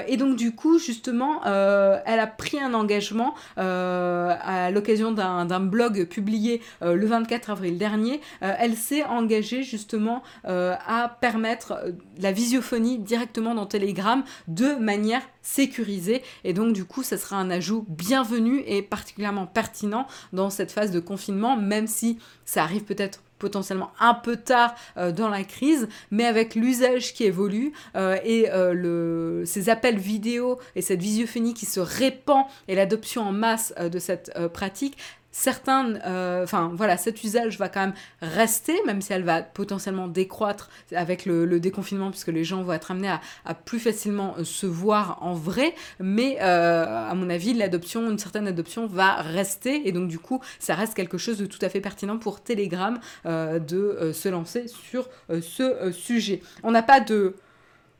et 0.07 0.17
donc 0.17 0.37
du 0.37 0.55
coup 0.55 0.79
justement 0.79 1.43
elle 1.43 2.19
a 2.19 2.25
pris 2.25 2.57
un 2.57 2.73
engagement 2.73 3.35
à 3.57 4.71
l'occasion 4.71 5.11
d'un 5.11 5.59
blog 5.59 6.05
publié 6.05 6.61
le 6.81 7.05
24 7.05 7.49
avril 7.51 7.77
dernier 7.77 8.21
elle 8.39 8.75
s'est 8.75 9.03
engagée 9.03 9.61
justement 9.61 10.23
à 10.45 11.17
permettre 11.21 11.83
la 12.19 12.31
visiophonie 12.31 12.97
directement 12.97 13.53
dans 13.53 13.65
Telegram 13.65 14.23
de 14.47 14.75
manière 14.75 15.21
sécurisée 15.41 16.23
et 16.43 16.53
donc 16.53 16.73
du 16.73 16.85
coup 16.85 17.03
ça 17.03 17.17
sera 17.17 17.37
un 17.37 17.49
ajout 17.49 17.85
bienvenu 17.87 18.63
et 18.67 18.81
particulièrement 18.81 19.47
pertinent 19.47 20.07
dans 20.33 20.49
cette 20.49 20.71
phase 20.71 20.91
de 20.91 20.99
confinement 20.99 21.55
même 21.55 21.87
si 21.87 22.19
ça 22.45 22.63
arrive 22.63 22.83
peut-être 22.83 23.21
potentiellement 23.39 23.91
un 23.99 24.13
peu 24.13 24.37
tard 24.37 24.75
euh, 24.97 25.11
dans 25.11 25.29
la 25.29 25.43
crise, 25.43 25.87
mais 26.11 26.25
avec 26.25 26.55
l'usage 26.55 27.13
qui 27.13 27.23
évolue 27.23 27.73
euh, 27.95 28.17
et 28.23 28.49
euh, 28.51 29.45
ces 29.45 29.69
appels 29.69 29.97
vidéo 29.97 30.59
et 30.75 30.81
cette 30.81 31.01
visiophonie 31.01 31.53
qui 31.53 31.65
se 31.65 31.79
répand 31.79 32.45
et 32.67 32.75
l'adoption 32.75 33.23
en 33.23 33.31
masse 33.31 33.73
de 33.79 33.99
cette 33.99 34.31
pratique, 34.53 34.97
certains, 35.37 35.95
euh, 35.97 36.43
enfin 36.43 36.71
voilà, 36.73 36.97
cet 36.97 37.23
usage 37.23 37.59
va 37.59 37.69
quand 37.69 37.81
même 37.81 37.93
rester, 38.21 38.73
même 38.87 39.01
si 39.01 39.13
elle 39.13 39.23
va 39.23 39.43
potentiellement 39.43 40.07
décroître 40.07 40.71
avec 40.91 41.27
le, 41.27 41.59
déconfinement, 41.59 42.09
puisque 42.09 42.29
les 42.29 42.43
gens 42.43 42.63
vont 42.63 42.73
être 42.73 42.89
amenés 42.89 43.15
à, 43.45 43.53
plus 43.53 43.79
facilement 43.79 44.33
euh, 44.39 44.43
se 44.43 44.65
voir 44.65 45.19
en 45.21 45.35
vrai. 45.35 45.75
Mais 45.99 46.39
euh, 46.41 47.09
à 47.09 47.13
mon 47.13 47.29
avis, 47.29 47.53
l'adoption, 47.53 48.09
une 48.09 48.17
certaine 48.17 48.47
adoption 48.47 48.87
va 48.87 49.13
rester, 49.21 49.87
et 49.87 49.91
donc 49.91 50.07
du 50.07 50.17
coup, 50.17 50.41
ça 50.57 50.73
reste 50.73 50.95
quelque 50.95 51.19
chose 51.19 51.37
de 51.37 51.45
tout 51.45 51.59
à 51.61 51.69
fait 51.69 51.81
pertinent 51.81 52.17
pour 52.17 52.41
Telegram 52.41 52.99
de 53.25 54.11
se 54.13 54.29
lancer 54.29 54.65
sur 54.67 55.07
ce 55.29 55.91
sujet. 55.91 56.41
On 56.63 56.71
n'a 56.71 56.81
pas 56.81 56.99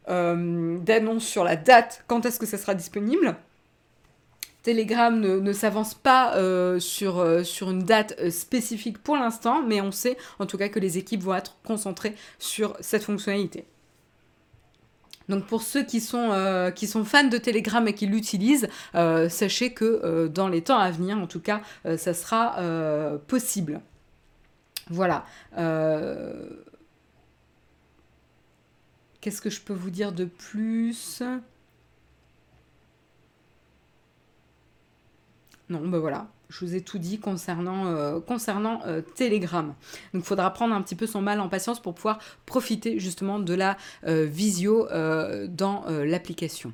d'annonce 0.08 1.26
sur 1.26 1.44
la 1.44 1.56
date 1.56 2.04
quand 2.08 2.26
est-ce 2.26 2.40
que 2.40 2.48
ça 2.48 2.58
sera 2.58 2.74
disponible. 2.74 3.36
Telegram 4.68 5.18
ne, 5.18 5.54
s'avance 5.54 5.94
pas 5.94 6.36
euh, 6.36 6.78
sur, 6.78 7.20
euh, 7.20 7.46
sur 7.46 7.72
une 7.72 7.84
date 7.84 8.18
euh, 8.20 8.30
spécifique 8.30 8.98
pour 8.98 9.16
l'instant, 9.16 9.64
mais 9.66 9.80
on 9.80 9.94
sait 9.94 10.18
en 10.40 10.46
tout 10.46 10.58
cas 10.58 10.68
que 10.68 10.78
les 10.78 10.98
équipes 10.98 11.24
vont 11.24 11.36
être 11.36 11.56
concentrées 11.66 12.14
sur 12.38 12.76
cette 12.82 13.06
fonctionnalité. 13.06 13.64
Donc 15.30 15.46
pour 15.46 15.62
ceux 15.62 15.86
qui 15.86 16.02
sont, 16.02 16.72
qui 16.76 16.86
sont 16.86 17.06
fans 17.06 17.28
de 17.28 17.38
Telegram 17.38 17.86
et 17.88 17.94
qui 17.94 18.08
l'utilisent, 18.08 18.68
sachez 18.94 19.74
que 19.74 20.28
dans 20.28 20.48
les 20.48 20.62
temps 20.62 20.80
à 20.80 20.90
venir, 20.90 21.18
en 21.18 21.28
tout 21.28 21.42
cas, 21.42 21.62
ça 21.98 22.14
sera 22.14 22.56
possible. 23.28 23.82
Voilà. 24.90 25.26
Qu'est-ce 29.20 29.42
que 29.42 29.50
je 29.50 29.60
peux 29.60 29.74
vous 29.74 29.90
dire 29.90 30.14
de 30.14 30.24
plus? 30.24 31.22
Non, 35.70 35.86
ben 35.86 36.00
voilà, 36.00 36.28
je 36.50 36.66
vous 36.66 36.76
ai 36.76 36.82
tout 36.82 36.98
dit 36.98 37.20
concernant, 37.20 37.88
euh, 37.88 38.20
euh, 38.86 39.02
Telegram. 39.16 39.74
Donc 40.14 40.24
il 40.24 40.24
faudra 40.24 40.52
prendre 40.54 40.74
un 40.74 40.82
petit 40.82 40.96
peu 40.96 41.08
son 41.08 41.22
mal 41.22 41.42
en 41.42 41.50
patience 41.50 41.82
pour 41.82 41.94
pouvoir 41.94 42.20
profiter 42.46 43.00
justement 43.00 43.40
de 43.40 43.54
la 43.54 43.78
euh, 44.06 44.26
visio 44.26 44.88
dans 45.50 45.86
l'application. 45.88 46.74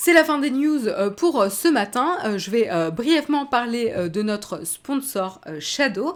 C'est 0.00 0.12
la 0.12 0.22
fin 0.22 0.38
des 0.38 0.50
news 0.50 0.86
euh, 0.86 1.10
pour 1.10 1.40
euh, 1.40 1.48
ce 1.48 1.66
matin. 1.66 2.18
Euh, 2.24 2.38
je 2.38 2.52
vais 2.52 2.70
brièvement 2.92 3.46
parler 3.46 3.92
de 4.08 4.22
notre 4.22 4.64
sponsor 4.64 5.40
Shadow, 5.58 6.14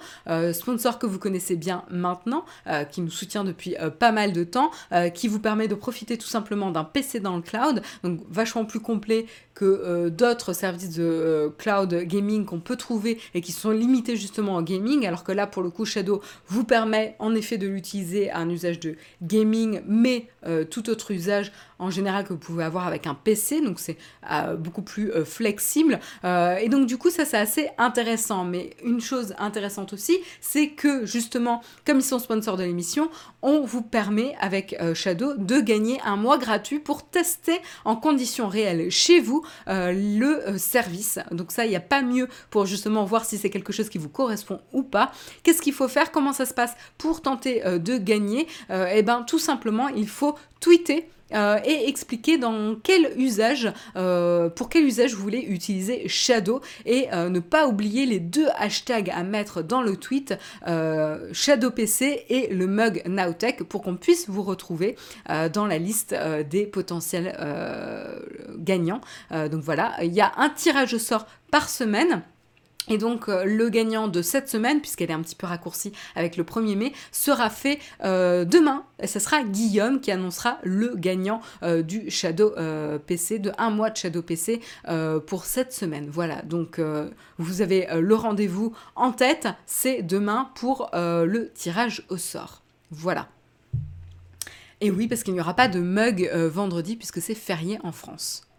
sponsor 0.53 1.01
que 1.01 1.07
vous 1.07 1.19
connaissez 1.19 1.57
bien 1.57 1.85
maintenant, 1.91 2.45
qui 2.91 3.01
nous 3.01 3.11
soutient 3.11 3.43
depuis 3.45 3.75
pas 3.99 4.13
mal 4.13 4.33
de 4.33 4.45
temps, 4.45 4.71
qui 5.15 5.29
vous 5.29 5.41
permet 5.41 5.69
de 5.69 5.75
profiter 5.75 6.17
tout 6.19 6.29
simplement 6.29 6.71
d'un 6.71 6.85
PC 6.85 7.21
dans 7.21 7.37
le 7.37 7.43
cloud, 7.43 7.83
donc 8.05 8.21
vachement 8.31 8.65
plus 8.65 8.81
complet 8.81 9.27
que 9.55 10.09
d'autres 10.09 10.53
services 10.53 10.97
de 10.97 11.53
cloud 11.59 11.95
gaming 12.05 12.45
qu'on 12.45 12.61
peut 12.61 12.77
trouver 12.77 13.19
et 13.35 13.41
qui 13.41 13.53
sont 13.53 13.71
limités 13.71 14.17
justement 14.17 14.55
en 14.57 14.63
gaming, 14.63 15.07
alors 15.07 15.25
que 15.25 15.33
là 15.33 15.47
pour 15.47 15.63
le 15.63 15.71
coup 15.71 15.85
Shadow 15.85 16.21
vous 16.47 16.65
permet 16.65 17.17
en 17.19 17.35
effet 17.35 17.59
de 17.59 17.67
l'utiliser 17.67 18.31
à 18.31 18.39
un 18.39 18.49
usage 18.49 18.81
de 18.81 18.97
gaming, 19.23 19.81
mais 19.87 20.29
tout 20.71 20.91
autre 20.91 21.11
usage 21.11 21.53
en 21.79 21.91
général 21.91 22.25
que 22.25 22.33
vous 22.33 22.39
pouvez 22.39 22.65
avoir 22.65 22.87
avec 22.87 23.07
un 23.07 23.15
PC 23.15 23.61
c'est 23.79 23.97
beaucoup 24.59 24.83
plus 24.83 25.11
flexible. 25.25 25.99
et 26.25 26.69
donc 26.69 26.87
du 26.87 26.99
coup, 26.99 27.11
ça 27.11 27.25
c'est 27.25 27.37
assez 27.37 27.69
intéressant. 27.79 28.45
Mais 28.45 28.71
une 28.85 29.01
chose 29.01 29.35
intéressante 29.39 29.93
aussi, 29.93 30.19
c'est 30.41 30.71
que 30.71 31.07
justement, 31.07 31.63
comme 31.87 31.99
ils 31.99 32.05
sont 32.05 32.19
sponsors 32.19 32.57
de 32.57 32.65
l'émission, 32.65 33.11
on 33.43 33.63
vous 33.63 33.83
permet 33.83 34.35
avec 34.41 34.77
Shadow 34.95 35.35
de 35.35 35.61
gagner 35.61 36.01
un 36.05 36.17
mois 36.17 36.39
gratuit 36.39 36.79
pour 36.79 37.05
tester 37.05 37.59
en 37.85 37.97
conditions 37.97 38.49
réelles 38.49 38.91
chez 38.91 39.21
vous 39.21 39.45
le 39.67 40.57
service. 40.59 41.19
Donc 41.31 41.53
ça, 41.53 41.65
il 41.67 41.71
n'y 41.71 41.77
a 41.77 41.81
pas 41.81 42.03
mieux 42.03 42.29
pour 42.51 42.67
justement 42.67 43.05
voir 43.05 43.25
si 43.25 43.39
c'est 43.39 43.51
quelque 43.51 43.73
chose 43.73 43.89
qui 43.89 43.99
vous 43.99 44.09
correspond 44.09 44.61
ou 44.73 44.83
pas. 44.83 45.13
Qu'est-ce 45.43 45.63
qu'il 45.63 45.73
faut 45.73 45.89
faire? 45.89 46.13
Comment 46.13 46.33
ça 46.33 46.47
se 46.47 46.55
passe? 46.55 46.75
Pour 46.99 47.23
tenter 47.23 47.63
de 47.65 47.99
gagner 47.99 48.47
Eh 48.71 49.03
bien, 49.03 49.23
tout 49.23 49.39
simplement, 49.39 49.89
il 49.89 50.09
faut 50.09 50.37
tweeter 50.63 51.11
euh, 51.35 51.59
et 51.65 51.89
expliquer 51.89 52.37
dans 52.39 52.77
quel 52.83 53.13
usage, 53.19 53.73
euh, 53.97 54.51
pour 54.51 54.69
quel 54.69 54.85
usage 54.85 55.15
vous 55.15 55.23
voulez 55.23 55.41
utiliser 55.41 56.07
Shadow 56.09 56.61
et 56.85 57.09
euh, 57.13 57.31
ne 57.31 57.41
pas 57.41 57.67
oublier 57.67 58.07
les 58.07 58.21
deux 58.21 58.49
hashtags 58.57 59.11
à 59.11 59.23
mettre 59.23 59.63
dans 59.63 59.83
le 59.83 59.97
tweet 59.97 60.35
Shadow 61.33 61.71
PC 61.71 62.27
et 62.29 62.49
le 62.53 62.67
mug 62.67 63.03
Nowtech 63.07 63.63
pour 63.65 63.83
qu'on 63.83 63.97
puisse 63.97 64.29
vous 64.29 64.43
retrouver 64.43 64.97
dans 65.53 65.67
la 65.67 65.79
liste 65.79 66.15
des 66.51 66.67
potentiels 66.67 67.37
gagnants. 68.59 69.01
donc 69.31 69.63
voilà, 69.63 69.95
il 70.03 70.13
y 70.13 70.21
a 70.21 70.33
un 70.37 70.51
tirage 70.51 70.95
au 70.95 70.99
sort 70.99 71.27
par 71.51 71.69
semaine. 71.69 72.23
Et 72.89 72.99
donc 72.99 73.29
euh, 73.29 73.45
le 73.45 73.69
gagnant 73.69 74.09
de 74.09 74.23
cette 74.23 74.49
semaine, 74.49 74.81
puisqu'elle 74.81 75.11
est 75.11 75.15
un 75.15 75.23
petit 75.23 75.37
peu 75.37 75.47
raccourcie 75.47 75.93
avec 76.17 76.37
le 76.37 76.45
1er 76.45 76.77
mai, 76.77 76.93
sera 77.13 77.49
fait 77.49 77.79
euh, 78.05 78.45
demain. 78.45 78.85
Et 79.01 79.07
ce 79.07 79.21
sera 79.21 79.43
Guillaume 79.45 80.01
qui 80.01 80.11
annoncera 80.11 80.59
le 80.63 80.95
gagnant 80.97 81.41
euh, 81.63 81.83
du 81.83 82.11
Shadow 82.11 82.55
PC, 83.07 83.39
de 83.39 83.53
un 83.59 83.71
mois 83.71 83.91
de 83.91 83.97
Shadow 83.97 84.23
PC 84.23 84.61
pour 85.27 85.45
cette 85.45 85.73
semaine. 85.73 86.09
Voilà, 86.11 86.43
donc 86.43 86.81
vous 87.39 87.63
avez 87.63 87.87
le 87.93 88.15
rendez-vous 88.15 88.73
en 88.97 89.13
tête, 89.13 89.49
c'est 89.67 90.03
demain 90.03 90.51
pour 90.55 90.91
le 90.93 91.51
tirage 91.55 92.05
au 92.09 92.17
sort. 92.17 92.63
Voilà. 92.91 93.29
Et 94.81 94.91
oui, 94.91 95.09
parce 95.09 95.23
qu'il 95.23 95.35
n'y 95.35 95.41
aura 95.41 95.55
pas 95.55 95.69
de 95.69 95.81
mug 95.81 96.31
vendredi 96.33 96.97
puisque 96.97 97.21
c'est 97.21 97.35
férié 97.35 97.79
en 97.83 97.93
France. 97.93 98.52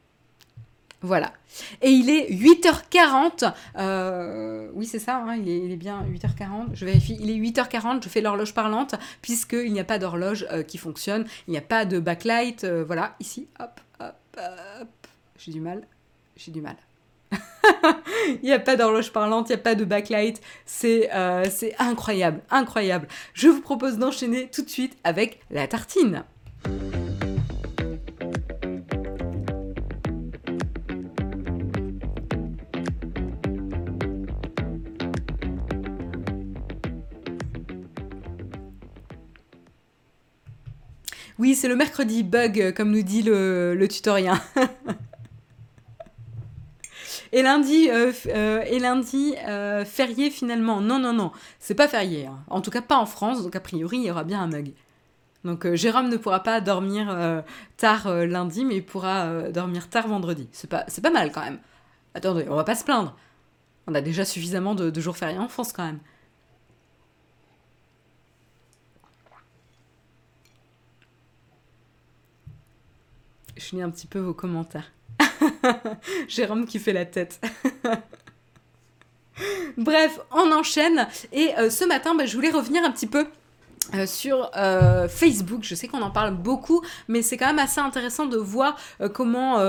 Voilà. 1.03 1.33
Et 1.81 1.89
il 1.89 2.09
est 2.09 2.31
8h40. 2.31 3.53
Euh, 3.77 4.69
oui, 4.73 4.85
c'est 4.85 4.99
ça, 4.99 5.17
hein, 5.17 5.35
il, 5.35 5.49
est, 5.49 5.75
bien 5.75 6.01
8h40. 6.03 6.69
Je 6.73 6.85
vérifie. 6.85 7.17
Il 7.19 7.29
est 7.29 7.51
8h40. 7.51 8.01
Je 8.01 8.09
fais 8.09 8.21
l'horloge 8.21 8.53
parlante, 8.53 8.95
puisqu'il 9.21 9.73
n'y 9.73 9.81
a 9.81 9.83
pas 9.83 9.99
d'horloge 9.99 10.47
euh, 10.51 10.63
qui 10.63 10.77
fonctionne. 10.77 11.25
Il 11.47 11.51
n'y 11.51 11.57
a 11.57 11.61
pas 11.61 11.83
de 11.83 11.99
backlight. 11.99 12.63
Euh, 12.63 12.85
voilà, 12.85 13.15
ici. 13.19 13.49
Hop, 13.59 13.81
hop, 13.99 14.15
hop. 14.37 14.87
J'ai 15.37 15.51
du 15.51 15.59
mal. 15.59 15.85
J'ai 16.37 16.53
du 16.53 16.61
mal. 16.61 16.77
il 18.27 18.39
n'y 18.43 18.53
a 18.53 18.59
pas 18.59 18.77
d'horloge 18.77 19.11
parlante, 19.11 19.49
il 19.49 19.53
n'y 19.53 19.59
a 19.59 19.63
pas 19.63 19.75
de 19.75 19.83
backlight. 19.83 20.41
C'est 20.65 21.09
incroyable, 21.79 22.41
incroyable. 22.49 23.09
Je 23.33 23.49
vous 23.49 23.61
propose 23.61 23.97
d'enchaîner 23.97 24.49
tout 24.49 24.61
de 24.61 24.69
suite 24.69 24.97
avec 25.03 25.41
la 25.51 25.67
tartine. 25.67 26.23
Oui, 41.43 41.55
c'est 41.55 41.67
le 41.67 41.75
mercredi 41.75 42.23
bug, 42.23 42.61
euh, 42.61 42.71
comme 42.71 42.91
nous 42.91 43.01
dit 43.01 43.21
le, 43.21 43.75
le 43.75 43.87
tutorien. 43.89 44.41
et 47.33 47.41
lundi, 47.41 47.89
euh, 47.89 48.13
euh, 48.27 48.63
et 48.65 48.79
lundi 48.79 49.35
férié 49.85 50.29
finalement. 50.29 50.79
Non, 50.79 50.99
non, 50.99 51.11
non, 51.11 51.33
c'est 51.59 51.75
pas 51.75 51.89
férié. 51.89 52.27
Hein. 52.27 52.39
En 52.47 52.61
tout 52.61 52.71
cas, 52.71 52.81
pas 52.81 52.95
en 52.95 53.05
France, 53.05 53.43
donc 53.43 53.57
a 53.57 53.59
priori, 53.59 53.97
il 53.97 54.05
y 54.05 54.11
aura 54.11 54.23
bien 54.23 54.41
un 54.41 54.47
mug. 54.47 54.71
Donc 55.43 55.69
Jérôme 55.73 56.07
ne 56.07 56.15
pourra 56.15 56.43
pas 56.43 56.61
dormir 56.61 57.43
tard 57.75 58.09
lundi, 58.09 58.63
mais 58.63 58.77
il 58.77 58.85
pourra 58.85 59.51
dormir 59.51 59.89
tard 59.89 60.07
vendredi. 60.07 60.47
C'est 60.53 60.69
pas, 60.69 60.85
pas 60.85 61.11
mal 61.11 61.33
quand 61.33 61.43
même. 61.43 61.59
Attendez, 62.13 62.45
on 62.49 62.55
va 62.55 62.63
pas 62.63 62.75
se 62.75 62.85
plaindre. 62.85 63.17
On 63.87 63.95
a 63.95 63.99
déjà 63.99 64.23
suffisamment 64.23 64.75
de 64.75 65.01
jours 65.01 65.17
fériés 65.17 65.39
en 65.39 65.49
France 65.49 65.73
quand 65.73 65.83
même. 65.83 65.99
Je 73.57 73.75
lis 73.75 73.81
un 73.81 73.89
petit 73.89 74.07
peu 74.07 74.19
vos 74.19 74.33
commentaires. 74.33 74.91
Jérôme 76.27 76.65
qui 76.65 76.79
fait 76.79 76.93
la 76.93 77.05
tête. 77.05 77.39
Bref, 79.77 80.19
on 80.31 80.51
enchaîne. 80.51 81.07
Et 81.31 81.53
euh, 81.57 81.69
ce 81.69 81.85
matin, 81.85 82.15
bah, 82.15 82.25
je 82.25 82.35
voulais 82.35 82.51
revenir 82.51 82.83
un 82.83 82.91
petit 82.91 83.07
peu 83.07 83.25
euh, 83.93 84.05
sur 84.05 84.51
euh, 84.55 85.07
Facebook. 85.07 85.61
Je 85.63 85.75
sais 85.75 85.87
qu'on 85.87 86.01
en 86.01 86.11
parle 86.11 86.35
beaucoup, 86.35 86.81
mais 87.07 87.21
c'est 87.21 87.37
quand 87.37 87.47
même 87.47 87.59
assez 87.59 87.81
intéressant 87.81 88.25
de 88.25 88.37
voir 88.37 88.77
comment 89.13 89.59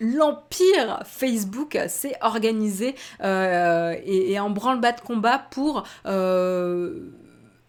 l'empire 0.00 1.00
Facebook 1.04 1.78
s'est 1.88 2.16
organisé 2.20 2.94
et, 3.22 4.32
et, 4.32 4.40
en 4.40 4.50
branle-bas 4.50 4.92
de 4.92 5.00
combat 5.00 5.38
pour 5.38 5.84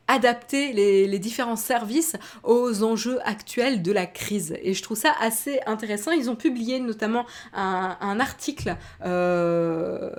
adapter 0.07 0.73
les, 0.73 1.19
différents 1.19 1.55
services 1.55 2.15
aux 2.43 2.83
enjeux 2.83 3.19
actuels 3.23 3.81
de 3.81 3.91
la 3.91 4.05
crise. 4.05 4.55
Et 4.61 4.73
je 4.73 4.83
trouve 4.83 4.97
ça 4.97 5.13
assez 5.21 5.59
intéressant. 5.65 6.11
Ils 6.11 6.29
ont 6.29 6.35
publié 6.35 6.79
notamment 6.79 7.25
un, 7.53 8.19
article 8.19 8.75
euh, 9.05 10.11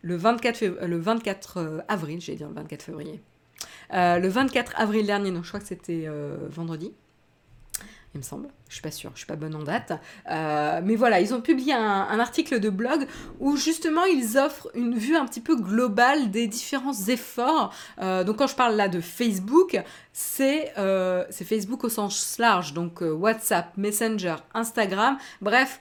le 0.00 0.16
24, 0.16 0.86
le 0.86 0.98
24 0.98 1.56
euh, 1.56 1.78
avril, 1.88 2.20
j'ai 2.20 2.34
dire 2.34 2.48
le 2.48 2.54
24 2.54 2.82
février. 2.82 3.20
Euh, 3.92 4.18
le 4.18 4.28
24 4.28 4.72
avril 4.76 5.06
dernier, 5.06 5.30
non, 5.30 5.42
je 5.42 5.48
crois 5.48 5.60
que 5.60 5.66
c'était 5.66 6.08
vendredi 6.48 6.92
il 8.14 8.18
me 8.18 8.22
semble. 8.22 8.48
Je 8.68 8.74
suis 8.74 8.82
pas 8.82 8.90
sûre, 8.90 9.10
je 9.14 9.20
suis 9.20 9.26
pas 9.26 9.36
bonne 9.36 9.54
en 9.54 9.62
date. 9.62 9.92
Euh, 10.30 10.80
mais 10.84 10.96
voilà, 10.96 11.20
ils 11.20 11.32
ont 11.32 11.40
publié 11.40 11.72
un, 11.72 12.18
article 12.20 12.60
de 12.60 12.68
blog 12.68 13.06
où 13.40 13.56
justement 13.56 14.04
ils 14.04 14.38
offrent 14.38 14.68
une 14.74 14.96
vue 14.96 15.16
un 15.16 15.24
petit 15.26 15.40
peu 15.40 15.56
globale 15.56 16.30
des 16.30 16.46
différents 16.46 16.94
efforts. 17.08 17.74
Euh, 18.00 18.22
donc 18.22 18.36
quand 18.36 18.46
je 18.46 18.54
parle 18.54 18.76
là 18.76 18.88
de 18.88 19.00
Facebook, 19.00 19.80
c'est 20.12 20.72
euh, 20.78 21.24
Facebook 21.30 21.84
au 21.84 21.88
sens 21.88 22.36
large, 22.38 22.74
donc 22.74 23.00
WhatsApp, 23.00 23.76
Messenger, 23.76 24.36
Instagram, 24.54 25.16
bref 25.40 25.80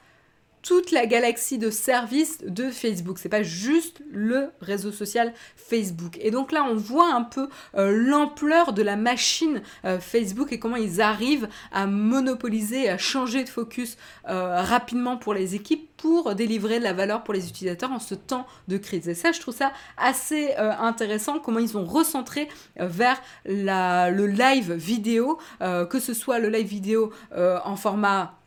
toute 0.62 0.92
la 0.92 1.06
galaxie 1.06 1.58
de 1.58 1.70
services 1.70 2.40
de 2.46 2.70
Facebook. 2.70 3.18
C'est 3.18 3.30
pas 3.30 3.44
juste 3.44 4.02
le 4.12 4.50
réseau 4.62 4.92
social 4.92 5.34
Facebook. 5.56 6.18
Et 6.22 6.32
donc 6.32 6.52
là, 6.52 6.66
on 6.70 6.76
voit 6.76 7.14
un 7.14 7.24
peu 7.24 7.50
euh, 7.76 7.92
l'ampleur 7.92 8.74
de 8.74 8.82
la 8.82 8.96
machine 8.96 9.62
euh, 9.86 10.00
Facebook 10.00 10.52
et 10.52 10.60
comment 10.60 10.76
ils 10.76 11.02
arrivent 11.02 11.48
à 11.72 11.88
monopoliser, 11.88 12.90
à 12.90 12.98
changer 12.98 13.44
de 13.44 13.50
focus 13.50 13.98
euh, 14.28 14.62
rapidement 14.62 15.18
pour 15.18 15.34
les 15.34 15.56
équipes 15.56 15.90
pour 15.98 16.36
délivrer 16.36 16.80
de 16.80 16.84
la 16.84 16.94
valeur 16.94 17.24
pour 17.24 17.34
les 17.34 17.48
utilisateurs 17.48 17.92
en 17.92 18.00
ce 18.00 18.16
temps 18.16 18.48
de 18.68 18.78
crise. 18.78 19.08
Et 19.08 19.14
ça, 19.14 19.32
je 19.32 19.40
trouve 19.40 19.56
ça 19.56 19.72
assez 19.98 20.56
intéressant, 20.56 21.38
comment 21.38 21.60
ils 21.60 21.78
ont 21.78 21.86
recentré 21.86 22.50
vers 22.76 23.22
le 23.46 24.26
live 24.26 24.74
vidéo, 24.74 25.38
que 25.60 26.00
ce 26.00 26.16
soit 26.16 26.40
le 26.40 26.50
live 26.50 26.66
vidéo 26.66 27.14
en 27.36 27.76
format 27.76 28.41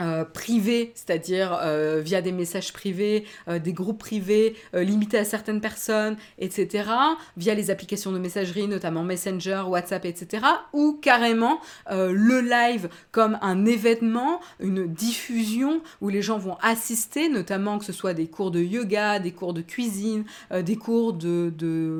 euh, 0.00 0.24
privé, 0.24 0.92
c'est-à-dire 0.96 1.56
euh, 1.62 2.00
via 2.04 2.20
des 2.20 2.32
messages 2.32 2.72
privés, 2.72 3.24
euh, 3.46 3.60
des 3.60 3.72
groupes 3.72 3.98
privés 3.98 4.56
limités 4.72 5.18
à 5.18 5.24
certaines 5.24 5.60
personnes, 5.60 6.16
etc., 6.38 6.88
via 7.36 7.54
les 7.54 7.70
applications 7.70 8.10
de 8.10 8.18
messagerie, 8.18 8.66
notamment 8.66 9.04
Messenger, 9.04 9.62
WhatsApp, 9.68 10.04
etc., 10.04 10.44
ou 10.72 10.98
carrément 11.00 11.60
le 11.90 12.40
live 12.40 12.88
comme 13.12 13.38
un 13.40 13.66
événement, 13.66 14.40
une 14.60 14.86
diffusion 14.86 15.80
où 16.00 16.08
les 16.08 16.22
gens 16.22 16.38
vont 16.38 16.56
assister, 16.60 17.28
notamment 17.28 17.78
que 17.78 17.84
ce 17.84 17.92
soit 17.92 18.14
des 18.14 18.26
cours 18.26 18.50
de 18.50 18.60
yoga, 18.60 19.18
des 19.18 19.32
cours 19.32 19.54
de 19.54 19.62
cuisine, 19.62 20.24
des 20.52 20.76
cours 20.76 21.12
de 21.12 21.52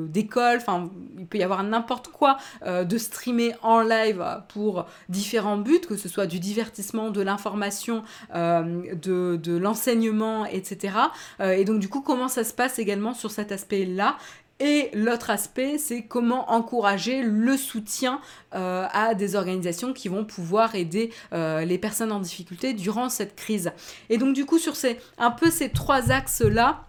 d'école, 0.09 0.57
enfin 0.57 0.89
il 1.17 1.27
peut 1.27 1.37
y 1.37 1.43
avoir 1.43 1.63
n'importe 1.63 2.09
quoi 2.09 2.37
de 2.65 2.97
streamer 2.97 3.53
en 3.61 3.81
live 3.81 4.23
pour 4.49 4.85
différents 5.09 5.57
buts, 5.57 5.81
que 5.87 5.97
ce 5.97 6.09
soit 6.09 6.27
du 6.27 6.39
divertissement, 6.39 7.11
de 7.11 7.21
l'information, 7.21 7.84
euh, 8.33 8.95
de, 8.95 9.57
l'enseignement, 9.57 10.45
etc. 10.45 10.95
Euh, 11.39 11.51
et 11.51 11.65
donc 11.65 11.79
du 11.79 11.89
coup, 11.89 12.01
comment 12.01 12.27
ça 12.27 12.43
se 12.43 12.53
passe 12.53 12.79
également 12.79 13.13
sur 13.13 13.31
cet 13.31 13.51
aspect-là? 13.51 14.17
Et 14.61 14.89
l'autre 14.93 15.31
aspect, 15.31 15.77
c'est 15.77 16.03
comment 16.03 16.49
encourager 16.49 17.23
le 17.23 17.57
soutien 17.57 18.21
euh, 18.53 18.87
à 18.89 19.13
des 19.13 19.35
organisations 19.35 19.91
qui 19.91 20.07
vont 20.07 20.23
pouvoir 20.23 20.75
aider 20.75 21.11
les 21.33 21.77
personnes 21.77 22.13
en 22.13 22.21
difficulté 22.21 22.73
durant 22.73 23.09
cette 23.09 23.35
crise. 23.35 23.71
Et 24.09 24.17
donc 24.17 24.33
du 24.33 24.45
coup, 24.45 24.57
sur 24.57 24.77
ces, 24.77 24.97
un 25.17 25.31
peu 25.31 25.51
ces 25.51 25.69
trois 25.69 26.09
axes-là, 26.09 26.85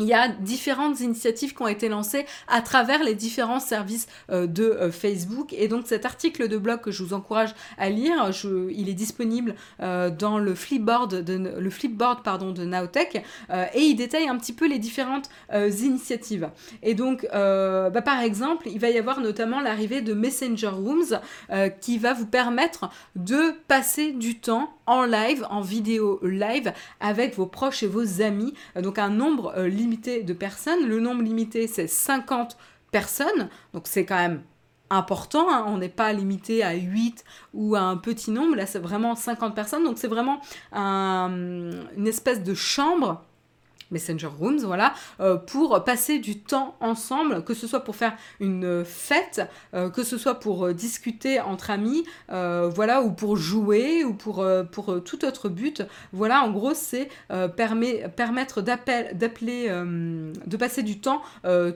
il 0.00 0.06
y 0.06 0.14
a 0.14 0.28
différentes 0.28 1.00
initiatives 1.00 1.54
qui 1.54 1.62
ont 1.62 1.68
été 1.68 1.88
lancées 1.88 2.26
à 2.48 2.60
travers 2.62 3.02
les 3.02 3.14
différents 3.14 3.60
services 3.60 4.06
euh, 4.30 4.46
de 4.46 4.64
euh, 4.64 4.90
Facebook. 4.90 5.52
Et 5.52 5.68
donc 5.68 5.86
cet 5.86 6.04
article 6.04 6.48
de 6.48 6.58
blog 6.58 6.80
que 6.80 6.90
je 6.90 7.02
vous 7.02 7.14
encourage 7.14 7.54
à 7.78 7.90
lire, 7.90 8.30
il 8.70 8.88
est 8.88 8.94
disponible 8.94 9.54
euh, 9.80 10.10
dans 10.10 10.38
le 10.38 10.54
flipboard 10.54 11.22
de, 11.22 11.34
le 11.58 11.70
flipboard, 11.70 12.22
pardon, 12.22 12.52
de 12.52 12.64
Nowtech 12.64 13.22
et 13.74 13.80
il 13.80 13.94
détaille 13.94 14.28
un 14.28 14.36
petit 14.36 14.52
peu 14.52 14.66
les 14.66 14.78
différentes 14.78 15.28
initiatives. 15.52 16.50
Et 16.82 16.94
donc, 16.94 17.26
bah, 17.32 18.02
par 18.02 18.20
exemple, 18.20 18.68
il 18.68 18.78
va 18.78 18.90
y 18.90 18.98
avoir 18.98 19.20
notamment 19.20 19.60
l'arrivée 19.60 20.00
de 20.00 20.14
Messenger 20.14 20.68
Rooms 20.68 21.20
qui 21.80 21.98
va 21.98 22.12
vous 22.12 22.26
permettre 22.26 22.90
de 23.16 23.52
passer 23.68 24.12
du 24.12 24.38
temps 24.38 24.74
en 24.86 25.04
live, 25.04 25.46
en 25.50 25.60
vidéo 25.60 26.20
live 26.22 26.72
avec 27.00 27.36
vos 27.36 27.46
proches 27.46 27.82
et 27.82 27.86
vos 27.86 28.20
amis. 28.20 28.54
donc 28.76 28.98
un 28.98 29.10
nombre 29.10 29.54
limité 29.62 29.84
limité 29.84 30.22
de 30.22 30.32
personnes. 30.32 30.86
Le 30.86 30.98
nombre 31.00 31.22
limité, 31.22 31.66
c'est 31.66 31.86
50 31.86 32.56
personnes. 32.90 33.48
Donc 33.72 33.82
c'est 33.86 34.04
quand 34.04 34.16
même 34.16 34.42
important. 34.90 35.50
Hein. 35.50 35.64
On 35.68 35.78
n'est 35.78 35.88
pas 35.88 36.12
limité 36.12 36.62
à 36.62 36.74
8 36.74 37.24
ou 37.52 37.74
à 37.74 37.80
un 37.80 37.96
petit 37.96 38.30
nombre. 38.30 38.56
Là, 38.56 38.66
c'est 38.66 38.78
vraiment 38.78 39.14
50 39.14 39.54
personnes. 39.54 39.84
Donc 39.84 39.98
c'est 39.98 40.08
vraiment 40.08 40.40
une 40.72 42.06
espèce 42.06 42.42
de 42.42 42.54
chambre 42.54 43.24
Messenger 43.90 44.28
Rooms, 44.38 44.60
voilà, 44.64 44.94
euh, 45.20 45.36
pour 45.36 45.84
passer 45.84 46.18
du 46.18 46.40
temps 46.40 46.76
ensemble, 46.80 47.44
que 47.44 47.54
ce 47.54 47.66
soit 47.66 47.80
pour 47.80 47.96
faire 47.96 48.14
une 48.40 48.84
fête, 48.84 49.42
euh, 49.74 49.90
que 49.90 50.02
ce 50.02 50.18
soit 50.18 50.40
pour 50.40 50.66
euh, 50.66 50.74
discuter 50.74 51.40
entre 51.40 51.70
amis, 51.70 52.04
voilà, 52.28 53.02
ou 53.02 53.12
pour 53.12 53.36
jouer, 53.36 54.04
ou 54.04 54.14
pour, 54.14 54.44
pour 54.70 55.02
tout 55.04 55.24
autre 55.24 55.48
but. 55.48 55.82
Voilà, 56.12 56.42
en 56.42 56.50
gros, 56.50 56.74
c'est 56.74 57.08
permet, 57.56 58.08
permettre 58.16 58.62
d'appeler, 58.62 59.68
de 59.68 60.56
passer 60.56 60.82
du 60.82 61.00
temps 61.00 61.22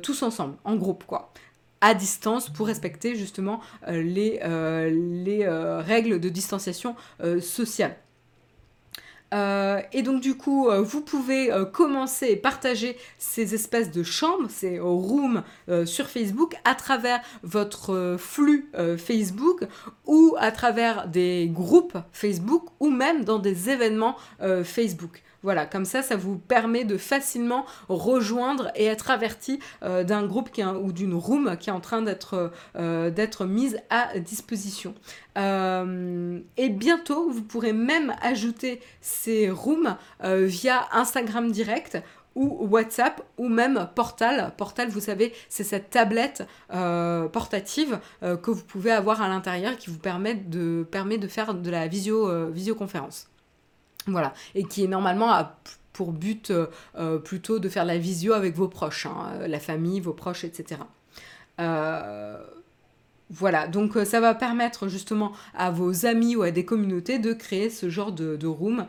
tous 0.03 0.23
ensemble, 0.23 0.55
en 0.65 0.77
groupe, 0.77 1.05
quoi 1.07 1.33
à 1.81 1.95
distance 1.95 2.51
pour 2.51 2.67
respecter 2.67 3.15
justement 3.15 3.61
les, 3.87 4.41
les 4.91 5.49
règles 5.49 6.21
de 6.21 6.29
distanciation 6.29 6.97
sociale. 7.41 7.97
Euh, 9.35 9.81
et 9.93 10.03
donc 10.03 10.21
du 10.21 10.37
coup, 10.37 10.69
euh, 10.69 10.81
vous 10.81 11.01
pouvez 11.01 11.53
euh, 11.53 11.65
commencer 11.65 12.29
et 12.29 12.37
partager 12.37 12.97
ces 13.19 13.55
espèces 13.55 13.91
de 13.91 14.03
chambres, 14.03 14.49
ces 14.49 14.79
rooms 14.79 15.43
sur 15.85 16.07
Facebook 16.07 16.55
à 16.65 16.75
travers 16.75 17.21
votre 17.43 18.17
flux 18.19 18.71
Facebook 18.97 19.65
ou 20.07 20.35
à 20.39 20.51
travers 20.51 21.09
des 21.09 21.49
groupes 21.53 21.99
Facebook 22.13 22.65
ou 22.81 22.91
même 22.91 23.25
dans 23.25 23.39
des 23.39 23.71
événements 23.71 24.17
Facebook. 24.65 25.23
Voilà, 25.43 25.67
comme 25.67 25.85
ça, 25.85 26.03
ça 26.03 26.17
vous 26.17 26.37
permet 26.37 26.85
de 26.85 26.97
facilement 26.97 27.65
rejoindre 27.89 28.73
et 28.75 28.87
être 28.87 29.11
averti 29.11 29.61
euh, 29.85 30.03
d'un 30.03 30.27
groupe 30.27 30.51
ou 30.83 30.93
d'une 30.93 31.15
room 31.15 31.57
qui 31.59 31.71
est 31.71 31.73
en 31.73 31.81
train 31.81 32.03
d'être 32.03 32.51
euh, 32.77 33.47
mise 33.47 33.79
à 33.89 34.19
disposition. 34.19 34.95
Euh, 35.37 36.41
et 36.57 36.71
bientôt, 36.71 37.31
vous 37.31 37.43
pourrez 37.43 37.73
même 37.73 38.15
ajouter 38.21 38.81
ces 39.01 39.51
rooms 39.51 39.97
via 40.23 40.89
Instagram 40.93 41.53
direct 41.53 41.99
ou 42.35 42.67
WhatsApp 42.69 43.23
ou 43.37 43.49
même 43.49 43.89
Portal. 43.95 44.53
Portal, 44.57 44.89
vous 44.89 45.01
savez, 45.01 45.33
c'est 45.49 45.65
cette 45.65 45.91
tablette 45.91 46.45
portative 46.69 48.01
que 48.21 48.51
vous 48.51 48.65
pouvez 48.65 48.91
avoir 48.91 49.23
à 49.23 49.29
l'intérieur 49.29 49.77
qui 49.77 49.91
vous 49.91 49.99
permet 49.99 50.35
de, 50.35 50.85
faire 51.29 51.55
de 51.55 51.71
la 51.71 51.87
visio, 51.87 52.51
visioconférence. 52.51 53.29
Voilà, 54.09 54.33
et 54.55 54.65
qui 54.65 54.89
normalement 54.89 55.33
pour 55.93 56.13
but 56.13 56.51
euh, 56.51 56.67
euh, 56.97 57.19
plutôt 57.19 57.59
de 57.59 57.69
faire 57.69 57.85
la 57.85 57.99
visio 57.99 58.33
avec 58.33 58.55
vos 58.55 58.69
proches, 58.69 59.07
hein, 59.07 59.47
la 59.47 59.61
famille, 59.61 60.01
vos 60.01 60.13
proches, 60.13 60.45
etc. 60.45 60.81
voilà, 63.31 63.69
donc 63.69 63.99
ça 64.05 64.21
va 64.21 64.35
permettre 64.35 64.89
justement 64.89 65.33
à 65.55 65.71
vos 65.71 66.07
amis 66.07 66.37
ou 66.37 66.43
à 66.43 66.51
des 66.51 66.65
communautés 66.65 67.19
de 67.19 67.33
créer 67.33 67.69
ce 67.69 67.91
genre 67.91 68.13
de, 68.13 68.47
room 68.47 68.87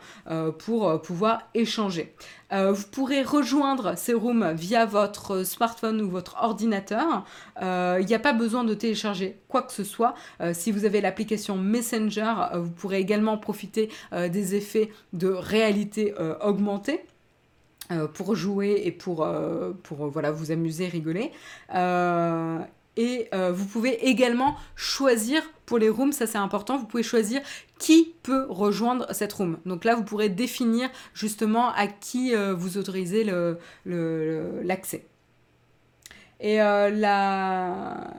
pour 0.58 1.02
pouvoir 1.02 1.42
échanger. 1.54 2.14
Euh, 2.52 2.72
vous 2.72 2.86
pourrez 2.90 3.22
rejoindre 3.22 3.96
ces 3.96 4.12
rooms 4.12 4.52
via 4.52 4.84
votre 4.84 5.44
smartphone 5.44 6.00
ou 6.00 6.08
votre 6.08 6.36
ordinateur. 6.42 7.24
Il 7.60 7.64
euh, 7.64 8.02
n'y 8.02 8.14
a 8.14 8.18
pas 8.18 8.32
besoin 8.32 8.64
de 8.64 8.74
télécharger 8.74 9.36
quoi 9.48 9.62
que 9.62 9.72
ce 9.72 9.84
soit. 9.84 10.14
Euh, 10.40 10.52
si 10.54 10.72
vous 10.72 10.84
avez 10.84 11.00
l'application 11.00 11.56
Messenger, 11.56 12.34
vous 12.54 12.70
pourrez 12.70 12.98
également 12.98 13.38
profiter 13.38 13.90
des 14.12 14.54
effets 14.54 14.90
de 15.12 15.28
réalité 15.28 16.14
augmentée 16.42 17.04
pour 18.14 18.34
jouer 18.34 18.82
et 18.84 18.92
pour, 18.92 19.26
pour 19.82 20.08
voilà, 20.08 20.30
vous 20.30 20.50
amuser, 20.50 20.88
rigoler. 20.88 21.30
Et 22.96 23.28
euh, 23.32 23.52
vous 23.52 23.66
pouvez 23.66 24.08
également 24.08 24.56
choisir 24.74 25.42
pour 25.64 25.78
les 25.78 25.88
rooms, 25.88 26.12
ça 26.12 26.26
c'est 26.26 26.38
important, 26.38 26.76
vous 26.76 26.86
pouvez 26.86 27.02
choisir 27.02 27.40
qui 27.78 28.14
peut 28.22 28.46
rejoindre 28.48 29.06
cette 29.14 29.32
room. 29.32 29.58
Donc 29.64 29.84
là, 29.84 29.94
vous 29.94 30.02
pourrez 30.02 30.28
définir 30.28 30.90
justement 31.14 31.72
à 31.72 31.86
qui 31.86 32.34
euh, 32.34 32.52
vous 32.52 32.78
autorisez 32.78 33.24
l'accès. 33.84 35.06
Et 36.40 36.60
euh, 36.60 36.90
la... 36.90 38.12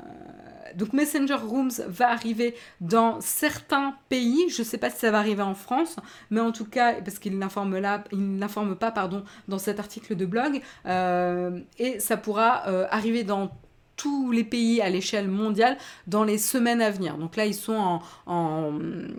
Donc 0.75 0.93
Messenger 0.93 1.35
Rooms 1.35 1.71
va 1.87 2.09
arriver 2.09 2.55
dans 2.79 3.19
certains 3.19 3.95
pays. 4.07 4.47
Je 4.49 4.61
ne 4.61 4.65
sais 4.65 4.77
pas 4.77 4.89
si 4.89 4.99
ça 4.99 5.11
va 5.11 5.19
arriver 5.19 5.43
en 5.43 5.53
France, 5.53 5.97
mais 6.29 6.39
en 6.39 6.53
tout 6.53 6.63
cas, 6.63 6.93
parce 7.01 7.19
qu'il 7.19 7.37
n'informe 7.37 7.77
là, 7.77 8.05
il 8.13 8.37
n'informe 8.37 8.77
pas 8.77 8.91
pardon, 8.91 9.25
dans 9.49 9.59
cet 9.59 9.81
article 9.81 10.15
de 10.15 10.25
blog. 10.25 10.61
et 10.85 11.99
ça 11.99 12.15
pourra 12.15 12.63
arriver 12.89 13.25
dans 13.25 13.51
tous 14.01 14.31
les 14.31 14.43
pays 14.43 14.81
à 14.81 14.89
l'échelle 14.89 15.27
mondiale 15.27 15.77
dans 16.07 16.23
les 16.23 16.39
semaines 16.39 16.81
à 16.81 16.89
venir. 16.89 17.17
Donc 17.17 17.35
là, 17.35 17.45
ils 17.45 17.53
sont 17.53 17.99
en, 18.25 18.71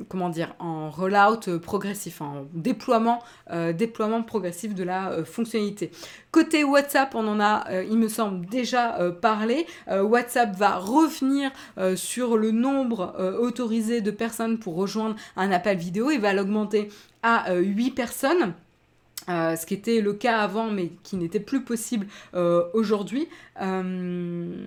comment 0.09 0.29
dire, 0.29 0.57
en 0.59 0.91
rollout 0.91 1.61
progressif, 1.63 2.21
en 2.21 2.47
déploiement, 2.53 3.21
euh, 3.53 3.73
déploiement 3.73 4.25
progressif 4.25 4.75
de 4.75 4.83
la 4.83 5.11
euh, 5.11 5.25
fonctionnalité. 5.25 5.93
Côté 6.33 6.65
WhatsApp, 6.65 7.15
on 7.15 7.29
en 7.29 7.39
a, 7.39 7.71
euh, 7.71 7.85
il 7.89 7.97
me 7.97 8.09
semble, 8.09 8.47
déjà 8.47 8.99
parlé. 9.21 9.67
WhatsApp 9.89 10.57
va 10.57 10.77
revenir 10.77 11.51
sur 11.95 12.37
le 12.37 12.51
nombre 12.51 13.15
autorisé 13.41 14.01
de 14.01 14.11
personnes 14.11 14.59
pour 14.59 14.75
rejoindre 14.75 15.17
un 15.37 15.53
appel 15.53 15.77
vidéo 15.77 16.11
et 16.11 16.19
va 16.19 16.33
l'augmenter 16.33 16.89
à 17.23 17.55
8 17.55 17.91
personnes. 17.93 18.55
Euh, 19.29 19.57
ce 19.57 19.67
qui 19.67 19.75
était 19.75 20.01
le 20.01 20.15
cas 20.15 20.39
avant 20.39 20.71
mais 20.71 20.91
qui 21.03 21.17
n'était 21.17 21.41
plus 21.41 21.63
possible 21.63 22.07
euh, 22.35 22.65
aujourd'hui. 22.75 23.29
Euh, 23.61 24.67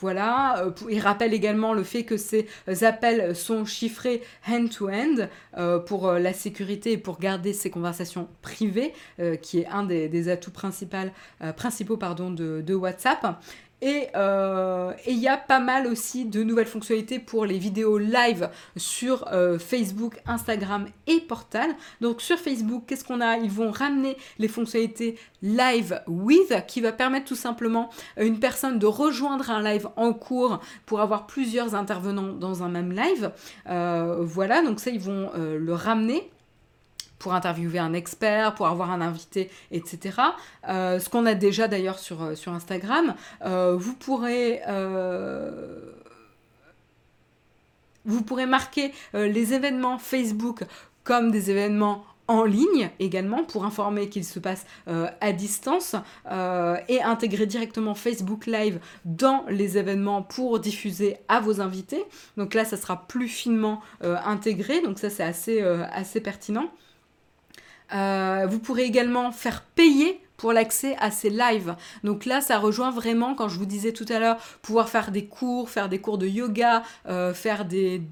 voilà, 0.00 0.66
il 0.90 1.00
rappelle 1.00 1.32
également 1.32 1.72
le 1.72 1.82
fait 1.82 2.04
que 2.04 2.18
ces 2.18 2.46
appels 2.82 3.34
sont 3.34 3.64
chiffrés 3.64 4.22
hand-to-hand 4.46 5.30
pour 5.86 6.12
la 6.12 6.34
sécurité 6.34 6.92
et 6.92 6.98
pour 6.98 7.18
garder 7.18 7.54
ces 7.54 7.70
conversations 7.70 8.28
privées, 8.42 8.92
qui 9.40 9.60
est 9.60 9.66
un 9.68 9.84
des, 9.84 10.28
atouts 10.28 10.50
principaux 10.50 11.96
pardon, 11.96 12.30
de, 12.30 12.60
de 12.60 12.74
WhatsApp. 12.74 13.40
Euh, 13.84 14.92
et 15.04 15.12
il 15.12 15.18
y 15.18 15.28
a 15.28 15.36
pas 15.36 15.60
mal 15.60 15.86
aussi 15.86 16.24
de 16.24 16.42
nouvelles 16.42 16.66
fonctionnalités 16.66 17.18
pour 17.18 17.44
les 17.44 17.58
vidéos 17.58 17.98
live 17.98 18.48
sur 18.76 19.28
euh, 19.32 19.58
Facebook, 19.58 20.18
Instagram 20.26 20.86
et 21.06 21.20
Portal. 21.20 21.70
Donc 22.00 22.22
sur 22.22 22.38
Facebook, 22.38 22.84
qu'est-ce 22.86 23.04
qu'on 23.04 23.20
a? 23.20 23.36
Ils 23.36 23.50
vont 23.50 23.70
ramener 23.70 24.16
les 24.38 24.48
fonctionnalités 24.48 25.18
live 25.42 26.00
with 26.06 26.54
qui 26.66 26.80
va 26.80 26.92
permettre 26.92 27.26
tout 27.26 27.36
simplement 27.36 27.90
à 28.16 28.24
une 28.24 28.40
personne 28.40 28.78
de 28.78 28.86
rejoindre 28.86 29.50
un 29.50 29.62
live 29.62 29.88
en 29.96 30.12
cours 30.12 30.60
pour 30.86 31.00
avoir 31.00 31.26
plusieurs 31.26 31.74
intervenants 31.74 32.32
dans 32.32 32.62
un 32.62 32.68
même 32.68 32.92
live. 32.92 33.30
Euh, 33.68 34.18
voilà, 34.20 34.62
donc 34.62 34.80
ça 34.80 34.90
ils 34.90 35.00
vont 35.00 35.30
le 35.36 35.74
ramener 35.74 36.30
pour 37.18 37.34
interviewer 37.34 37.78
un 37.78 37.92
expert, 37.92 38.54
pour 38.54 38.66
avoir 38.66 38.90
un 38.90 39.00
invité, 39.00 39.50
etc. 39.70 40.20
Euh, 40.68 40.98
ce 40.98 41.08
qu'on 41.08 41.26
a 41.26 41.34
déjà 41.34 41.68
d'ailleurs 41.68 41.98
sur, 41.98 42.22
euh, 42.22 42.34
sur 42.34 42.52
Instagram. 42.52 43.14
Euh, 43.44 43.76
vous 43.76 43.94
pourrez... 43.94 44.62
vous 48.04 48.22
pourrez 48.22 48.46
marquer 48.46 48.92
les 49.14 49.52
événements 49.52 49.98
Facebook 49.98 50.62
comme 51.02 51.32
des 51.32 51.50
événements 51.50 52.04
en 52.28 52.44
ligne 52.44 52.90
également 53.00 53.42
pour 53.42 53.64
informer 53.64 54.08
qu'il 54.08 54.24
se 54.24 54.38
passe 54.38 54.64
à 54.86 55.32
distance 55.32 55.96
et 56.88 57.02
intégrer 57.02 57.46
directement 57.46 57.96
Facebook 57.96 58.46
Live 58.46 58.78
dans 59.04 59.44
les 59.48 59.76
événements 59.76 60.22
pour 60.22 60.60
diffuser 60.60 61.16
à 61.26 61.40
vos 61.40 61.60
invités. 61.60 62.04
Donc 62.36 62.54
là, 62.54 62.64
ça 62.64 62.76
sera 62.76 63.08
plus 63.08 63.28
finement 63.28 63.80
intégré, 64.02 64.80
donc 64.82 65.00
ça 65.00 65.10
c'est 65.10 65.24
assez, 65.24 65.60
assez 65.60 66.20
pertinent. 66.20 66.70
Euh, 67.92 68.46
vous 68.48 68.58
pourrez 68.58 68.84
également 68.84 69.32
faire 69.32 69.62
payer 69.62 70.20
pour 70.36 70.52
l'accès 70.52 70.96
à 70.98 71.10
ces 71.10 71.30
lives. 71.30 71.76
Donc 72.04 72.26
là, 72.26 72.40
ça 72.40 72.58
rejoint 72.58 72.90
vraiment, 72.90 73.34
quand 73.34 73.48
je 73.48 73.58
vous 73.58 73.66
disais 73.66 73.92
tout 73.92 74.06
à 74.08 74.18
l'heure, 74.18 74.36
pouvoir 74.62 74.88
faire 74.88 75.10
des 75.10 75.26
cours, 75.26 75.70
faire 75.70 75.88
des 75.88 75.98
cours 75.98 76.18
de 76.18 76.26
yoga, 76.26 76.82
euh, 77.08 77.32
faire 77.32 77.64
des, 77.64 78.02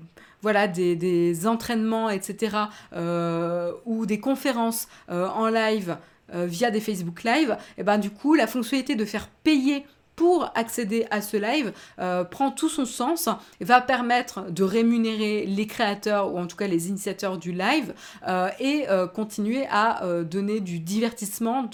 voilà, 0.40 0.66
des, 0.66 1.46
entraînements, 1.46 2.08
etc., 2.08 2.56
euh, 2.94 3.72
ou 3.84 4.06
des 4.06 4.20
conférences 4.20 4.88
en 5.08 5.48
live 5.48 5.96
via 6.32 6.70
des 6.70 6.80
Facebook 6.80 7.22
Live, 7.22 7.56
et 7.76 7.82
ben 7.82 7.98
du 7.98 8.10
coup 8.10 8.34
la 8.34 8.46
fonctionnalité 8.46 8.96
de 8.96 9.04
faire 9.04 9.28
payer 9.28 9.84
pour 10.16 10.50
accéder 10.54 11.06
à 11.10 11.20
ce 11.20 11.36
live 11.36 11.72
euh, 11.98 12.24
prend 12.24 12.50
tout 12.50 12.68
son 12.68 12.84
sens 12.84 13.28
va 13.60 13.80
permettre 13.80 14.50
de 14.50 14.62
rémunérer 14.62 15.46
les 15.46 15.66
créateurs 15.66 16.32
ou 16.32 16.38
en 16.38 16.46
tout 16.46 16.56
cas 16.56 16.66
les 16.66 16.88
initiateurs 16.88 17.38
du 17.38 17.52
live 17.52 17.94
euh, 18.28 18.48
et 18.60 18.86
euh, 18.88 19.06
continuer 19.06 19.66
à 19.70 20.02
donner 20.24 20.60
du 20.60 20.78
divertissement, 20.78 21.64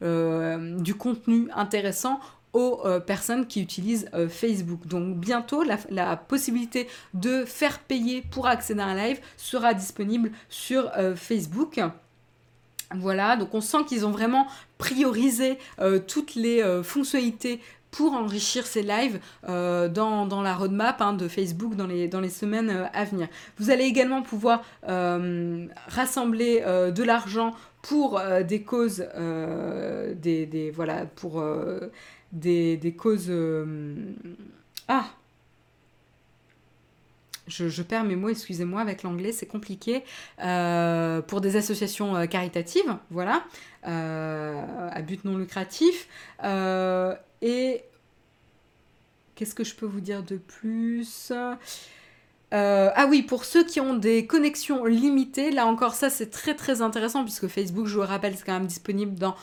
du 0.00 0.94
contenu 0.94 1.48
intéressant 1.54 2.20
aux 2.52 2.80
personnes 3.06 3.46
qui 3.46 3.60
utilisent 3.60 4.08
Facebook. 4.28 4.86
Donc 4.86 5.16
bientôt, 5.16 5.62
la, 5.90 6.16
possibilité 6.16 6.88
de 7.14 7.44
faire 7.44 7.78
payer 7.80 8.22
pour 8.30 8.46
accéder 8.46 8.80
à 8.80 8.86
un 8.86 8.94
live 8.94 9.20
sera 9.36 9.74
disponible 9.74 10.30
sur 10.48 10.90
Facebook. 11.16 11.80
Voilà, 12.94 13.36
donc 13.36 13.52
on 13.52 13.60
sent 13.60 13.84
qu'ils 13.88 14.06
ont 14.06 14.10
vraiment 14.10 14.46
priorisé 14.78 15.58
toutes 16.06 16.34
les 16.34 16.62
fonctionnalités 16.82 17.60
pour 17.96 18.12
enrichir 18.12 18.66
ces 18.66 18.82
lives 18.82 19.20
euh, 19.48 19.88
dans, 19.88 20.42
la 20.42 20.54
roadmap 20.54 21.00
hein, 21.00 21.14
de 21.14 21.28
Facebook 21.28 21.76
dans 21.76 21.86
les, 21.86 22.08
dans 22.08 22.20
les 22.20 22.28
semaines 22.28 22.68
euh, 22.68 22.84
à 22.92 23.04
venir. 23.04 23.26
Vous 23.58 23.70
allez 23.70 23.84
également 23.84 24.20
pouvoir 24.22 24.62
euh, 24.86 25.66
rassembler 25.88 26.60
de 26.60 27.02
l'argent 27.02 27.54
pour 27.80 28.20
des 28.46 28.62
causes, 28.62 29.06
des, 30.16 30.72
voilà, 30.74 31.06
pour 31.06 31.42
des, 32.32 32.76
des, 32.76 32.92
causes... 32.92 33.32
ah 34.88 35.06
je, 37.46 37.82
perds 37.82 38.02
mes 38.02 38.16
mots, 38.16 38.28
excusez-moi, 38.28 38.80
avec 38.80 39.04
l'anglais, 39.04 39.30
c'est 39.30 39.46
compliqué, 39.46 40.02
pour 40.36 41.40
des 41.40 41.56
associations 41.56 42.26
caritatives, 42.26 42.96
voilà, 43.10 43.44
à 43.84 45.00
but 45.02 45.24
non 45.24 45.36
lucratif. 45.38 46.08
Et 47.42 47.82
qu'est-ce 49.34 49.54
que 49.54 49.64
je 49.64 49.74
peux 49.74 49.86
vous 49.86 50.00
dire 50.00 50.22
de 50.22 50.36
plus? 50.36 51.32
Euh, 52.54 52.90
ah 52.94 53.06
oui, 53.08 53.22
pour 53.22 53.44
ceux 53.44 53.64
qui 53.64 53.80
ont 53.80 53.94
des 53.94 54.26
connexions 54.26 54.84
limitées, 54.84 55.50
là 55.50 55.66
encore 55.66 55.94
ça 55.94 56.10
c'est 56.10 56.30
très 56.30 56.54
très 56.54 56.80
intéressant 56.80 57.24
puisque 57.24 57.48
Facebook, 57.48 57.86
je 57.86 57.96
vous 57.96 58.06
rappelle, 58.06 58.36
c'est 58.36 58.44
quand 58.44 58.52
même 58.52 58.68
disponible 58.68 59.16
dans 59.16 59.34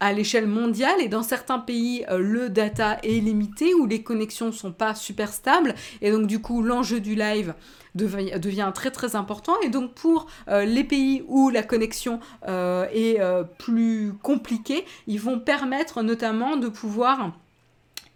à 0.00 0.12
l'échelle 0.12 0.46
mondiale 0.46 1.00
et 1.00 1.08
dans 1.08 1.22
certains 1.22 1.58
pays 1.58 2.04
euh, 2.10 2.18
le 2.18 2.48
data 2.48 2.98
est 3.02 3.20
limité 3.20 3.74
ou 3.74 3.86
les 3.86 4.02
connexions 4.02 4.52
sont 4.52 4.72
pas 4.72 4.94
super 4.94 5.32
stables. 5.32 5.74
Et 6.02 6.10
donc 6.10 6.26
du 6.26 6.40
coup 6.40 6.62
l'enjeu 6.62 7.00
du 7.00 7.14
live 7.14 7.54
devient, 7.94 8.72
très 8.74 8.90
très 8.90 9.16
important. 9.16 9.54
Et 9.62 9.70
donc 9.70 9.94
pour 9.94 10.26
euh, 10.48 10.64
les 10.64 10.84
pays 10.84 11.24
où 11.28 11.48
la 11.48 11.62
connexion 11.62 12.20
euh, 12.46 12.86
est 12.92 13.18
plus 13.58 14.12
compliquée 14.22 14.84
ils 15.06 15.20
vont 15.20 15.38
permettre 15.38 16.02
notamment 16.02 16.56
de 16.56 16.68
pouvoir 16.68 17.32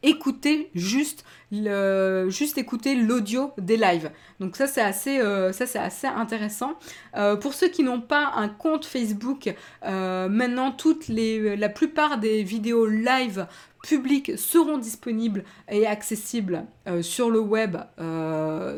écouter 0.03 0.71
juste 0.75 1.25
juste 1.53 2.59
écouter 2.59 2.95
l'audio 2.95 3.53
des 3.59 3.77
lives. 3.77 4.11
Donc 4.39 4.57
ça 4.57 4.67
c'est 4.67 4.81
assez, 4.81 5.19
euh, 5.19 5.53
ça, 5.53 5.67
c'est 5.67 5.79
assez 5.79 6.07
intéressant. 6.07 6.75
Euh, 7.17 7.37
pour 7.37 7.55
ceux 7.55 7.69
qui 7.69 7.83
n'ont 7.83 8.01
pas 8.01 8.33
un 8.37 8.49
compte 8.49 8.85
Facebook, 8.85 9.53
euh, 9.85 10.29
maintenant 10.29 10.71
toutes 10.71 11.09
les, 11.09 11.57
la 11.57 11.69
plupart 11.69 12.19
des 12.19 12.43
vidéos 12.43 12.87
live 12.87 13.47
publiques 13.83 14.33
seront 14.39 14.79
disponibles 14.79 15.43
et 15.71 15.87
accessibles 15.87 16.65
sur 17.01 17.31
le 17.31 17.41
web 17.41 17.79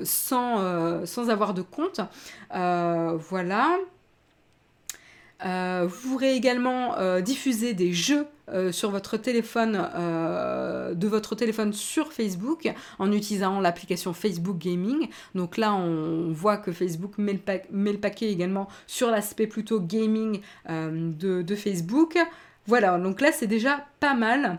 sans, 0.05 1.05
sans 1.05 1.29
avoir 1.29 1.55
de 1.55 1.63
compte. 1.63 2.01
voilà. 2.51 3.79
Vous 5.43 6.09
pourrez 6.09 6.35
également 6.35 7.21
diffuser 7.21 7.75
des 7.75 7.93
jeux 7.93 8.27
euh, 8.53 8.71
sur 8.71 8.91
votre 8.91 9.17
téléphone, 9.17 9.89
euh, 9.95 10.95
de 10.95 11.09
votre 11.09 11.35
téléphone 11.35 11.73
sur 11.73 12.13
Facebook 12.13 12.71
en 12.99 13.11
utilisant 13.11 13.61
l'application 13.61 14.13
Facebook 14.13 14.59
Gaming. 14.59 15.09
Donc 15.35 15.57
là, 15.57 15.73
on 15.75 16.33
voit 16.33 16.59
que 16.59 16.71
Facebook 16.71 17.17
met 17.17 17.41
le, 17.73 17.97
paquet 17.99 18.31
également 18.31 18.69
sur 18.87 19.11
l'aspect 19.11 19.47
plutôt 19.47 19.81
gaming 19.81 20.41
euh, 20.69 21.13
de, 21.13 21.55
Facebook. 21.55 22.19
Voilà, 22.67 22.99
donc 22.99 23.21
là, 23.21 23.33
c'est 23.33 23.47
déjà 23.47 23.87
pas 24.01 24.15
mal. 24.15 24.59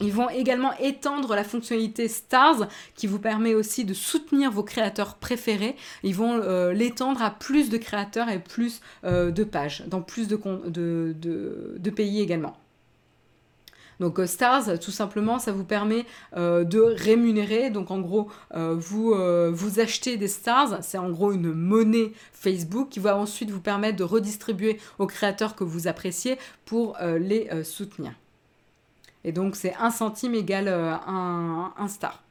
Ils 0.00 0.12
vont 0.12 0.28
également 0.28 0.72
étendre 0.78 1.34
la 1.34 1.42
fonctionnalité 1.42 2.08
Stars 2.08 2.68
qui 2.94 3.06
vous 3.06 3.18
permet 3.18 3.54
aussi 3.54 3.84
de 3.84 3.94
soutenir 3.94 4.50
vos 4.50 4.62
créateurs 4.62 5.14
préférés. 5.14 5.74
Ils 6.02 6.14
vont 6.14 6.38
l'étendre 6.70 7.22
à 7.22 7.30
plus 7.30 7.70
de 7.70 7.78
créateurs 7.78 8.28
et 8.28 8.38
plus 8.38 8.82
de 9.04 9.44
pages, 9.44 9.84
dans 9.86 10.02
plus 10.02 10.28
de 10.28 11.90
pays 11.90 12.20
également. 12.20 12.56
Donc 14.00 14.18
euh, 14.18 14.26
Stars, 14.26 14.78
tout 14.78 14.90
simplement, 14.90 15.38
ça 15.38 15.52
vous 15.52 15.64
permet 15.64 16.04
euh, 16.36 16.64
de 16.64 16.80
rémunérer. 16.80 17.70
Donc 17.70 17.90
en 17.90 18.00
gros, 18.00 18.28
euh, 18.54 18.74
vous, 18.76 19.14
vous 19.52 19.80
achetez 19.80 20.16
des 20.16 20.28
Stars, 20.28 20.82
c'est 20.82 20.98
en 20.98 21.10
gros 21.10 21.32
une 21.32 21.52
monnaie 21.52 22.12
Facebook 22.32 22.88
qui 22.90 23.00
va 23.00 23.16
ensuite 23.16 23.50
vous 23.50 23.60
permettre 23.60 23.96
de 23.96 24.04
redistribuer 24.04 24.78
aux 24.98 25.06
créateurs 25.06 25.54
que 25.54 25.64
vous 25.64 25.88
appréciez 25.88 26.38
pour 26.64 26.96
les 27.00 27.48
soutenir. 27.64 28.12
Et 29.26 29.32
donc 29.32 29.56
c'est 29.56 29.74
un 29.74 29.90
centime 29.90 30.34
égal 30.34 30.68
un, 30.68 31.74
un 31.76 31.88
star. 31.88 32.22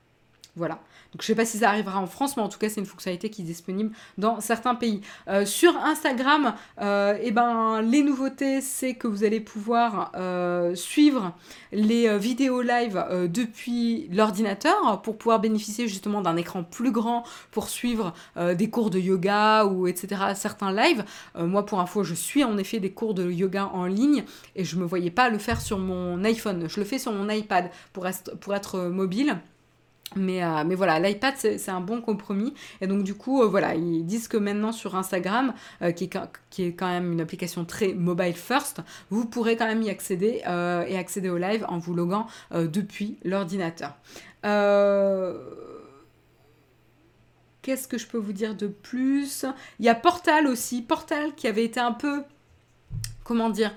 Voilà. 0.56 0.80
Donc 1.16 1.22
je 1.22 1.28
sais 1.28 1.36
pas 1.36 1.46
si 1.46 1.60
ça 1.60 1.70
arrivera 1.70 2.02
en 2.02 2.08
France, 2.08 2.36
mais 2.36 2.44
en 2.44 2.50
tout 2.50 2.60
cas 2.60 2.68
c'est 2.68 2.82
une 2.82 2.86
fonctionnalité 2.86 3.30
qui 3.30 3.44
est 3.44 3.46
disponible 3.46 3.96
dans 4.18 4.42
certains 4.42 4.76
pays. 4.76 5.00
Euh, 5.30 5.46
sur 5.46 5.78
Instagram, 5.78 6.56
euh, 6.82 7.18
eh 7.24 7.32
ben, 7.32 7.82
les 7.82 8.04
nouveautés, 8.04 8.60
c'est 8.60 8.96
que 8.96 9.08
vous 9.08 9.24
allez 9.24 9.40
pouvoir 9.40 10.12
euh, 10.18 10.76
suivre 10.76 11.32
les 11.72 12.18
vidéos 12.18 12.62
live 12.62 13.02
depuis 13.30 14.10
l'ordinateur 14.12 15.02
pour 15.04 15.18
pouvoir 15.18 15.40
bénéficier 15.40 15.88
justement 15.88 16.22
d'un 16.22 16.36
écran 16.36 16.66
plus 16.66 16.92
grand 16.92 17.24
pour 17.52 17.70
suivre 17.70 18.14
des 18.36 18.70
cours 18.70 18.90
de 18.90 19.00
yoga 19.00 19.66
ou 19.66 19.88
etc. 19.88 20.22
certains 20.36 20.74
lives. 20.74 21.06
moi 21.38 21.66
pour 21.66 21.80
info, 21.80 22.04
je 22.04 22.14
suis 22.14 22.44
en 22.44 22.58
effet 22.58 22.80
des 22.80 22.92
cours 22.92 23.14
de 23.14 23.30
yoga 23.32 23.70
en 23.74 23.86
ligne 23.86 24.26
et 24.58 24.66
je 24.66 24.76
me 24.76 24.84
voyais 24.86 25.12
pas 25.12 25.30
le 25.30 25.38
faire 25.38 25.62
sur 25.62 25.80
mon 25.80 26.24
iPhone. 26.26 26.68
Je 26.70 26.80
le 26.80 26.86
fais 26.86 27.00
sur 27.00 27.14
mon 27.14 27.30
iPad 27.30 27.70
pour 27.94 28.06
être 28.56 28.80
mobile. 28.90 29.38
Mais, 30.16 30.44
euh, 30.44 30.64
mais 30.66 30.76
voilà, 30.76 31.00
l'iPad, 31.00 31.34
c'est 31.38 31.70
un 31.70 31.82
bon 31.82 32.02
compromis. 32.02 32.54
Et 32.82 32.88
donc, 32.88 33.04
du 33.04 33.16
coup, 33.16 33.42
euh, 33.42 33.48
voilà, 33.48 33.76
ils 33.76 34.06
disent 34.06 34.28
que 34.28 34.38
maintenant 34.38 34.72
sur 34.72 34.96
Instagram, 34.96 35.54
euh, 35.82 35.92
qui, 35.92 36.06
est, 36.06 36.18
qui, 36.50 36.64
est, 36.64 36.74
quand 36.74 36.88
même 36.88 37.12
une 37.12 37.22
application 37.22 37.66
très 37.66 37.94
mobile 37.94 38.34
first, 38.34 38.82
vous 39.10 39.26
pourrez 39.26 39.58
quand 39.58 39.68
même 39.68 39.82
y 39.82 39.90
accéder 39.90 40.42
et 40.46 40.98
accéder 40.98 41.30
au 41.30 41.38
live 41.38 41.66
en 41.68 41.78
vous 41.78 41.94
loguant 41.94 42.28
depuis 42.52 43.18
l'ordinateur. 43.24 43.96
Qu'est-ce 47.62 47.88
que 47.88 47.98
je 47.98 48.08
peux 48.08 48.18
vous 48.18 48.34
dire 48.34 48.56
de 48.56 48.68
plus? 48.68 49.46
Il 49.80 49.86
y 49.86 49.90
a 49.90 49.96
Portal 49.96 50.48
aussi. 50.48 50.82
Portal 50.82 51.34
qui 51.36 51.48
avait 51.48 51.66
été 51.66 51.80
un 51.80 51.94
peu. 51.94 52.24
Comment 53.24 53.50
dire 53.50 53.74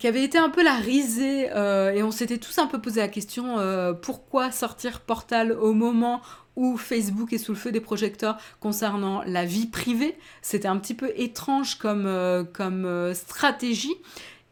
qui 0.00 0.08
avait 0.08 0.24
été 0.24 0.38
un 0.38 0.48
peu 0.48 0.64
la 0.64 0.74
risée 0.74 1.50
euh, 1.54 1.92
et 1.92 2.02
on 2.02 2.10
s'était 2.10 2.38
tous 2.38 2.58
un 2.58 2.66
peu 2.66 2.80
posé 2.80 3.00
la 3.00 3.08
question 3.08 3.58
euh, 3.58 3.92
pourquoi 3.92 4.50
sortir 4.50 5.00
Portal 5.00 5.52
au 5.52 5.74
moment 5.74 6.22
où 6.56 6.78
Facebook 6.78 7.34
est 7.34 7.38
sous 7.38 7.52
le 7.52 7.58
feu 7.58 7.70
des 7.70 7.82
projecteurs 7.82 8.38
concernant 8.60 9.22
la 9.26 9.44
vie 9.44 9.66
privée? 9.66 10.16
C'était 10.40 10.68
un 10.68 10.78
petit 10.78 10.94
peu 10.94 11.12
étrange 11.16 11.74
comme, 11.76 12.06
euh, 12.06 12.44
comme 12.44 13.12
stratégie. 13.14 13.94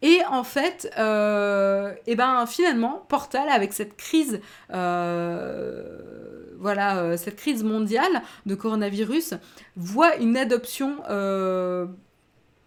Et 0.01 0.21
en 0.29 0.45
fait, 0.45 0.85
et 0.85 1.99
eh 2.07 2.15
ben 2.15 2.45
finalement, 2.45 3.05
Portal 3.09 3.49
avec 3.49 3.73
cette 3.73 3.97
crise, 3.97 4.39
voilà, 4.69 5.57
cette 7.17 7.35
crise 7.35 7.65
mondiale 7.65 8.21
de 8.45 8.55
coronavirus, 8.55 9.33
voit 9.75 10.15
une 10.15 10.37
adoption 10.37 10.95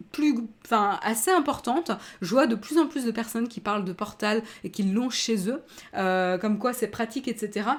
plus, 0.02 0.36
enfin, 0.64 0.98
assez 1.02 1.30
importante. 1.30 1.90
Je 2.20 2.30
vois 2.30 2.46
de 2.46 2.54
plus 2.54 2.78
en 2.78 2.86
plus 2.86 3.04
de 3.04 3.10
personnes 3.10 3.48
qui 3.48 3.60
parlent 3.60 3.84
de 3.84 3.92
Portal 3.92 4.42
et 4.64 4.70
qui 4.70 4.82
l'ont 4.82 5.10
chez 5.10 5.48
eux, 5.48 5.62
euh, 5.96 6.38
comme 6.38 6.58
quoi 6.58 6.72
c'est 6.72 6.88
pratique, 6.88 7.28
etc. 7.28 7.70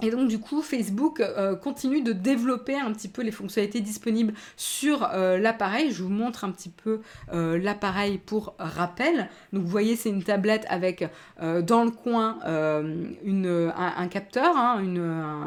Et 0.00 0.10
donc 0.10 0.28
du 0.28 0.38
coup, 0.38 0.62
Facebook 0.62 1.20
euh, 1.20 1.56
continue 1.56 2.02
de 2.02 2.12
développer 2.12 2.76
un 2.76 2.92
petit 2.92 3.08
peu 3.08 3.22
les 3.22 3.32
fonctionnalités 3.32 3.80
disponibles 3.80 4.32
sur 4.56 5.08
euh, 5.12 5.38
l'appareil. 5.38 5.90
Je 5.90 6.02
vous 6.02 6.08
montre 6.08 6.44
un 6.44 6.50
petit 6.50 6.68
peu 6.70 7.00
l'appareil 7.32 8.18
pour 8.18 8.54
rappel. 8.58 9.28
Donc 9.52 9.62
vous 9.62 9.68
voyez, 9.68 9.96
c'est 9.96 10.10
une 10.10 10.22
tablette 10.22 10.66
avec 10.68 11.04
dans 11.40 11.84
le 11.84 11.90
coin 11.90 12.38
un, 12.44 14.08
capteur, 14.08 14.56
hein, 14.56 14.82
euh, 14.84 15.44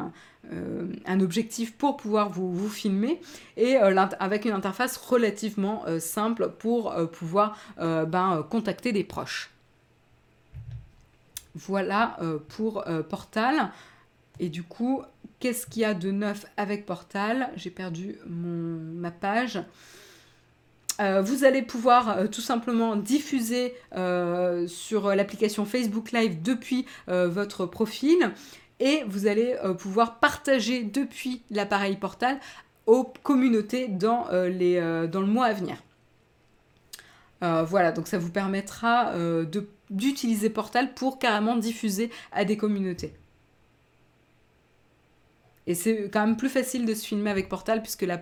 un 1.06 1.20
objectif 1.20 1.78
pour 1.78 1.98
pouvoir 1.98 2.30
vous, 2.30 2.70
filmer 2.70 3.22
et 3.58 3.78
euh, 3.78 3.96
avec 4.20 4.46
une 4.46 4.52
interface 4.52 4.98
relativement 4.98 5.84
euh, 5.88 6.00
simple 6.00 6.50
pour 6.60 6.94
pouvoir 7.12 7.58
ben, 7.78 8.46
contacter 8.50 8.92
des 8.92 9.04
proches. 9.04 9.52
Voilà 11.56 12.18
pour 12.50 12.86
Portal. 13.10 13.72
Et 14.40 14.50
du 14.50 14.64
coup, 14.64 15.02
qu'est-ce 15.40 15.68
qu'il 15.68 15.82
y 15.82 15.86
a 15.86 15.94
de 15.94 16.12
neuf 16.12 16.46
avec 16.56 16.86
Portal? 16.86 17.50
J'ai 17.58 17.70
perdu 17.70 18.16
mon, 18.26 18.80
ma 18.96 19.12
page. 19.12 19.62
Euh, 21.02 21.22
vous 21.22 21.44
allez 21.44 21.62
pouvoir 21.62 22.18
euh, 22.18 22.28
tout 22.28 22.42
simplement 22.42 22.96
diffuser 22.96 23.74
euh, 23.96 24.68
sur 24.68 25.16
l'application 25.16 25.66
Facebook 25.66 26.12
Live 26.12 26.42
depuis 26.42 26.86
votre 27.08 27.66
profil 27.66 28.32
et 28.82 29.04
vous 29.08 29.28
allez 29.28 29.56
pouvoir 29.80 30.20
partager 30.20 30.84
depuis 30.84 31.44
l'appareil 31.50 31.96
portal 31.96 32.38
aux 32.88 33.06
communautés 33.24 33.88
dans, 33.88 34.28
les, 34.32 34.82
dans 35.10 35.22
le 35.22 35.28
mois 35.28 35.46
à 35.46 35.54
venir. 35.54 35.78
voilà, 37.42 37.92
donc 37.92 38.08
ça 38.08 38.18
vous 38.18 38.32
permettra 38.32 39.14
d'utiliser 39.90 40.50
Portal 40.50 40.94
pour 40.94 41.20
carrément 41.20 41.56
diffuser 41.56 42.10
à 42.32 42.44
des 42.44 42.58
communautés. 42.58 43.14
Et 45.68 45.76
c'est 45.76 46.10
quand 46.12 46.26
même 46.26 46.38
plus 46.38 46.50
facile 46.50 46.86
de 46.86 46.94
se 46.94 47.06
filmer 47.06 47.30
avec 47.30 47.48
Portal 47.48 47.82
puisque 47.82 48.02
la, 48.02 48.20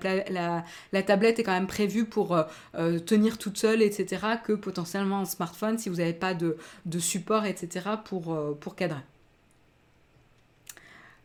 la, 0.91 1.03
tablette 1.03 1.39
est 1.39 1.43
quand 1.43 1.53
même 1.53 1.67
prévue 1.67 2.05
pour 2.05 2.35
euh, 2.35 2.43
euh, 2.75 2.99
tenir 2.99 3.37
toute 3.37 3.57
seule, 3.57 3.81
etc., 3.81 4.21
que 4.43 4.53
potentiellement 4.53 5.19
un 5.19 5.25
smartphone 5.25 5.77
si 5.77 5.89
vous 5.89 5.95
n'avez 5.95 6.13
pas 6.13 6.33
de, 6.33 6.57
support, 6.99 7.45
etc., 7.45 7.85
pour, 8.03 8.33
euh, 8.33 8.57
pour 8.59 8.75
cadrer. 8.75 9.01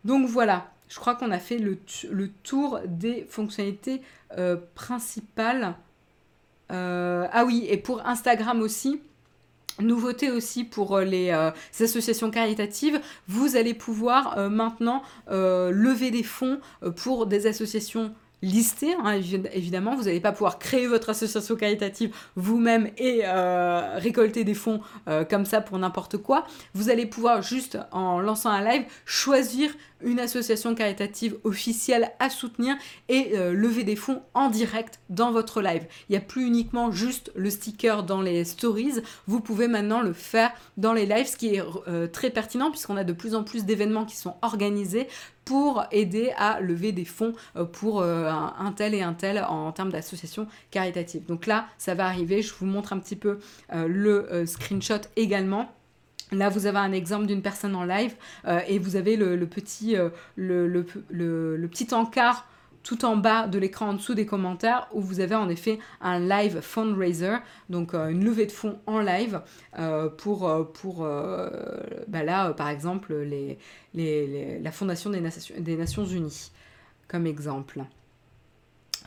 Donc 0.04 0.28
voilà, 0.28 0.70
je 0.88 0.98
crois 0.98 1.14
qu'on 1.14 1.30
a 1.30 1.38
fait 1.38 1.58
le, 1.58 1.78
tour 2.42 2.80
des 2.86 3.26
fonctionnalités 3.28 4.02
principales. 4.74 5.74
ah 6.68 7.44
oui, 7.46 7.66
et 7.68 7.76
pour 7.76 8.06
Instagram 8.06 8.60
aussi, 8.60 9.00
Nouveauté 9.80 10.30
aussi 10.30 10.62
pour 10.62 10.96
euh, 10.96 11.04
les, 11.04 11.30
euh, 11.30 11.50
associations 11.80 12.30
caritatives, 12.30 13.00
vous 13.26 13.56
allez 13.56 13.74
pouvoir 13.74 14.38
euh, 14.38 14.48
maintenant 14.48 15.02
lever 15.28 16.10
des 16.10 16.22
fonds 16.22 16.60
pour 16.96 17.26
des 17.26 17.46
associations 17.46 18.14
listées. 18.44 18.94
Hein, 19.02 19.20
évidemment, 19.52 19.96
vous 19.96 20.04
n'allez 20.04 20.20
pas 20.20 20.32
pouvoir 20.32 20.58
créer 20.58 20.86
votre 20.86 21.10
association 21.10 21.56
caritative 21.56 22.14
vous-même 22.36 22.90
et 22.98 23.22
récolter 23.96 24.44
des 24.44 24.54
fonds 24.54 24.80
comme 25.28 25.44
ça 25.44 25.60
pour 25.60 25.78
n'importe 25.78 26.18
quoi. 26.18 26.44
Vous 26.74 26.90
allez 26.90 27.06
pouvoir 27.06 27.42
juste 27.42 27.78
en 27.92 28.20
lançant 28.20 28.50
un 28.50 28.64
live 28.64 28.84
choisir 29.04 29.70
une 30.04 30.20
association 30.20 30.74
caritative 30.74 31.36
officielle 31.44 32.12
à 32.18 32.30
soutenir 32.30 32.76
et 33.08 33.32
euh, 33.34 33.52
lever 33.52 33.84
des 33.84 33.96
fonds 33.96 34.22
en 34.34 34.50
direct 34.50 35.00
dans 35.08 35.32
votre 35.32 35.60
live. 35.60 35.86
Il 36.08 36.12
n'y 36.12 36.18
a 36.18 36.20
plus 36.20 36.46
uniquement 36.46 36.92
juste 36.92 37.32
le 37.34 37.50
sticker 37.50 38.02
dans 38.02 38.20
les 38.20 38.44
stories, 38.44 39.00
vous 39.26 39.40
pouvez 39.40 39.68
maintenant 39.68 40.02
le 40.02 40.12
faire 40.12 40.52
dans 40.76 40.92
les 40.92 41.06
lives, 41.06 41.26
ce 41.26 41.36
qui 41.36 41.54
est 41.54 41.62
euh, 41.88 42.06
très 42.06 42.30
pertinent 42.30 42.70
puisqu'on 42.70 42.96
a 42.96 43.04
de 43.04 43.12
plus 43.12 43.34
en 43.34 43.44
plus 43.44 43.64
d'événements 43.64 44.04
qui 44.04 44.16
sont 44.16 44.36
organisés 44.42 45.08
pour 45.44 45.84
aider 45.90 46.32
à 46.36 46.60
lever 46.60 46.92
des 46.92 47.04
fonds 47.04 47.32
euh, 47.56 47.64
pour 47.64 48.02
un, 48.02 48.72
tel 48.76 48.94
et 48.94 49.02
un 49.02 49.14
tel 49.14 49.44
en, 49.48 49.72
termes 49.72 49.90
d'association 49.90 50.46
caritative. 50.70 51.26
Donc 51.26 51.46
là, 51.46 51.66
ça 51.78 51.94
va 51.94 52.06
arriver, 52.06 52.42
je 52.42 52.52
vous 52.54 52.66
montre 52.66 52.92
un 52.92 52.98
petit 52.98 53.16
peu 53.16 53.38
le 53.72 54.44
screenshot 54.46 55.00
également. 55.16 55.68
Là, 56.32 56.48
vous 56.48 56.66
avez 56.66 56.78
un 56.78 56.92
exemple 56.92 57.26
d'une 57.26 57.42
personne 57.42 57.74
en 57.74 57.84
live 57.84 58.14
euh, 58.46 58.60
et 58.66 58.78
vous 58.78 58.96
avez 58.96 59.16
le, 59.16 59.46
petit, 59.46 59.96
euh, 59.96 60.08
le, 60.36 61.66
petit 61.68 61.92
encart 61.92 62.46
tout 62.84 63.04
en 63.04 63.16
bas 63.16 63.48
de 63.48 63.58
l'écran 63.58 63.88
en 63.88 63.92
dessous 63.94 64.14
des 64.14 64.26
commentaires 64.26 64.86
où 64.92 65.00
vous 65.00 65.18
avez 65.18 65.34
en 65.34 65.48
effet 65.48 65.80
un 66.00 66.20
live 66.20 66.60
fundraiser, 66.60 67.38
donc 67.68 67.94
euh, 67.94 68.10
une 68.10 68.24
levée 68.24 68.46
de 68.46 68.52
fonds 68.52 68.78
en 68.86 69.00
live 69.00 69.40
pour, 70.18 70.72
pour 70.72 71.08
bah 72.06 72.52
par 72.52 72.68
exemple, 72.68 73.12
la 73.94 74.72
Fondation 74.72 75.10
des 75.10 75.76
Nations 75.76 76.04
Unies, 76.04 76.52
comme 77.08 77.26
exemple. 77.26 77.84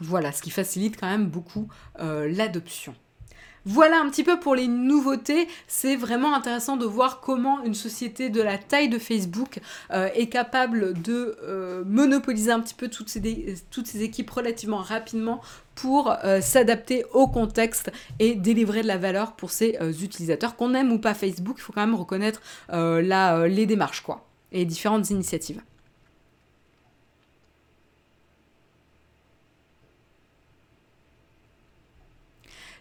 Voilà, 0.01 0.33
ce 0.33 0.41
qui 0.41 0.49
facilite 0.49 0.99
quand 0.99 1.07
même 1.07 1.27
beaucoup 1.27 1.69
l'adoption. 1.97 2.93
Voilà 3.65 3.99
un 3.99 4.09
petit 4.09 4.23
peu 4.23 4.39
pour 4.39 4.55
les 4.55 4.67
nouveautés. 4.67 5.47
C'est 5.67 5.95
vraiment 5.95 6.33
intéressant 6.33 6.77
de 6.77 6.85
voir 6.85 7.19
comment 7.19 7.63
une 7.63 7.73
société 7.73 8.29
de 8.29 8.41
la 8.41 8.57
taille 8.57 8.89
de 8.89 8.99
Facebook 8.99 9.59
euh, 9.91 10.09
est 10.13 10.27
capable 10.27 10.99
de 11.01 11.37
euh, 11.43 11.83
monopoliser 11.85 12.51
un 12.51 12.59
petit 12.59 12.73
peu 12.73 12.87
toutes 12.87 13.09
ces, 13.09 14.01
équipes 14.01 14.29
relativement 14.29 14.77
rapidement 14.77 15.41
pour 15.75 16.13
euh, 16.23 16.41
s'adapter 16.41 17.03
au 17.13 17.27
contexte 17.27 17.91
et 18.19 18.35
délivrer 18.35 18.81
de 18.81 18.87
la 18.87 18.97
valeur 18.97 19.33
pour 19.33 19.51
ses 19.51 19.77
utilisateurs. 20.01 20.55
Qu'on 20.55 20.73
aime 20.73 20.91
ou 20.91 20.99
pas 20.99 21.13
Facebook, 21.13 21.57
il 21.59 21.61
faut 21.61 21.73
quand 21.73 21.85
même 21.85 21.95
reconnaître 21.95 22.41
les 22.71 23.65
démarches 23.65 24.01
quoi, 24.01 24.25
et 24.51 24.65
différentes 24.65 25.09
initiatives. 25.09 25.61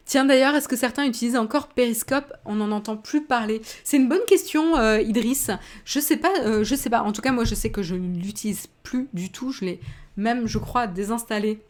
Tiens 0.06 0.24
d'ailleurs, 0.24 0.54
est-ce 0.54 0.68
que 0.68 0.76
certains 0.76 1.04
utilisent 1.04 1.36
encore 1.36 1.66
Periscope? 1.66 2.32
On 2.44 2.54
n'en 2.54 2.70
entend 2.70 2.96
plus 2.96 3.24
parler. 3.24 3.60
C'est 3.82 3.96
une 3.96 4.08
bonne 4.08 4.24
question, 4.28 4.76
euh, 4.76 5.00
Idriss. 5.00 5.50
Je 5.84 5.98
sais 5.98 6.16
pas, 6.16 6.32
euh, 6.44 6.62
je 6.62 6.76
sais 6.76 6.88
pas. 6.88 7.02
En 7.02 7.10
tout 7.10 7.22
cas, 7.22 7.32
moi, 7.32 7.44
je 7.44 7.56
sais 7.56 7.70
que 7.70 7.82
je 7.82 7.96
ne 7.96 8.16
l'utilise 8.16 8.68
plus 8.84 9.08
du 9.12 9.32
tout. 9.32 9.50
Je 9.50 9.64
l'ai 9.64 9.80
même, 10.16 10.46
je 10.46 10.58
crois, 10.58 10.86
désinstallé 10.86 11.60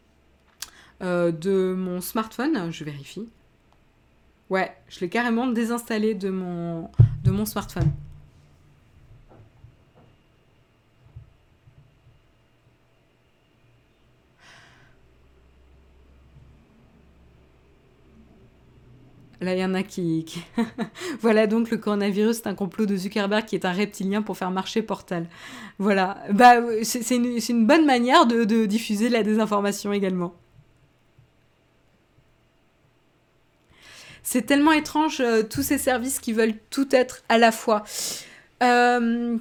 euh, 1.01 1.31
de 1.31 1.73
mon 1.75 1.99
smartphone. 1.99 2.71
Je 2.71 2.83
vérifie. 2.83 3.27
Ouais, 4.51 4.71
je 4.87 4.99
l'ai 4.99 5.09
carrément 5.09 5.47
désinstallé 5.47 6.13
de 6.13 6.29
mon, 6.29 6.91
de 7.23 7.31
mon 7.31 7.45
smartphone. 7.45 7.91
Là, 19.39 19.53
il 19.53 19.59
y 19.59 19.65
en 19.65 19.73
a 19.73 19.83
qui... 19.83 20.25
voilà 21.21 21.45
donc 21.45 21.69
le 21.69 21.77
coronavirus, 21.77 22.37
c'est 22.37 22.47
un 22.47 22.55
complot 22.55 22.85
de 22.85 22.95
Zuckerberg 22.95 23.45
qui 23.45 23.55
est 23.55 23.65
un 23.65 23.71
reptilien 23.71 24.21
pour 24.21 24.37
faire 24.37 24.49
marcher 24.49 24.81
Portal. 24.81 25.27
Voilà. 25.77 26.17
Bah, 26.31 26.55
c'est 26.83 27.15
une, 27.15 27.67
bonne 27.67 27.85
manière 27.85 28.25
de, 28.25 28.65
diffuser 28.65 29.09
la 29.09 29.23
désinformation 29.23 29.93
également. 29.93 30.33
C'est 34.23 34.41
tellement 34.41 34.73
étrange, 34.73 35.21
euh, 35.21 35.43
tous 35.43 35.61
ces 35.61 35.77
services 35.77 36.19
qui 36.19 36.33
veulent 36.33 36.55
tout 36.69 36.93
être 36.93 37.23
à 37.29 37.37
la 37.37 37.53
fois. 37.53 37.85
Euh, 38.63 39.37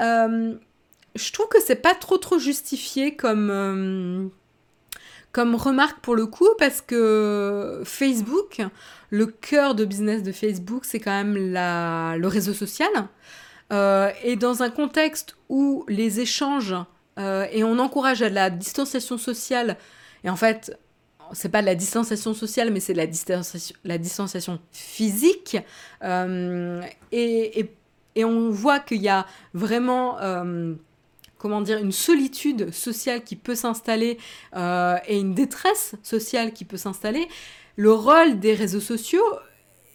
euh, 0.00 0.54
je 1.14 1.32
trouve 1.32 1.48
que 1.48 1.60
c'est 1.60 1.76
pas 1.76 1.94
trop 1.94 2.18
trop 2.18 2.38
justifié 2.38 3.16
comme 3.16 3.50
euh, 3.50 4.28
comme 5.32 5.54
remarque 5.54 6.00
pour 6.00 6.14
le 6.14 6.26
coup 6.26 6.48
parce 6.58 6.80
que 6.80 7.82
Facebook, 7.84 8.60
le 9.10 9.26
cœur 9.26 9.74
de 9.74 9.84
business 9.84 10.22
de 10.22 10.30
Facebook, 10.32 10.84
c'est 10.84 11.00
quand 11.00 11.10
même 11.10 11.36
la, 11.52 12.16
le 12.18 12.28
réseau 12.28 12.52
social. 12.52 12.90
Euh, 13.72 14.10
et 14.22 14.36
dans 14.36 14.62
un 14.62 14.70
contexte 14.70 15.36
où 15.48 15.84
les 15.88 16.20
échanges 16.20 16.74
euh, 17.18 17.46
et 17.50 17.64
on 17.64 17.78
encourage 17.78 18.22
à 18.22 18.28
la 18.28 18.50
distanciation 18.50 19.16
sociale, 19.16 19.78
et 20.24 20.30
en 20.30 20.36
fait, 20.36 20.78
c'est 21.32 21.48
pas 21.48 21.62
de 21.62 21.66
la 21.66 21.74
distanciation 21.74 22.34
sociale, 22.34 22.70
mais 22.70 22.80
c'est 22.80 22.94
la 22.94 23.06
distanciation, 23.06 23.74
la 23.84 23.96
distanciation 23.96 24.60
physique, 24.70 25.56
euh, 26.04 26.82
et, 27.10 27.60
et, 27.60 27.74
et, 28.16 28.24
on 28.24 28.50
voit 28.50 28.80
qu'il 28.80 29.00
y 29.00 29.08
a 29.08 29.26
vraiment 29.54 30.18
comment 31.42 31.60
dire, 31.60 31.78
une 31.78 31.90
solitude 31.90 32.72
sociale 32.72 33.24
qui 33.24 33.34
peut 33.34 33.56
s'installer 33.56 34.16
euh, 34.54 34.96
et 35.08 35.18
une 35.18 35.34
détresse 35.34 35.96
sociale 36.04 36.52
qui 36.52 36.64
peut 36.64 36.76
s'installer, 36.76 37.26
le 37.74 37.92
rôle 37.92 38.38
des 38.38 38.54
réseaux 38.54 38.80
sociaux 38.80 39.24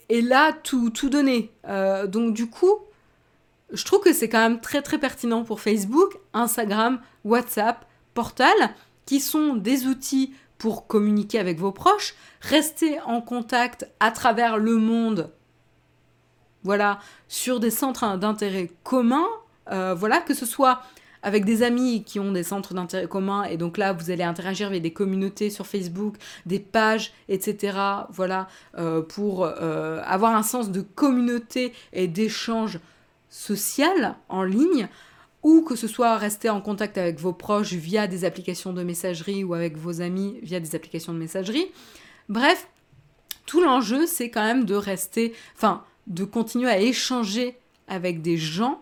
est 0.10 0.20
là 0.20 0.52
tout, 0.52 0.90
tout 0.90 1.10
donné. 1.10 1.54
Euh, 1.66 2.06
donc 2.06 2.34
du 2.34 2.50
coup, 2.50 2.80
je 3.72 3.82
trouve 3.86 4.02
que 4.02 4.12
c'est 4.12 4.28
quand 4.28 4.42
même 4.42 4.60
très 4.60 4.82
très 4.82 4.98
pertinent 4.98 5.46
pour 5.46 5.62
Facebook, 5.62 6.18
Instagram, 6.34 7.00
WhatsApp, 7.24 7.86
Portal, 8.14 8.58
qui 9.06 9.22
sont 9.22 9.56
des 9.56 9.86
outils 9.86 10.34
pour 10.58 10.86
communiquer 10.86 11.40
avec 11.40 11.60
vos 11.60 11.72
proches, 11.72 12.14
rester 12.42 13.00
en 13.06 13.22
contact 13.22 13.90
à 14.02 14.12
travers 14.12 14.58
le 14.58 14.76
monde, 14.76 15.32
voilà, 16.64 17.00
sur 17.30 17.62
des 17.62 17.72
centres 17.72 18.18
d'intérêt 18.18 18.70
communs, 18.84 19.30
euh, 19.72 19.94
voilà, 19.94 20.20
que 20.20 20.34
ce 20.34 20.46
soit 20.46 20.82
avec 21.28 21.44
des 21.44 21.62
amis 21.62 22.06
qui 22.06 22.22
ont 22.22 22.32
des 22.32 22.44
centres 22.44 22.74
d'intérêt 22.74 23.06
communs 23.06 23.44
et 23.44 23.58
donc 23.58 23.78
là 23.78 23.92
vous 23.92 24.12
allez 24.12 24.24
interagir 24.24 24.68
avec 24.68 24.82
des 24.82 24.94
communautés 24.94 25.50
sur 25.50 25.68
Facebook, 25.68 26.16
des 26.46 26.60
pages, 26.60 27.12
etc. 27.28 27.78
Voilà, 28.12 28.48
euh, 28.78 29.02
pour 29.02 29.44
euh, 29.44 30.00
avoir 30.06 30.34
un 30.34 30.42
sens 30.42 30.72
de 30.72 30.80
communauté 30.80 31.74
et 31.92 32.08
d'échange 32.08 32.80
social 33.30 34.16
en 34.30 34.44
ligne 34.44 34.88
ou 35.44 35.64
que 35.64 35.76
ce 35.76 35.90
soit 35.90 36.16
rester 36.16 36.50
en 36.50 36.62
contact 36.62 36.98
avec 36.98 37.20
vos 37.20 37.34
proches 37.34 37.74
via 37.74 38.08
des 38.08 38.24
applications 38.24 38.72
de 38.72 38.84
messagerie 38.84 39.44
ou 39.44 39.54
avec 39.54 39.76
vos 39.76 40.00
amis 40.00 40.40
via 40.44 40.62
des 40.62 40.76
applications 40.76 41.12
de 41.12 41.20
messagerie. 41.20 41.66
Bref, 42.30 42.70
tout 43.46 43.60
l'enjeu 43.60 44.08
c'est 44.08 44.30
quand 44.30 44.46
même 44.46 44.64
de 44.64 44.76
rester, 44.76 45.34
enfin, 45.58 45.84
de 46.08 46.24
continuer 46.24 46.70
à 46.70 46.80
échanger 46.80 47.58
avec 47.90 48.22
des 48.22 48.38
gens 48.38 48.82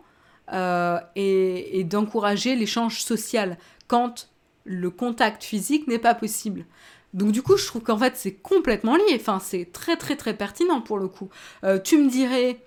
euh, 0.54 1.00
et, 1.16 1.84
d'encourager 1.84 2.56
l'échange 2.56 3.02
social 3.02 3.58
quand 3.88 4.30
le 4.64 4.90
contact 4.90 5.44
physique 5.44 5.88
n'est 5.88 6.00
pas 6.00 6.16
possible. 6.16 6.66
Donc 7.14 7.32
du 7.32 7.42
coup, 7.42 7.58
je 7.58 7.66
trouve 7.66 7.84
qu'en 7.84 7.98
fait, 7.98 8.14
c'est 8.16 8.34
complètement 8.34 8.96
lié. 8.96 9.16
Enfin, 9.16 9.40
c'est 9.40 9.72
très 9.72 9.96
très 9.96 10.16
très 10.16 10.34
pertinent 10.34 10.82
pour 10.82 10.98
le 10.98 11.08
coup. 11.08 11.30
Euh, 11.64 11.80
tu 11.80 11.98
me 11.98 12.10
dirais, 12.10 12.60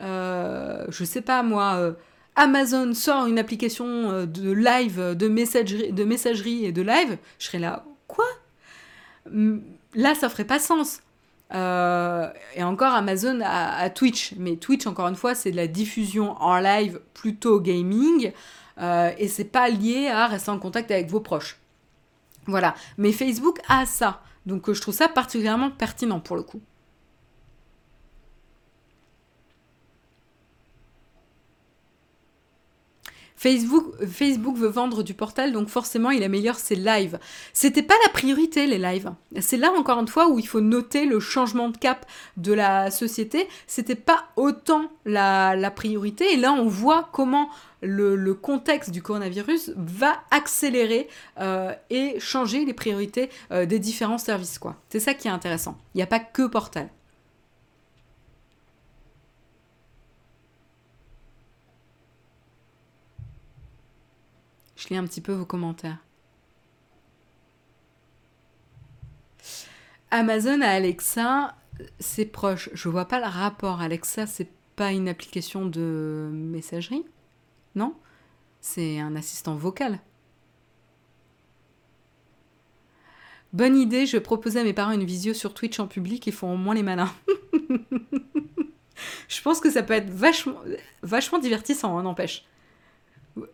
euh, 0.00 0.84
je 0.88 1.04
sais 1.04 1.22
pas 1.22 1.42
moi, 1.42 1.94
Amazon 2.36 2.94
sort 2.94 3.26
une 3.26 3.38
application 3.38 4.24
de 4.26 4.50
live, 4.50 5.14
de 5.16 5.28
messagerie, 5.28 5.92
de 5.92 6.04
messagerie 6.04 6.64
et 6.64 6.72
de 6.72 6.82
live, 6.82 7.18
je 7.38 7.46
serais 7.46 7.58
là, 7.58 7.84
quoi? 8.08 8.24
Là, 9.94 10.14
ça 10.14 10.28
ferait 10.28 10.46
pas 10.46 10.58
sens. 10.58 11.00
Et 11.52 12.62
encore 12.62 12.94
Amazon 12.94 13.40
à, 13.44 13.90
Twitch, 13.90 14.34
mais 14.38 14.56
Twitch 14.56 14.86
encore 14.86 15.08
une 15.08 15.16
fois 15.16 15.34
c'est 15.34 15.50
de 15.50 15.56
la 15.56 15.66
diffusion 15.66 16.32
en 16.40 16.58
live 16.58 17.00
plutôt 17.14 17.60
gaming 17.60 18.32
et 18.80 19.28
c'est 19.28 19.44
pas 19.44 19.68
lié 19.68 20.08
à 20.08 20.26
rester 20.26 20.50
en 20.50 20.58
contact 20.58 20.90
avec 20.90 21.10
vos 21.10 21.20
proches. 21.20 21.58
Voilà. 22.46 22.74
Mais 22.98 23.12
Facebook 23.12 23.60
a 23.68 23.86
ça. 23.86 24.20
Donc 24.46 24.68
euh, 24.68 24.74
je 24.74 24.80
trouve 24.80 24.94
ça 24.94 25.08
particulièrement 25.08 25.70
pertinent 25.70 26.20
pour 26.20 26.36
le 26.36 26.42
coup. 26.42 26.60
Facebook, 33.42 34.56
veut 34.56 34.68
vendre 34.68 35.02
du 35.02 35.14
portal, 35.14 35.52
donc 35.52 35.68
forcément 35.68 36.10
il 36.10 36.22
améliore 36.22 36.56
ses 36.56 36.76
lives. 36.76 37.18
C'était 37.52 37.82
pas 37.82 37.94
la 38.04 38.12
priorité 38.12 38.66
les 38.66 38.78
lives. 38.78 39.10
C'est 39.40 39.56
là 39.56 39.72
encore 39.72 39.98
une 39.98 40.08
fois 40.08 40.28
où 40.28 40.38
il 40.38 40.46
faut 40.46 40.60
noter 40.60 41.06
le 41.06 41.18
changement 41.18 41.68
de 41.68 41.76
cap 41.76 42.06
de 42.36 42.52
la 42.52 42.90
société. 42.90 43.48
C'était 43.66 43.96
pas 43.96 44.24
autant 44.36 44.90
la, 45.04 45.56
la 45.56 45.70
priorité. 45.70 46.32
Et 46.32 46.36
là 46.36 46.52
on 46.52 46.68
voit 46.68 47.08
comment 47.12 47.48
le, 47.82 48.34
contexte 48.34 48.90
du 48.90 49.02
coronavirus 49.02 49.72
va 49.76 50.22
accélérer 50.30 51.08
euh, 51.40 51.72
et 51.90 52.18
changer 52.20 52.64
les 52.64 52.74
priorités 52.74 53.28
euh, 53.50 53.66
des 53.66 53.78
différents 53.78 54.18
services. 54.18 54.60
C'est 54.88 55.00
ça 55.00 55.14
qui 55.14 55.28
est 55.28 55.32
intéressant. 55.32 55.76
Il 55.94 55.98
n'y 55.98 56.02
a 56.02 56.06
pas 56.06 56.20
que 56.20 56.46
Portal. 56.46 56.88
Je 64.82 64.88
lis 64.88 64.96
un 64.96 65.04
petit 65.04 65.20
peu 65.20 65.32
vos 65.32 65.44
commentaires. 65.44 65.98
Amazon 70.10 70.60
à 70.60 70.70
Alexa, 70.70 71.54
c'est 72.00 72.24
proche. 72.24 72.68
Je 72.72 72.88
vois 72.88 73.04
pas 73.04 73.20
le 73.20 73.26
rapport. 73.26 73.80
Alexa, 73.80 74.26
c'est 74.26 74.48
pas 74.74 74.90
une 74.90 75.08
application 75.08 75.66
de 75.66 76.30
messagerie? 76.32 77.04
Non? 77.76 77.94
C'est 78.60 78.98
un 78.98 79.14
assistant 79.14 79.54
vocal. 79.54 80.00
Bonne 83.52 83.76
idée, 83.76 84.06
je 84.06 84.18
proposer 84.18 84.60
à 84.60 84.64
mes 84.64 84.72
parents 84.72 84.92
une 84.92 85.04
visio 85.04 85.32
sur 85.32 85.54
Twitch 85.54 85.78
en 85.78 85.86
public, 85.86 86.26
ils 86.26 86.32
font 86.32 86.54
au 86.54 86.56
moins 86.56 86.74
les 86.74 86.82
malins. 86.82 87.12
je 89.28 89.42
pense 89.42 89.60
que 89.60 89.70
ça 89.70 89.84
peut 89.84 89.94
être 89.94 90.10
vachement, 90.10 90.58
vachement 91.02 91.38
divertissant, 91.38 91.96
hein, 91.96 92.02
n'empêche. 92.02 92.44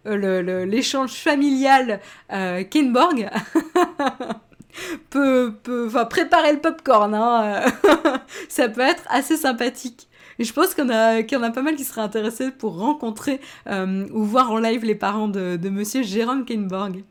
L'échange 0.05 1.13
familial 1.13 2.01
euh, 2.33 2.65
Kenborg 2.65 3.31
peut, 5.11 5.55
préparer 6.11 6.53
le 6.53 6.61
popcorn. 6.61 7.15
Hein. 7.15 7.63
ça 8.49 8.69
peut 8.69 8.81
être 8.81 9.05
assez 9.09 9.37
sympathique. 9.37 10.09
Et 10.39 10.45
je 10.45 10.53
pense 10.53 10.75
qu'il 10.75 10.85
y, 10.85 11.37
en 11.37 11.43
a 11.43 11.51
pas 11.51 11.63
mal 11.63 11.75
qui 11.75 11.85
seraient 11.85 12.01
intéressés 12.01 12.51
pour 12.53 12.79
rencontrer 12.79 13.41
euh, 13.69 14.07
ou 14.13 14.23
voir 14.23 14.53
en 14.53 14.59
live 14.59 14.85
les 14.85 14.95
parents 14.95 15.29
de, 15.29 15.69
monsieur 15.69 16.03
Jérôme 16.03 16.45
Kenborg. 16.45 17.03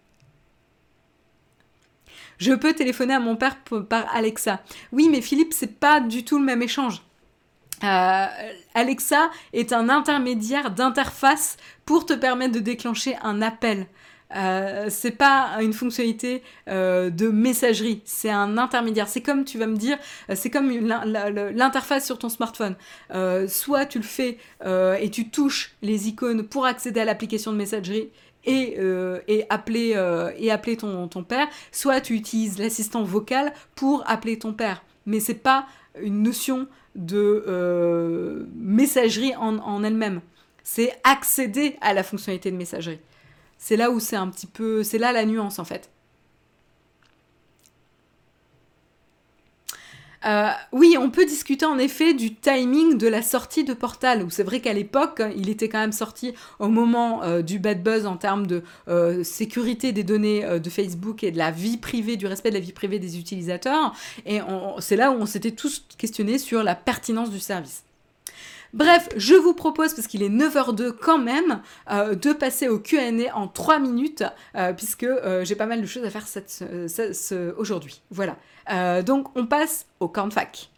Je 2.38 2.54
peux 2.54 2.74
téléphoner 2.74 3.16
à 3.16 3.20
mon 3.20 3.36
père 3.36 3.58
par 3.90 4.14
Alexa. 4.16 4.62
Oui, 4.92 5.10
mais 5.10 5.22
Philippe, 5.22 5.54
c'est 5.54 5.80
pas 5.80 6.00
du 6.00 6.24
tout 6.24 6.38
le 6.38 6.46
même 6.46 6.62
échange. 6.62 7.02
Euh, 7.84 8.26
Alexa 8.74 9.30
est 9.54 9.72
un 9.72 9.90
intermédiaire 9.90 10.72
d'interface 10.72 11.58
pour 11.86 12.06
te 12.06 12.14
permettre 12.14 12.54
de 12.54 12.60
déclencher 12.60 13.16
un 13.22 13.42
appel. 13.42 13.88
Euh, 14.36 14.88
c'est 14.90 15.12
pas 15.12 15.58
une 15.62 15.72
fonctionnalité 15.72 16.44
euh, 16.68 17.10
de 17.10 17.30
messagerie, 17.30 18.02
c'est 18.04 18.30
un 18.30 18.58
intermédiaire. 18.58 19.08
C'est 19.08 19.22
comme 19.22 19.46
tu 19.46 19.58
vas 19.58 19.68
me 19.68 19.78
dire, 19.78 19.98
c'est 20.34 20.50
comme 20.50 20.70
l'interface 20.70 22.06
sur 22.06 22.20
ton 22.20 22.30
smartphone. 22.30 22.76
soit 23.48 23.86
tu 23.86 24.00
le 24.00 24.04
fais 24.04 24.38
et 24.66 25.10
tu 25.12 25.30
touches 25.30 25.76
les 25.82 26.08
icônes 26.10 26.44
pour 26.44 26.66
accéder 26.66 27.00
à 27.00 27.06
l'application 27.06 27.52
de 27.52 27.58
messagerie 27.58 28.10
et, 28.44 28.78
et 29.28 29.46
appeler, 29.50 29.96
et 30.38 30.52
appeler 30.52 30.78
ton, 30.78 31.08
ton, 31.08 31.24
père, 31.24 31.48
soit 31.72 32.02
tu 32.02 32.14
utilises 32.16 32.60
l'assistant 32.60 33.04
vocal 33.04 33.54
pour 33.76 34.04
appeler 34.08 34.40
ton 34.40 34.52
père. 34.52 34.84
Mais 35.06 35.22
c'est 35.22 35.36
pas 35.36 35.68
une 36.02 36.22
notion 36.22 36.68
de 36.98 38.46
messagerie 38.56 39.36
en, 39.36 39.58
en 39.60 39.84
elle-même. 39.84 40.22
C'est 40.64 40.94
accéder 41.04 41.78
à 41.80 41.94
la 41.94 42.04
fonctionnalité 42.04 42.52
de 42.52 42.58
messagerie. 42.58 43.00
C'est 43.58 43.78
là 43.78 43.90
où 43.90 44.00
c'est 44.00 44.16
un 44.18 44.28
petit 44.30 44.48
peu. 44.48 44.84
C'est 44.84 44.98
là 44.98 45.12
la 45.12 45.26
nuance 45.26 45.60
en 45.60 45.66
fait. 45.66 45.90
Euh, 50.28 50.50
oui, 50.72 50.98
on 51.00 51.10
peut 51.10 51.26
discuter 51.26 51.66
en 51.66 51.78
effet 51.78 52.14
du 52.14 52.36
timing 52.36 52.98
de 52.98 53.08
la 53.08 53.22
sortie 53.22 53.64
de 53.64 53.74
Portal, 53.74 54.24
où 54.24 54.30
c'est 54.30 54.44
vrai 54.44 54.60
qu'à 54.60 54.74
l'époque, 54.74 55.22
il 55.36 55.50
était 55.50 55.70
quand 55.70 55.80
même 55.80 55.94
sorti 55.94 56.34
au 56.60 56.68
moment 56.68 57.24
euh, 57.24 57.42
du 57.42 57.60
bad 57.60 57.82
buzz 57.82 58.06
en 58.06 58.18
termes 58.18 58.46
de 58.46 58.64
euh, 58.90 59.24
sécurité 59.24 59.94
des 59.94 60.04
données 60.04 60.46
de 60.60 60.70
Facebook 60.70 61.24
et 61.24 61.32
de 61.32 61.38
la 61.38 61.52
vie 61.52 61.78
privée, 61.78 62.18
du 62.18 62.28
respect 62.28 62.50
de 62.50 62.56
la 62.56 62.60
vie 62.60 62.74
privée 62.74 63.00
des 63.00 63.18
utilisateurs. 63.18 63.94
Et 64.26 64.40
c'est 64.80 64.96
là 64.96 65.12
où 65.12 65.16
on 65.16 65.26
s'était 65.26 65.52
tous 65.52 65.86
questionnés 65.98 66.38
sur 66.38 66.64
la 66.64 66.76
pertinence 66.76 67.30
du 67.30 67.40
service. 67.40 67.87
Bref, 68.78 69.10
je 69.18 69.34
vous 69.34 69.56
propose, 69.56 69.96
parce 69.96 70.06
qu'il 70.06 70.22
est 70.22 70.30
9h02 70.30 70.92
quand 70.92 71.18
même, 71.18 71.62
euh, 71.90 72.14
de 72.14 72.32
passer 72.32 72.68
au 72.68 72.78
QA 72.78 73.10
en 73.34 73.48
3 73.48 73.80
minutes, 73.80 74.24
euh, 74.56 74.72
puisque 74.72 75.02
euh, 75.02 75.44
j'ai 75.44 75.56
pas 75.56 75.66
mal 75.66 75.82
de 75.82 75.88
choses 75.88 76.06
à 76.06 76.12
faire 76.12 76.28
aujourd'hui. 77.58 78.04
Voilà. 78.12 78.38
donc 79.02 79.36
on 79.36 79.48
passe 79.48 79.88
au 80.00 80.08
cornfac. 80.08 80.70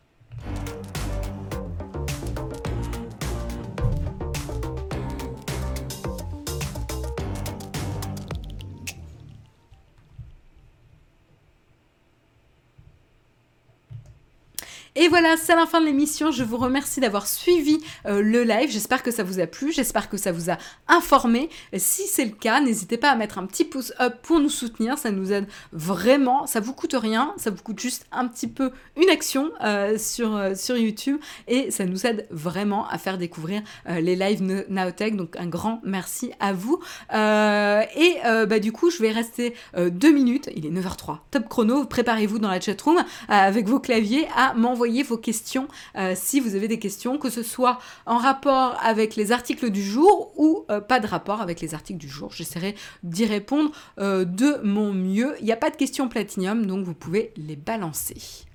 Et 15.02 15.08
voilà, 15.08 15.38
c'est 15.38 15.56
la 15.56 15.66
fin 15.66 15.80
de 15.80 15.86
l'émission. 15.86 16.30
Je 16.30 16.43
vous 16.43 16.58
remercie 16.58 17.00
d'avoir 17.00 17.26
suivi 17.26 17.78
euh, 18.06 18.22
le 18.22 18.43
live. 18.43 18.70
J'espère 18.70 19.02
que 19.02 19.12
ça 19.12 19.24
vous 19.24 19.39
a 19.39 19.47
plu, 19.47 19.72
j'espère 19.72 20.10
que 20.10 20.18
ça 20.18 20.34
vous 20.34 20.50
a 20.50 20.58
informé. 20.89 21.50
Si 21.78 22.02
c'est 22.06 22.26
le 22.26 22.32
cas, 22.32 22.60
n'hésitez 22.60 22.97
pas 22.97 23.10
à 23.10 23.16
mettre 23.16 23.38
un 23.38 23.45
petit 23.45 23.64
pouce 23.64 23.93
up 24.02 24.16
pour 24.24 24.41
nous 24.41 24.50
soutenir. 24.50 24.97
Ça 24.97 25.12
nous 25.12 25.32
aide 25.32 25.47
vraiment. 25.72 26.47
Ça 26.47 26.60
vous 26.60 26.74
coûte 26.74 26.97
rien, 27.00 27.34
ça 27.38 27.50
vous 27.50 27.64
coûte 27.64 27.80
juste 27.80 28.08
un 28.12 28.28
petit 28.28 28.47
peu 28.47 28.72
une 29.02 29.10
action 29.10 29.52
euh, 29.64 29.97
sur, 29.97 30.36
euh, 30.36 30.54
sur 30.54 30.76
YouTube 30.76 31.18
et 31.47 31.72
ça 31.72 31.86
nous 31.86 32.06
aide 32.06 32.28
vraiment 32.30 32.86
à 32.89 32.97
faire 32.97 33.18
découvrir 33.18 33.62
les 33.88 34.18
lives 34.18 34.43
Naotech. 34.68 35.16
Donc 35.16 35.38
un 35.38 35.47
grand 35.47 35.80
merci 35.86 36.34
à 36.41 36.52
vous. 36.52 36.82
et 37.14 38.18
bah, 38.24 38.60
du 38.60 38.74
coup, 38.74 38.89
je 38.89 39.02
vais 39.02 39.12
rester 39.12 39.54
deux 39.78 40.12
minutes. 40.12 40.50
Il 40.58 40.66
est 40.66 40.72
9h03. 40.72 41.20
Top 41.32 41.47
chrono. 41.47 41.86
Préparez-vous 41.86 42.39
dans 42.39 42.50
la 42.50 42.60
chatroom 42.60 42.97
avec 43.30 43.66
vos 43.66 43.80
claviers 43.80 44.28
à 44.36 44.54
m'envoyer 44.56 44.89
vos 45.04 45.18
questions 45.18 45.68
euh, 45.96 46.14
si 46.16 46.40
vous 46.40 46.56
avez 46.56 46.68
des 46.68 46.80
questions, 46.80 47.18
que 47.18 47.30
ce 47.30 47.44
soit 47.44 47.80
en 48.06 48.18
rapport 48.18 48.78
avec 48.82 49.16
les 49.16 49.32
articles 49.32 49.70
du 49.70 49.84
jour 49.84 50.34
ou 50.38 50.66
euh, 50.70 50.82
pas 50.82 51.00
de 51.00 51.08
rapport 51.08 51.42
avec 51.42 51.62
les 51.62 51.74
articles 51.74 52.00
du 52.00 52.10
jour. 52.10 52.32
J'essaierai 52.34 52.76
d'y 53.04 53.26
répondre 53.26 53.72
euh, 54.00 54.26
de 54.26 54.60
mon 54.64 54.94
mieux. 54.94 55.36
Il 55.40 55.46
n'y 55.46 55.52
a 55.52 55.58
pas 55.58 55.70
de 55.70 55.76
questions 55.76 56.10
platinium, 56.10 56.66
donc 56.66 56.86
vous 56.86 56.94
pouvez 56.94 57.32
les 57.38 57.56
balancer. 57.56 58.46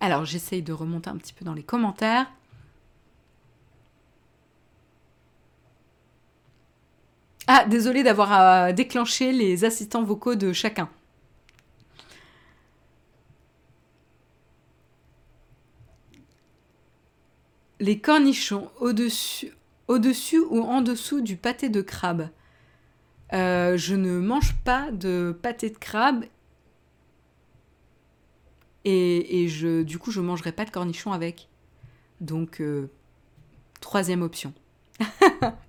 Alors 0.00 0.24
j'essaye 0.24 0.62
de 0.62 0.72
remonter 0.72 1.10
un 1.10 1.16
petit 1.16 1.32
peu 1.32 1.44
dans 1.44 1.54
les 1.54 1.62
commentaires. 1.62 2.26
Ah, 7.46 7.64
désolé 7.64 8.02
d'avoir 8.02 8.74
déclenché 8.74 9.30
les 9.30 9.64
assistants 9.64 10.02
vocaux 10.02 10.34
de 10.34 10.52
chacun. 10.52 10.88
Les 17.80 17.98
cornichons 17.98 18.70
au-dessus, 18.80 19.52
ou 19.88 20.62
en 20.62 20.82
dessous 20.82 21.20
du 21.20 21.36
pâté 21.36 21.68
de 21.68 21.82
crabe. 21.82 22.28
Euh, 23.32 23.76
je 23.76 23.94
ne 23.94 24.18
mange 24.18 24.54
pas 24.64 24.90
de 24.92 25.36
pâté 25.42 25.70
de 25.70 25.78
crabe 25.78 26.24
et, 28.84 29.48
je, 29.48 29.82
du 29.82 29.98
coup 29.98 30.12
je 30.12 30.20
mangerai 30.20 30.52
pas 30.52 30.64
de 30.64 30.70
cornichons 30.70 31.12
avec. 31.12 31.48
Donc 32.20 32.60
euh, 32.60 32.88
troisième 33.80 34.22
option. 34.22 34.54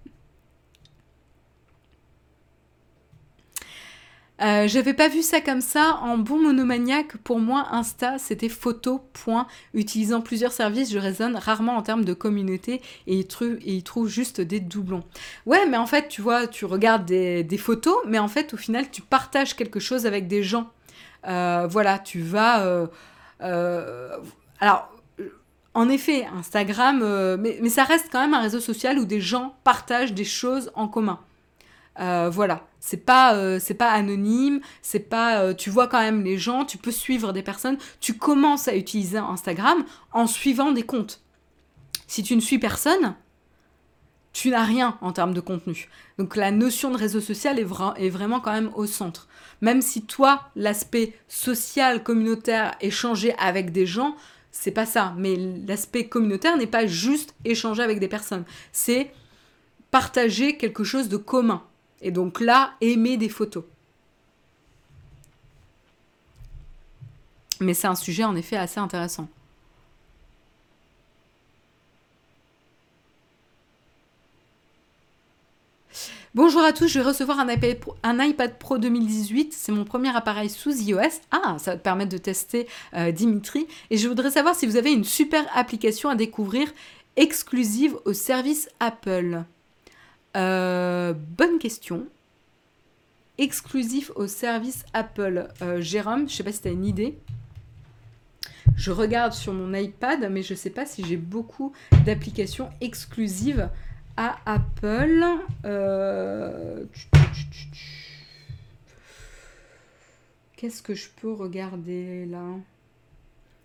Euh, 4.42 4.68
j'avais 4.68 4.94
pas 4.94 5.08
vu 5.08 5.22
ça 5.22 5.42
comme 5.42 5.62
ça. 5.62 5.98
En 6.02 6.18
bon 6.18 6.40
monomaniaque, 6.42 7.18
pour 7.18 7.40
moi, 7.40 7.68
Insta, 7.72 8.18
c'était 8.18 8.50
photo, 8.50 9.02
point. 9.14 9.48
Utilisant 9.74 10.22
plusieurs 10.22 10.52
services, 10.52 10.92
je 10.92 11.00
raisonne 11.00 11.36
rarement 11.36 11.76
en 11.76 11.82
termes 11.82 12.06
de 12.06 12.14
communauté 12.14 12.82
et 13.08 13.26
il, 13.66 13.84
trouve 13.84 14.08
juste 14.08 14.42
des 14.42 14.60
doublons. 14.60 15.04
Ouais, 15.46 15.66
mais 15.68 15.78
en 15.78 15.88
fait, 15.88 16.08
tu 16.08 16.22
vois, 16.22 16.48
tu 16.48 16.66
regardes 16.66 17.06
des, 17.06 17.58
photos, 17.58 17.98
mais 18.08 18.20
en 18.20 18.28
fait, 18.28 18.54
au 18.54 18.58
final, 18.58 18.90
tu 18.92 19.02
partages 19.02 19.56
quelque 19.56 19.80
chose 19.80 20.06
avec 20.06 20.28
des 20.28 20.44
gens. 20.44 20.70
Euh, 21.28 21.68
voilà, 21.70 22.00
tu 22.00 22.22
vas... 22.22 22.88
Euh, 23.42 24.18
alors, 24.60 24.92
en 25.74 25.90
effet, 25.90 26.28
Instagram, 26.36 27.38
mais 27.40 27.70
ça 27.70 27.84
reste 27.84 28.08
quand 28.12 28.20
même 28.20 28.34
un 28.34 28.42
réseau 28.42 28.60
social 28.60 28.98
où 28.98 29.06
des 29.06 29.22
gens 29.22 29.56
partagent 29.64 30.14
des 30.14 30.26
choses 30.26 30.72
en 30.76 30.88
commun. 30.88 31.20
Euh, 32.00 32.30
voilà, 32.32 32.68
c'est 32.80 33.06
pas 33.06 33.36
euh, 33.36 33.60
c'est 33.60 33.74
pas 33.74 33.90
anonyme, 33.90 34.60
c'est 34.82 35.00
pas 35.00 35.42
euh, 35.42 35.54
tu 35.54 35.70
vois 35.72 35.88
quand 35.88 36.00
même 36.00 36.24
les 36.24 36.38
gens, 36.38 36.64
tu 36.64 36.78
peux 36.78 36.92
suivre 36.92 37.34
des 37.34 37.42
personnes, 37.42 37.78
tu 38.00 38.14
commences 38.14 38.68
à 38.68 38.76
utiliser 38.76 39.18
Instagram 39.18 39.84
en 40.14 40.28
suivant 40.28 40.72
des 40.72 40.84
comptes. 40.84 41.22
Si 42.06 42.22
tu 42.22 42.36
ne 42.36 42.42
suis 42.42 42.60
personne, 42.60 43.16
tu 44.32 44.52
n'as 44.52 44.64
rien 44.64 44.98
en 45.02 45.12
termes 45.12 45.34
de 45.34 45.40
contenu. 45.40 45.90
Donc 46.20 46.36
la 46.36 46.52
notion 46.52 46.92
de 46.92 46.98
réseau 46.98 47.20
social 47.20 47.58
est, 47.58 47.68
est 47.98 48.10
vraiment 48.10 48.40
quand 48.40 48.54
même 48.54 48.72
au 48.76 48.86
centre. 48.86 49.28
Même 49.62 49.82
si 49.82 50.04
toi, 50.04 50.44
l'aspect 50.56 51.14
social, 51.28 52.04
communautaire, 52.04 52.76
échanger 52.80 53.34
avec 53.40 53.72
des 53.72 53.88
gens, 53.88 54.16
c'est 54.52 54.72
pas 54.72 54.86
ça. 54.86 55.16
Mais 55.18 55.36
l'aspect 55.36 56.08
communautaire 56.08 56.58
n'est 56.58 56.68
pas 56.68 56.86
juste 56.86 57.34
échanger 57.46 57.82
avec 57.82 58.00
des 58.00 58.08
personnes. 58.08 58.46
C'est 58.72 59.12
partager 59.90 60.58
quelque 60.58 60.84
chose 60.84 61.10
de 61.10 61.18
commun. 61.18 61.64
Et 62.02 62.12
donc 62.12 62.40
là, 62.40 62.74
aimer 62.82 63.18
des 63.18 63.30
photos. 63.30 63.64
Mais 67.60 67.74
c'est 67.74 67.88
un 67.88 67.96
sujet 67.96 68.24
en 68.24 68.36
effet 68.36 68.58
assez 68.58 68.80
intéressant. 68.80 69.28
Bonjour 76.36 76.62
à 76.62 76.72
tous, 76.72 76.88
je 76.88 77.00
vais 77.00 77.06
recevoir 77.06 77.40
un 77.40 77.52
iPad 77.52 77.80
Pro, 77.80 77.96
un 78.04 78.24
iPad 78.24 78.60
Pro 78.60 78.78
2018. 78.78 79.54
C'est 79.54 79.72
mon 79.72 79.86
premier 79.86 80.16
appareil 80.16 80.52
sous 80.52 80.72
iOS. 80.84 81.20
Ah, 81.32 81.56
ça 81.58 81.72
va 81.72 81.78
te 81.78 81.82
permettre 81.82 82.12
de 82.12 82.20
tester 82.20 82.68
euh, 82.94 83.12
Dimitri. 83.12 83.66
Et 83.90 83.98
je 83.98 84.08
voudrais 84.08 84.30
savoir 84.30 84.54
si 84.54 84.68
vous 84.68 84.76
avez 84.76 84.92
une 84.92 85.04
super 85.04 85.48
application 85.56 86.10
à 86.10 86.16
découvrir 86.16 86.72
exclusive 87.16 87.98
au 88.06 88.14
service 88.14 88.70
Apple. 88.80 89.46
Euh, 90.38 91.14
bonne 91.14 91.58
question. 91.58 92.06
Exclusif 93.38 94.12
au 94.16 94.28
service 94.28 94.86
Apple. 94.94 95.48
Euh, 95.62 95.82
Jérôme, 95.82 96.30
je 96.30 96.36
sais 96.36 96.44
pas 96.44 96.52
si 96.52 96.62
tu 96.62 96.68
as 96.68 96.72
une 96.72 96.86
idée. 96.86 97.18
Je 98.76 98.92
regarde 98.92 99.34
sur 99.34 99.54
mon 99.54 99.74
iPad, 99.74 100.30
mais 100.30 100.44
je 100.44 100.54
ne 100.54 100.58
sais 100.58 100.70
pas 100.70 100.86
si 100.86 101.04
j'ai 101.04 101.18
beaucoup 101.18 101.74
d'applications 102.06 102.70
exclusives 102.80 103.70
à 104.16 104.38
Apple. 104.46 105.26
Euh, 105.66 106.84
qu'est-ce 110.56 110.84
que 110.84 110.94
je 110.94 111.10
peux 111.20 111.34
regarder 111.34 112.28
là? 112.28 112.44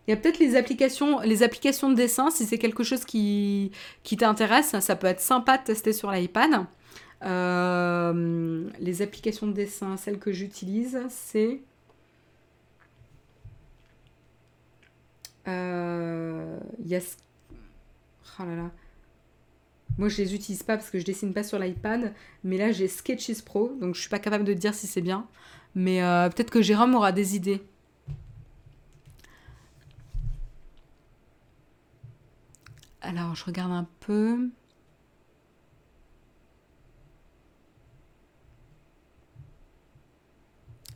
Il 0.06 0.10
y 0.10 0.14
a 0.14 0.16
peut-être 0.16 0.40
les 0.40 0.56
applications, 0.56 1.20
les 1.20 1.42
applications 1.42 1.88
de 1.88 1.94
dessin, 1.94 2.30
si 2.30 2.44
c'est 2.44 2.58
quelque 2.58 2.82
chose 2.82 3.04
qui, 3.04 3.70
qui 4.02 4.16
t'intéresse, 4.16 4.78
ça 4.80 4.96
peut 4.96 5.06
être 5.06 5.20
sympa 5.20 5.58
de 5.58 5.64
tester 5.64 5.92
sur 5.92 6.10
l'iPad. 6.10 6.66
Euh, 7.24 8.68
les 8.80 9.02
applications 9.02 9.46
de 9.46 9.52
dessin, 9.52 9.96
celles 9.96 10.18
que 10.18 10.32
j'utilise, 10.32 10.98
c'est... 11.08 11.60
Euh, 15.48 16.58
yes. 16.84 17.16
Oh 18.38 18.44
là 18.44 18.56
là. 18.56 18.70
Moi, 19.98 20.08
je 20.08 20.22
les 20.22 20.34
utilise 20.34 20.62
pas 20.62 20.76
parce 20.76 20.90
que 20.90 20.98
je 20.98 21.04
dessine 21.04 21.32
pas 21.32 21.44
sur 21.44 21.58
l'iPad, 21.58 22.12
mais 22.44 22.56
là, 22.56 22.72
j'ai 22.72 22.88
Sketches 22.88 23.42
Pro, 23.44 23.76
donc 23.80 23.94
je 23.94 24.00
suis 24.00 24.10
pas 24.10 24.18
capable 24.18 24.44
de 24.44 24.54
dire 24.54 24.74
si 24.74 24.86
c'est 24.86 25.00
bien. 25.00 25.26
Mais 25.74 26.02
euh, 26.02 26.28
peut-être 26.28 26.50
que 26.50 26.62
Jérôme 26.62 26.94
aura 26.94 27.12
des 27.12 27.36
idées. 27.36 27.62
Alors, 33.02 33.34
je 33.34 33.44
regarde 33.44 33.72
un 33.72 33.86
peu. 34.00 34.48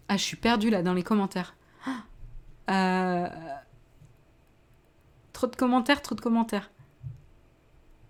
Ah, 0.09 0.17
je 0.17 0.23
suis 0.23 0.37
perdue 0.37 0.71
là 0.71 0.83
dans 0.83 0.95
les 0.95 1.03
commentaires. 1.03 1.55
Euh, 2.69 3.29
trop 5.33 5.47
de 5.47 5.55
commentaires, 5.55 6.03
trop 6.03 6.17
de 6.17 6.21
commentaires. 6.21 6.73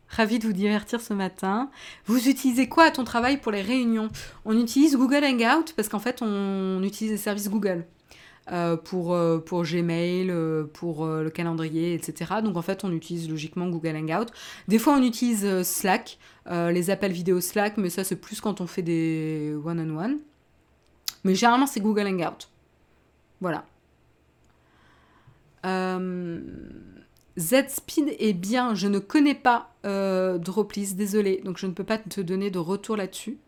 Ravi 0.08 0.38
de 0.38 0.46
vous 0.46 0.54
divertir 0.54 1.02
ce 1.02 1.12
matin. 1.12 1.70
Vous 2.06 2.26
utilisez 2.26 2.66
quoi 2.66 2.84
à 2.84 2.90
ton 2.90 3.04
travail 3.04 3.36
pour 3.36 3.52
les 3.52 3.60
réunions? 3.60 4.08
On 4.46 4.58
utilise 4.58 4.96
Google 4.96 5.24
Hangout 5.24 5.74
parce 5.76 5.90
qu'en 5.90 5.98
fait, 5.98 6.22
on 6.22 6.82
utilise 6.82 7.12
les 7.12 7.18
services 7.18 7.50
Google. 7.50 7.86
Euh, 8.52 8.76
pour, 8.76 9.12
euh, 9.12 9.38
pour 9.38 9.64
Gmail, 9.64 10.30
euh, 10.30 10.64
pour 10.72 11.04
le 11.04 11.28
calendrier, 11.30 11.94
etc. 11.94 12.34
Donc 12.44 12.56
en 12.56 12.62
fait, 12.62 12.84
on 12.84 12.92
utilise 12.92 13.28
logiquement 13.28 13.68
Google 13.68 13.96
Hangout. 13.96 14.30
Des 14.68 14.78
fois, 14.78 14.94
on 14.94 15.02
utilise 15.02 15.62
Slack, 15.62 16.18
les 16.48 16.90
appels 16.90 17.12
vidéo 17.12 17.40
Slack, 17.40 17.76
mais 17.76 17.90
ça, 17.90 18.04
c'est 18.04 18.16
plus 18.16 18.40
quand 18.40 18.60
on 18.60 18.66
fait 18.66 18.82
des 18.82 19.52
one-on-one. 19.64 20.18
Mais 21.24 21.34
généralement, 21.34 21.66
c'est 21.66 21.80
Google 21.80 22.06
Hangout. 22.06 22.48
Voilà. 23.40 23.64
Z-Speed 27.36 28.14
est 28.20 28.32
bien, 28.32 28.76
je 28.76 28.86
ne 28.86 29.00
connais 29.00 29.34
pas 29.34 29.72
Droplis, 29.82 30.94
désolé, 30.94 31.42
donc 31.44 31.58
je 31.58 31.66
ne 31.66 31.72
peux 31.72 31.82
pas 31.82 31.98
te 31.98 32.20
donner 32.20 32.50
de 32.50 32.60
retour 32.60 32.96
là-dessus. 32.96 33.38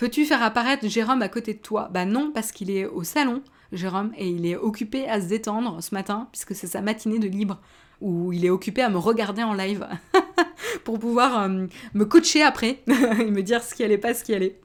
Peux-tu 0.00 0.24
faire 0.24 0.42
apparaître 0.42 0.88
Jérôme 0.88 1.20
à 1.20 1.28
côté 1.28 1.52
de 1.52 1.58
toi? 1.58 1.90
Bah 1.92 2.06
non, 2.06 2.30
parce 2.32 2.52
qu'il 2.52 2.70
est 2.70 2.86
au 2.86 3.04
salon, 3.04 3.42
Jérôme, 3.70 4.12
et 4.16 4.30
il 4.30 4.46
est 4.46 4.56
occupé 4.56 5.06
à 5.06 5.20
se 5.20 5.26
détendre 5.26 5.82
ce 5.82 5.94
matin, 5.94 6.26
puisque 6.32 6.54
c'est 6.54 6.66
sa 6.66 6.80
matinée 6.80 7.18
de 7.18 7.28
libre, 7.28 7.60
où 8.00 8.32
il 8.32 8.46
est 8.46 8.48
occupé 8.48 8.80
à 8.80 8.88
me 8.88 8.96
regarder 8.96 9.42
en 9.42 9.52
live, 9.52 9.86
pour 10.84 10.98
pouvoir 10.98 11.42
euh, 11.42 11.66
me 11.92 12.04
coacher 12.06 12.42
après, 12.42 12.82
et 12.86 13.30
me 13.30 13.42
dire 13.42 13.62
ce 13.62 13.74
qui 13.74 13.84
allait 13.84 13.98
pas, 13.98 14.14
ce 14.14 14.24
qui 14.24 14.32
allait. 14.32 14.58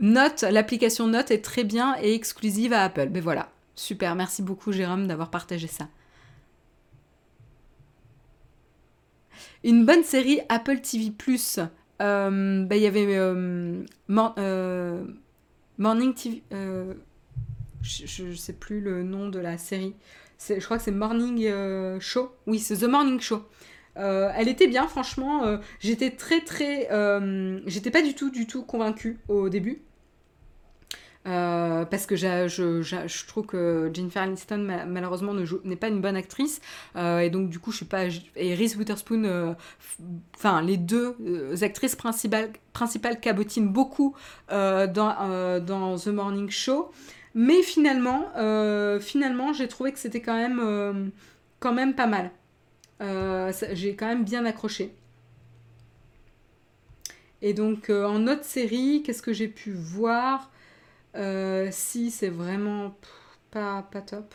Note, 0.00 0.40
l'application 0.40 1.06
Note 1.06 1.30
est 1.30 1.44
très 1.44 1.64
bien 1.64 1.96
et 2.00 2.14
exclusive 2.14 2.72
à 2.72 2.82
Apple. 2.82 3.10
Mais 3.12 3.20
voilà, 3.20 3.50
super, 3.74 4.14
merci 4.14 4.40
beaucoup 4.40 4.72
Jérôme 4.72 5.06
d'avoir 5.06 5.28
partagé 5.28 5.66
ça. 5.66 5.86
Une 9.64 9.86
bonne 9.86 10.04
série 10.04 10.40
Apple 10.50 10.80
TV 10.80 11.10
Plus. 11.10 11.58
Bah, 11.98 12.28
il 12.30 12.82
y 12.82 12.86
avait 12.86 13.16
euh, 13.16 13.82
euh, 14.38 15.04
Morning 15.78 16.12
TV. 16.12 16.42
je 17.82 18.24
ne 18.24 18.34
sais 18.34 18.52
plus 18.52 18.82
le 18.82 19.02
nom 19.02 19.30
de 19.30 19.38
la 19.38 19.56
série. 19.56 19.94
Je 20.46 20.62
crois 20.62 20.76
que 20.76 20.82
c'est 20.82 20.90
Morning 20.90 21.98
Show. 21.98 22.30
Oui, 22.46 22.58
c'est 22.58 22.76
The 22.76 22.84
Morning 22.84 23.18
Show. 23.20 23.42
elle 23.96 24.48
était 24.48 24.66
bien, 24.68 24.86
franchement. 24.86 25.58
j'étais 25.80 26.10
très 26.10 26.42
très. 26.42 26.88
j'étais 27.64 27.90
pas 27.90 28.02
du 28.02 28.14
tout 28.14 28.28
du 28.28 28.46
tout 28.46 28.64
convaincue 28.64 29.18
au 29.28 29.48
début. 29.48 29.80
Euh, 31.26 31.86
parce 31.86 32.04
que 32.04 32.16
je, 32.16 33.26
trouve 33.26 33.46
que 33.46 33.90
Jennifer 33.94 34.22
Aniston 34.22 34.58
malheureusement 34.86 35.32
n'est 35.64 35.76
pas 35.76 35.88
une 35.88 36.00
bonne 36.00 36.16
actrice. 36.16 36.60
Euh, 36.96 37.20
et 37.20 37.30
donc 37.30 37.48
du 37.48 37.58
coup 37.58 37.70
je 37.70 37.78
suis 37.78 37.86
pas 37.86 38.04
et 38.36 38.54
Reese 38.54 38.76
Witherspoon 38.76 39.24
euh, 39.24 39.54
enfin 40.36 40.60
les 40.60 40.76
deux 40.76 41.16
actrices 41.62 41.96
principales 41.96 42.50
principales 42.72 43.20
cabotinent 43.20 43.70
beaucoup 43.70 44.14
dans, 44.50 45.60
dans 45.64 45.98
The 45.98 46.08
Morning 46.08 46.50
Show. 46.50 46.90
Mais 47.34 47.62
finalement 47.62 48.28
finalement 49.00 49.52
j'ai 49.52 49.68
trouvé 49.68 49.92
que 49.92 49.98
c'était 49.98 50.20
quand 50.20 50.36
même 50.36 51.10
quand 51.58 51.72
même 51.72 51.94
pas 51.94 52.06
mal. 52.06 52.30
J'ai 53.72 53.96
quand 53.96 54.06
même 54.06 54.24
bien 54.24 54.44
accroché. 54.44 54.94
Et 57.40 57.54
donc 57.54 57.88
en 57.88 58.26
autre 58.26 58.44
série 58.44 59.02
qu'est-ce 59.02 59.22
que 59.22 59.32
j'ai 59.32 59.48
pu 59.48 59.72
voir? 59.72 60.50
Euh, 61.16 61.68
si 61.70 62.10
c'est 62.10 62.28
vraiment 62.28 62.96
pas, 63.50 63.82
pas 63.82 64.00
top. 64.02 64.34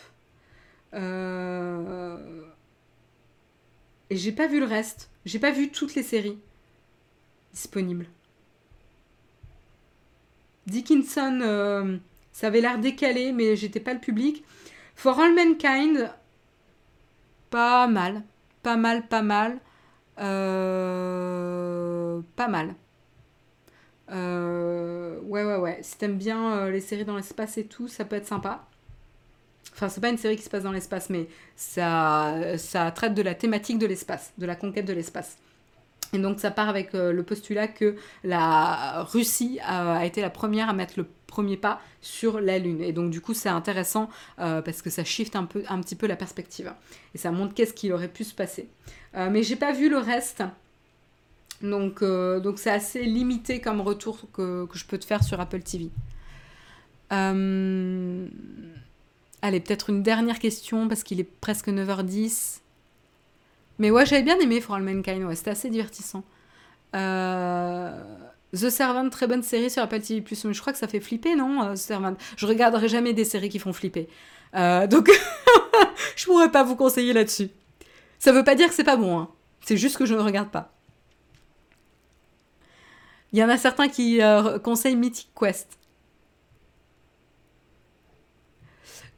Euh, 0.94 2.44
et 4.10 4.18
j'ai 4.18 4.32
pas 4.32 4.48
vu 4.48 4.60
le 4.60 4.66
reste. 4.66 5.10
J'ai 5.26 5.40
pas 5.40 5.52
vu 5.52 5.70
toutes 5.72 5.96
les 5.96 6.04
séries 6.04 6.40
disponibles. 7.54 8.08
Dickinson, 10.68 11.40
euh, 11.42 11.98
ça 12.32 12.48
avait 12.48 12.62
l'air 12.62 12.80
décalé, 12.80 13.32
mais 13.32 13.56
j'étais 13.56 13.80
pas 13.80 13.94
le 13.94 14.00
public. 14.00 14.44
For 14.96 15.20
All 15.20 15.34
Mankind, 15.34 16.12
pas 17.50 17.88
mal. 17.88 18.24
Pas 18.64 18.78
mal, 18.78 19.08
pas 19.08 19.22
mal. 19.22 19.60
Pas 22.36 22.48
mal. 22.48 22.76
Euh, 24.12 25.20
ouais, 25.22 25.44
ouais, 25.44 25.58
ouais. 25.58 25.80
Si 25.82 25.98
t'aimes 25.98 26.18
bien 26.18 26.54
euh, 26.54 26.72
les 26.72 26.82
séries 26.82 27.06
dans 27.06 27.16
l'espace 27.16 27.58
et 27.58 27.66
tout, 27.66 27.88
ça 27.88 28.06
peut 28.06 28.16
être 28.16 28.28
sympa. 28.28 28.66
Enfin, 29.74 29.90
c'est 29.90 30.02
pas 30.02 30.10
une 30.10 30.18
série 30.18 30.36
qui 30.36 30.44
se 30.44 30.50
passe 30.50 30.64
dans 30.64 30.72
l'espace, 30.72 31.10
mais 31.10 31.28
ça, 31.56 32.58
ça 32.58 32.92
traite 32.92 33.14
de 33.14 33.22
la 33.22 33.36
thématique 33.36 33.80
de 33.80 33.86
l'espace, 33.86 34.34
de 34.38 34.46
la 34.46 34.56
conquête 34.56 34.86
de 34.86 34.94
l'espace. 34.94 35.38
Et 36.12 36.18
donc 36.18 36.40
ça 36.40 36.50
part 36.50 36.70
avec 36.70 36.94
le 36.94 37.22
postulat 37.22 37.68
que 37.68 37.96
la 38.24 39.04
Russie 39.04 39.60
a, 39.64 40.04
été 40.06 40.22
la 40.22 40.32
première 40.32 40.68
à 40.68 40.74
mettre 40.74 40.96
le 40.98 41.06
premier 41.28 41.56
pas 41.56 41.80
sur 42.02 42.42
la 42.42 42.58
Lune. 42.58 42.82
Et 42.82 42.94
donc 42.94 43.12
du 43.12 43.22
coup 43.22 43.36
c'est 43.36 43.48
intéressant 43.48 44.10
parce 44.38 44.82
que 44.82 44.90
ça 44.90 45.04
shift 45.04 45.36
un, 45.36 45.46
peu, 45.46 45.64
un 45.70 45.80
petit 45.82 45.96
peu 45.96 46.08
la 46.08 46.16
perspective. 46.16 46.74
Et 47.14 47.20
ça 47.20 47.30
montre 47.30 47.54
qu'est-ce 47.54 47.76
qu'il 47.76 47.94
aurait 47.94 48.08
pu 48.08 48.24
se 48.24 48.34
passer. 48.34 48.70
mais 49.14 49.44
j'ai 49.44 49.56
pas 49.56 49.72
vu 49.72 49.88
le 49.88 50.00
reste. 50.00 50.44
Donc, 51.62 52.02
euh, 52.02 52.40
donc 52.40 52.58
c'est 52.58 52.72
assez 52.72 53.04
limité 53.04 53.60
comme 53.60 53.82
retour 53.82 54.28
que, 54.32 54.68
je 54.74 54.86
peux 54.86 54.98
te 54.98 55.06
faire 55.06 55.24
sur 55.24 55.40
Apple 55.40 55.62
TV. 55.62 55.90
Euh, 57.12 58.28
allez, 59.42 59.60
peut-être 59.60 59.90
une 59.90 60.04
dernière 60.04 60.40
question 60.40 60.88
parce 60.88 61.04
qu'il 61.04 61.20
est 61.20 61.30
presque 61.42 61.68
9h10. 61.68 62.60
Mais 63.80 63.92
ouais, 63.92 64.06
j'avais 64.06 64.24
bien 64.24 64.40
aimé 64.40 64.62
For 64.62 64.76
All 64.76 64.84
Mankind, 64.84 65.24
ouais, 65.24 65.36
c'était 65.36 65.52
assez 65.52 65.70
divertissant. 65.70 66.24
Euh, 66.96 67.98
The 68.54 68.70
Servant, 68.70 69.10
très 69.10 69.28
bonne 69.28 69.44
série 69.44 69.70
sur 69.70 69.84
Apple 69.84 70.02
TV+. 70.02 70.24
Je 70.30 70.60
crois 70.60 70.74
que 70.74 70.80
ça 70.80 70.88
fait 70.88 71.00
flipper, 71.00 71.36
non, 71.36 71.74
The 71.74 71.78
Servant? 71.78 72.16
Je 72.36 72.46
regarderai 72.46 72.88
jamais 72.88 73.14
des 73.14 73.26
séries 73.26 73.50
qui 73.50 73.60
font 73.60 73.74
flipper. 73.74 74.08
donc, 74.54 75.10
je 76.16 76.26
pourrais 76.26 76.52
pas 76.52 76.64
vous 76.64 76.76
conseiller 76.76 77.14
là-dessus. 77.14 77.50
Ça 78.18 78.34
veut 78.34 78.44
pas 78.44 78.56
dire 78.56 78.68
que 78.68 78.74
c'est 78.74 78.84
pas 78.84 78.98
bon, 78.98 79.18
hein. 79.18 79.30
c'est 79.62 79.78
juste 79.78 79.98
que 79.98 80.06
je 80.06 80.14
ne 80.14 80.20
regarde 80.20 80.50
pas. 80.50 80.74
Il 83.32 83.40
y 83.40 83.44
en 83.44 83.50
a 83.50 83.58
certains 83.58 83.88
qui 83.88 84.22
euh, 84.22 84.60
conseillent 84.60 84.96
Mythic 84.96 85.30
Quest. 85.40 85.80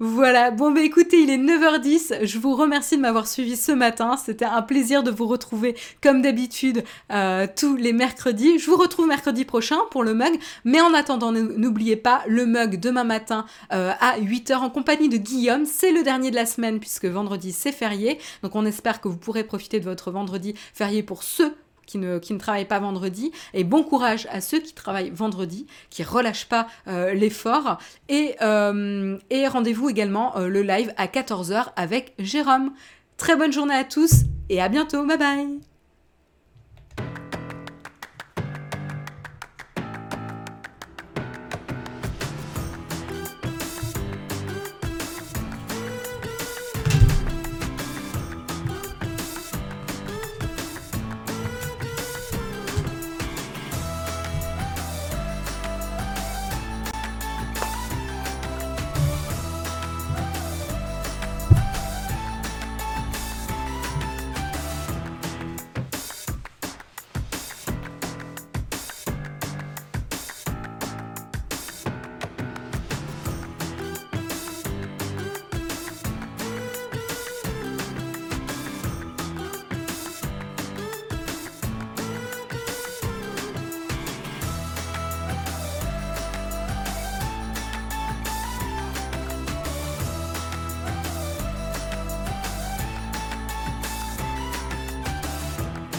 Voilà, 0.04 0.50
bon 0.50 0.72
bah 0.72 0.82
écoutez, 0.82 1.22
il 1.22 1.30
est 1.30 1.38
9h10, 1.38 2.26
je 2.26 2.40
vous 2.40 2.56
remercie 2.56 2.98
de 2.98 3.02
m'avoir 3.02 3.28
suivi 3.28 3.56
ce 3.56 3.72
matin, 3.72 4.18
c'était 4.18 4.46
un 4.46 4.64
plaisir 4.64 5.04
de 5.04 5.12
vous 5.12 5.28
retrouver 5.28 5.76
comme 6.02 6.24
d'habitude 6.24 6.84
euh, 7.12 7.46
tous 7.56 7.76
les 7.76 7.94
mercredis. 7.94 8.58
Je 8.58 8.66
vous 8.66 8.78
retrouve 8.78 9.06
mercredi 9.06 9.46
prochain 9.46 9.78
pour 9.92 10.04
le 10.04 10.16
mug, 10.16 10.40
mais 10.66 10.82
en 10.82 10.96
attendant, 10.96 11.32
n'oubliez 11.32 11.98
pas 11.98 12.24
le 12.26 12.48
mug 12.48 12.80
demain 12.80 13.04
matin 13.04 13.46
euh, 13.74 13.92
à 14.00 14.20
8h 14.20 14.56
en 14.56 14.72
compagnie 14.72 15.08
de 15.08 15.18
Guillaume, 15.18 15.68
c'est 15.68 15.92
le 15.92 16.02
dernier 16.02 16.32
de 16.32 16.36
la 16.36 16.48
semaine 16.48 16.80
puisque 16.80 17.06
vendredi 17.06 17.52
c'est 17.52 17.72
férié, 17.72 18.18
donc 18.42 18.56
on 18.56 18.66
espère 18.66 19.02
que 19.02 19.08
vous 19.08 19.18
pourrez 19.18 19.44
profiter 19.44 19.80
de 19.80 19.86
votre 19.86 20.10
vendredi 20.10 20.56
férié 20.74 21.04
pour 21.04 21.22
ceux 21.22 21.54
qui 21.92 21.98
ne, 22.34 22.38
travaillent 22.38 22.66
pas 22.66 22.80
vendredi. 22.80 23.32
Et 23.54 23.64
bon 23.64 23.84
courage 23.84 24.28
à 24.32 24.42
ceux 24.42 24.60
qui 24.60 24.74
travaillent 24.74 25.12
vendredi, 25.12 25.68
qui 25.90 26.04
relâchent 26.04 26.48
pas 26.48 26.68
euh, 26.88 27.14
l'effort. 27.14 27.78
Et, 28.10 28.36
euh, 28.42 29.18
et 29.30 29.48
rendez-vous 29.48 29.90
également 29.90 30.38
euh, 30.38 30.48
le 30.48 30.62
live 30.62 30.94
à 30.98 31.08
14h 31.08 31.68
avec 31.76 32.14
Jérôme. 32.20 32.74
Très 33.18 33.36
bonne 33.36 33.54
journée 33.54 33.76
à 33.76 33.84
tous 33.84 34.24
et 34.50 34.62
à 34.62 34.70
bientôt. 34.70 35.06
Bye 35.06 35.18
bye 35.18 35.71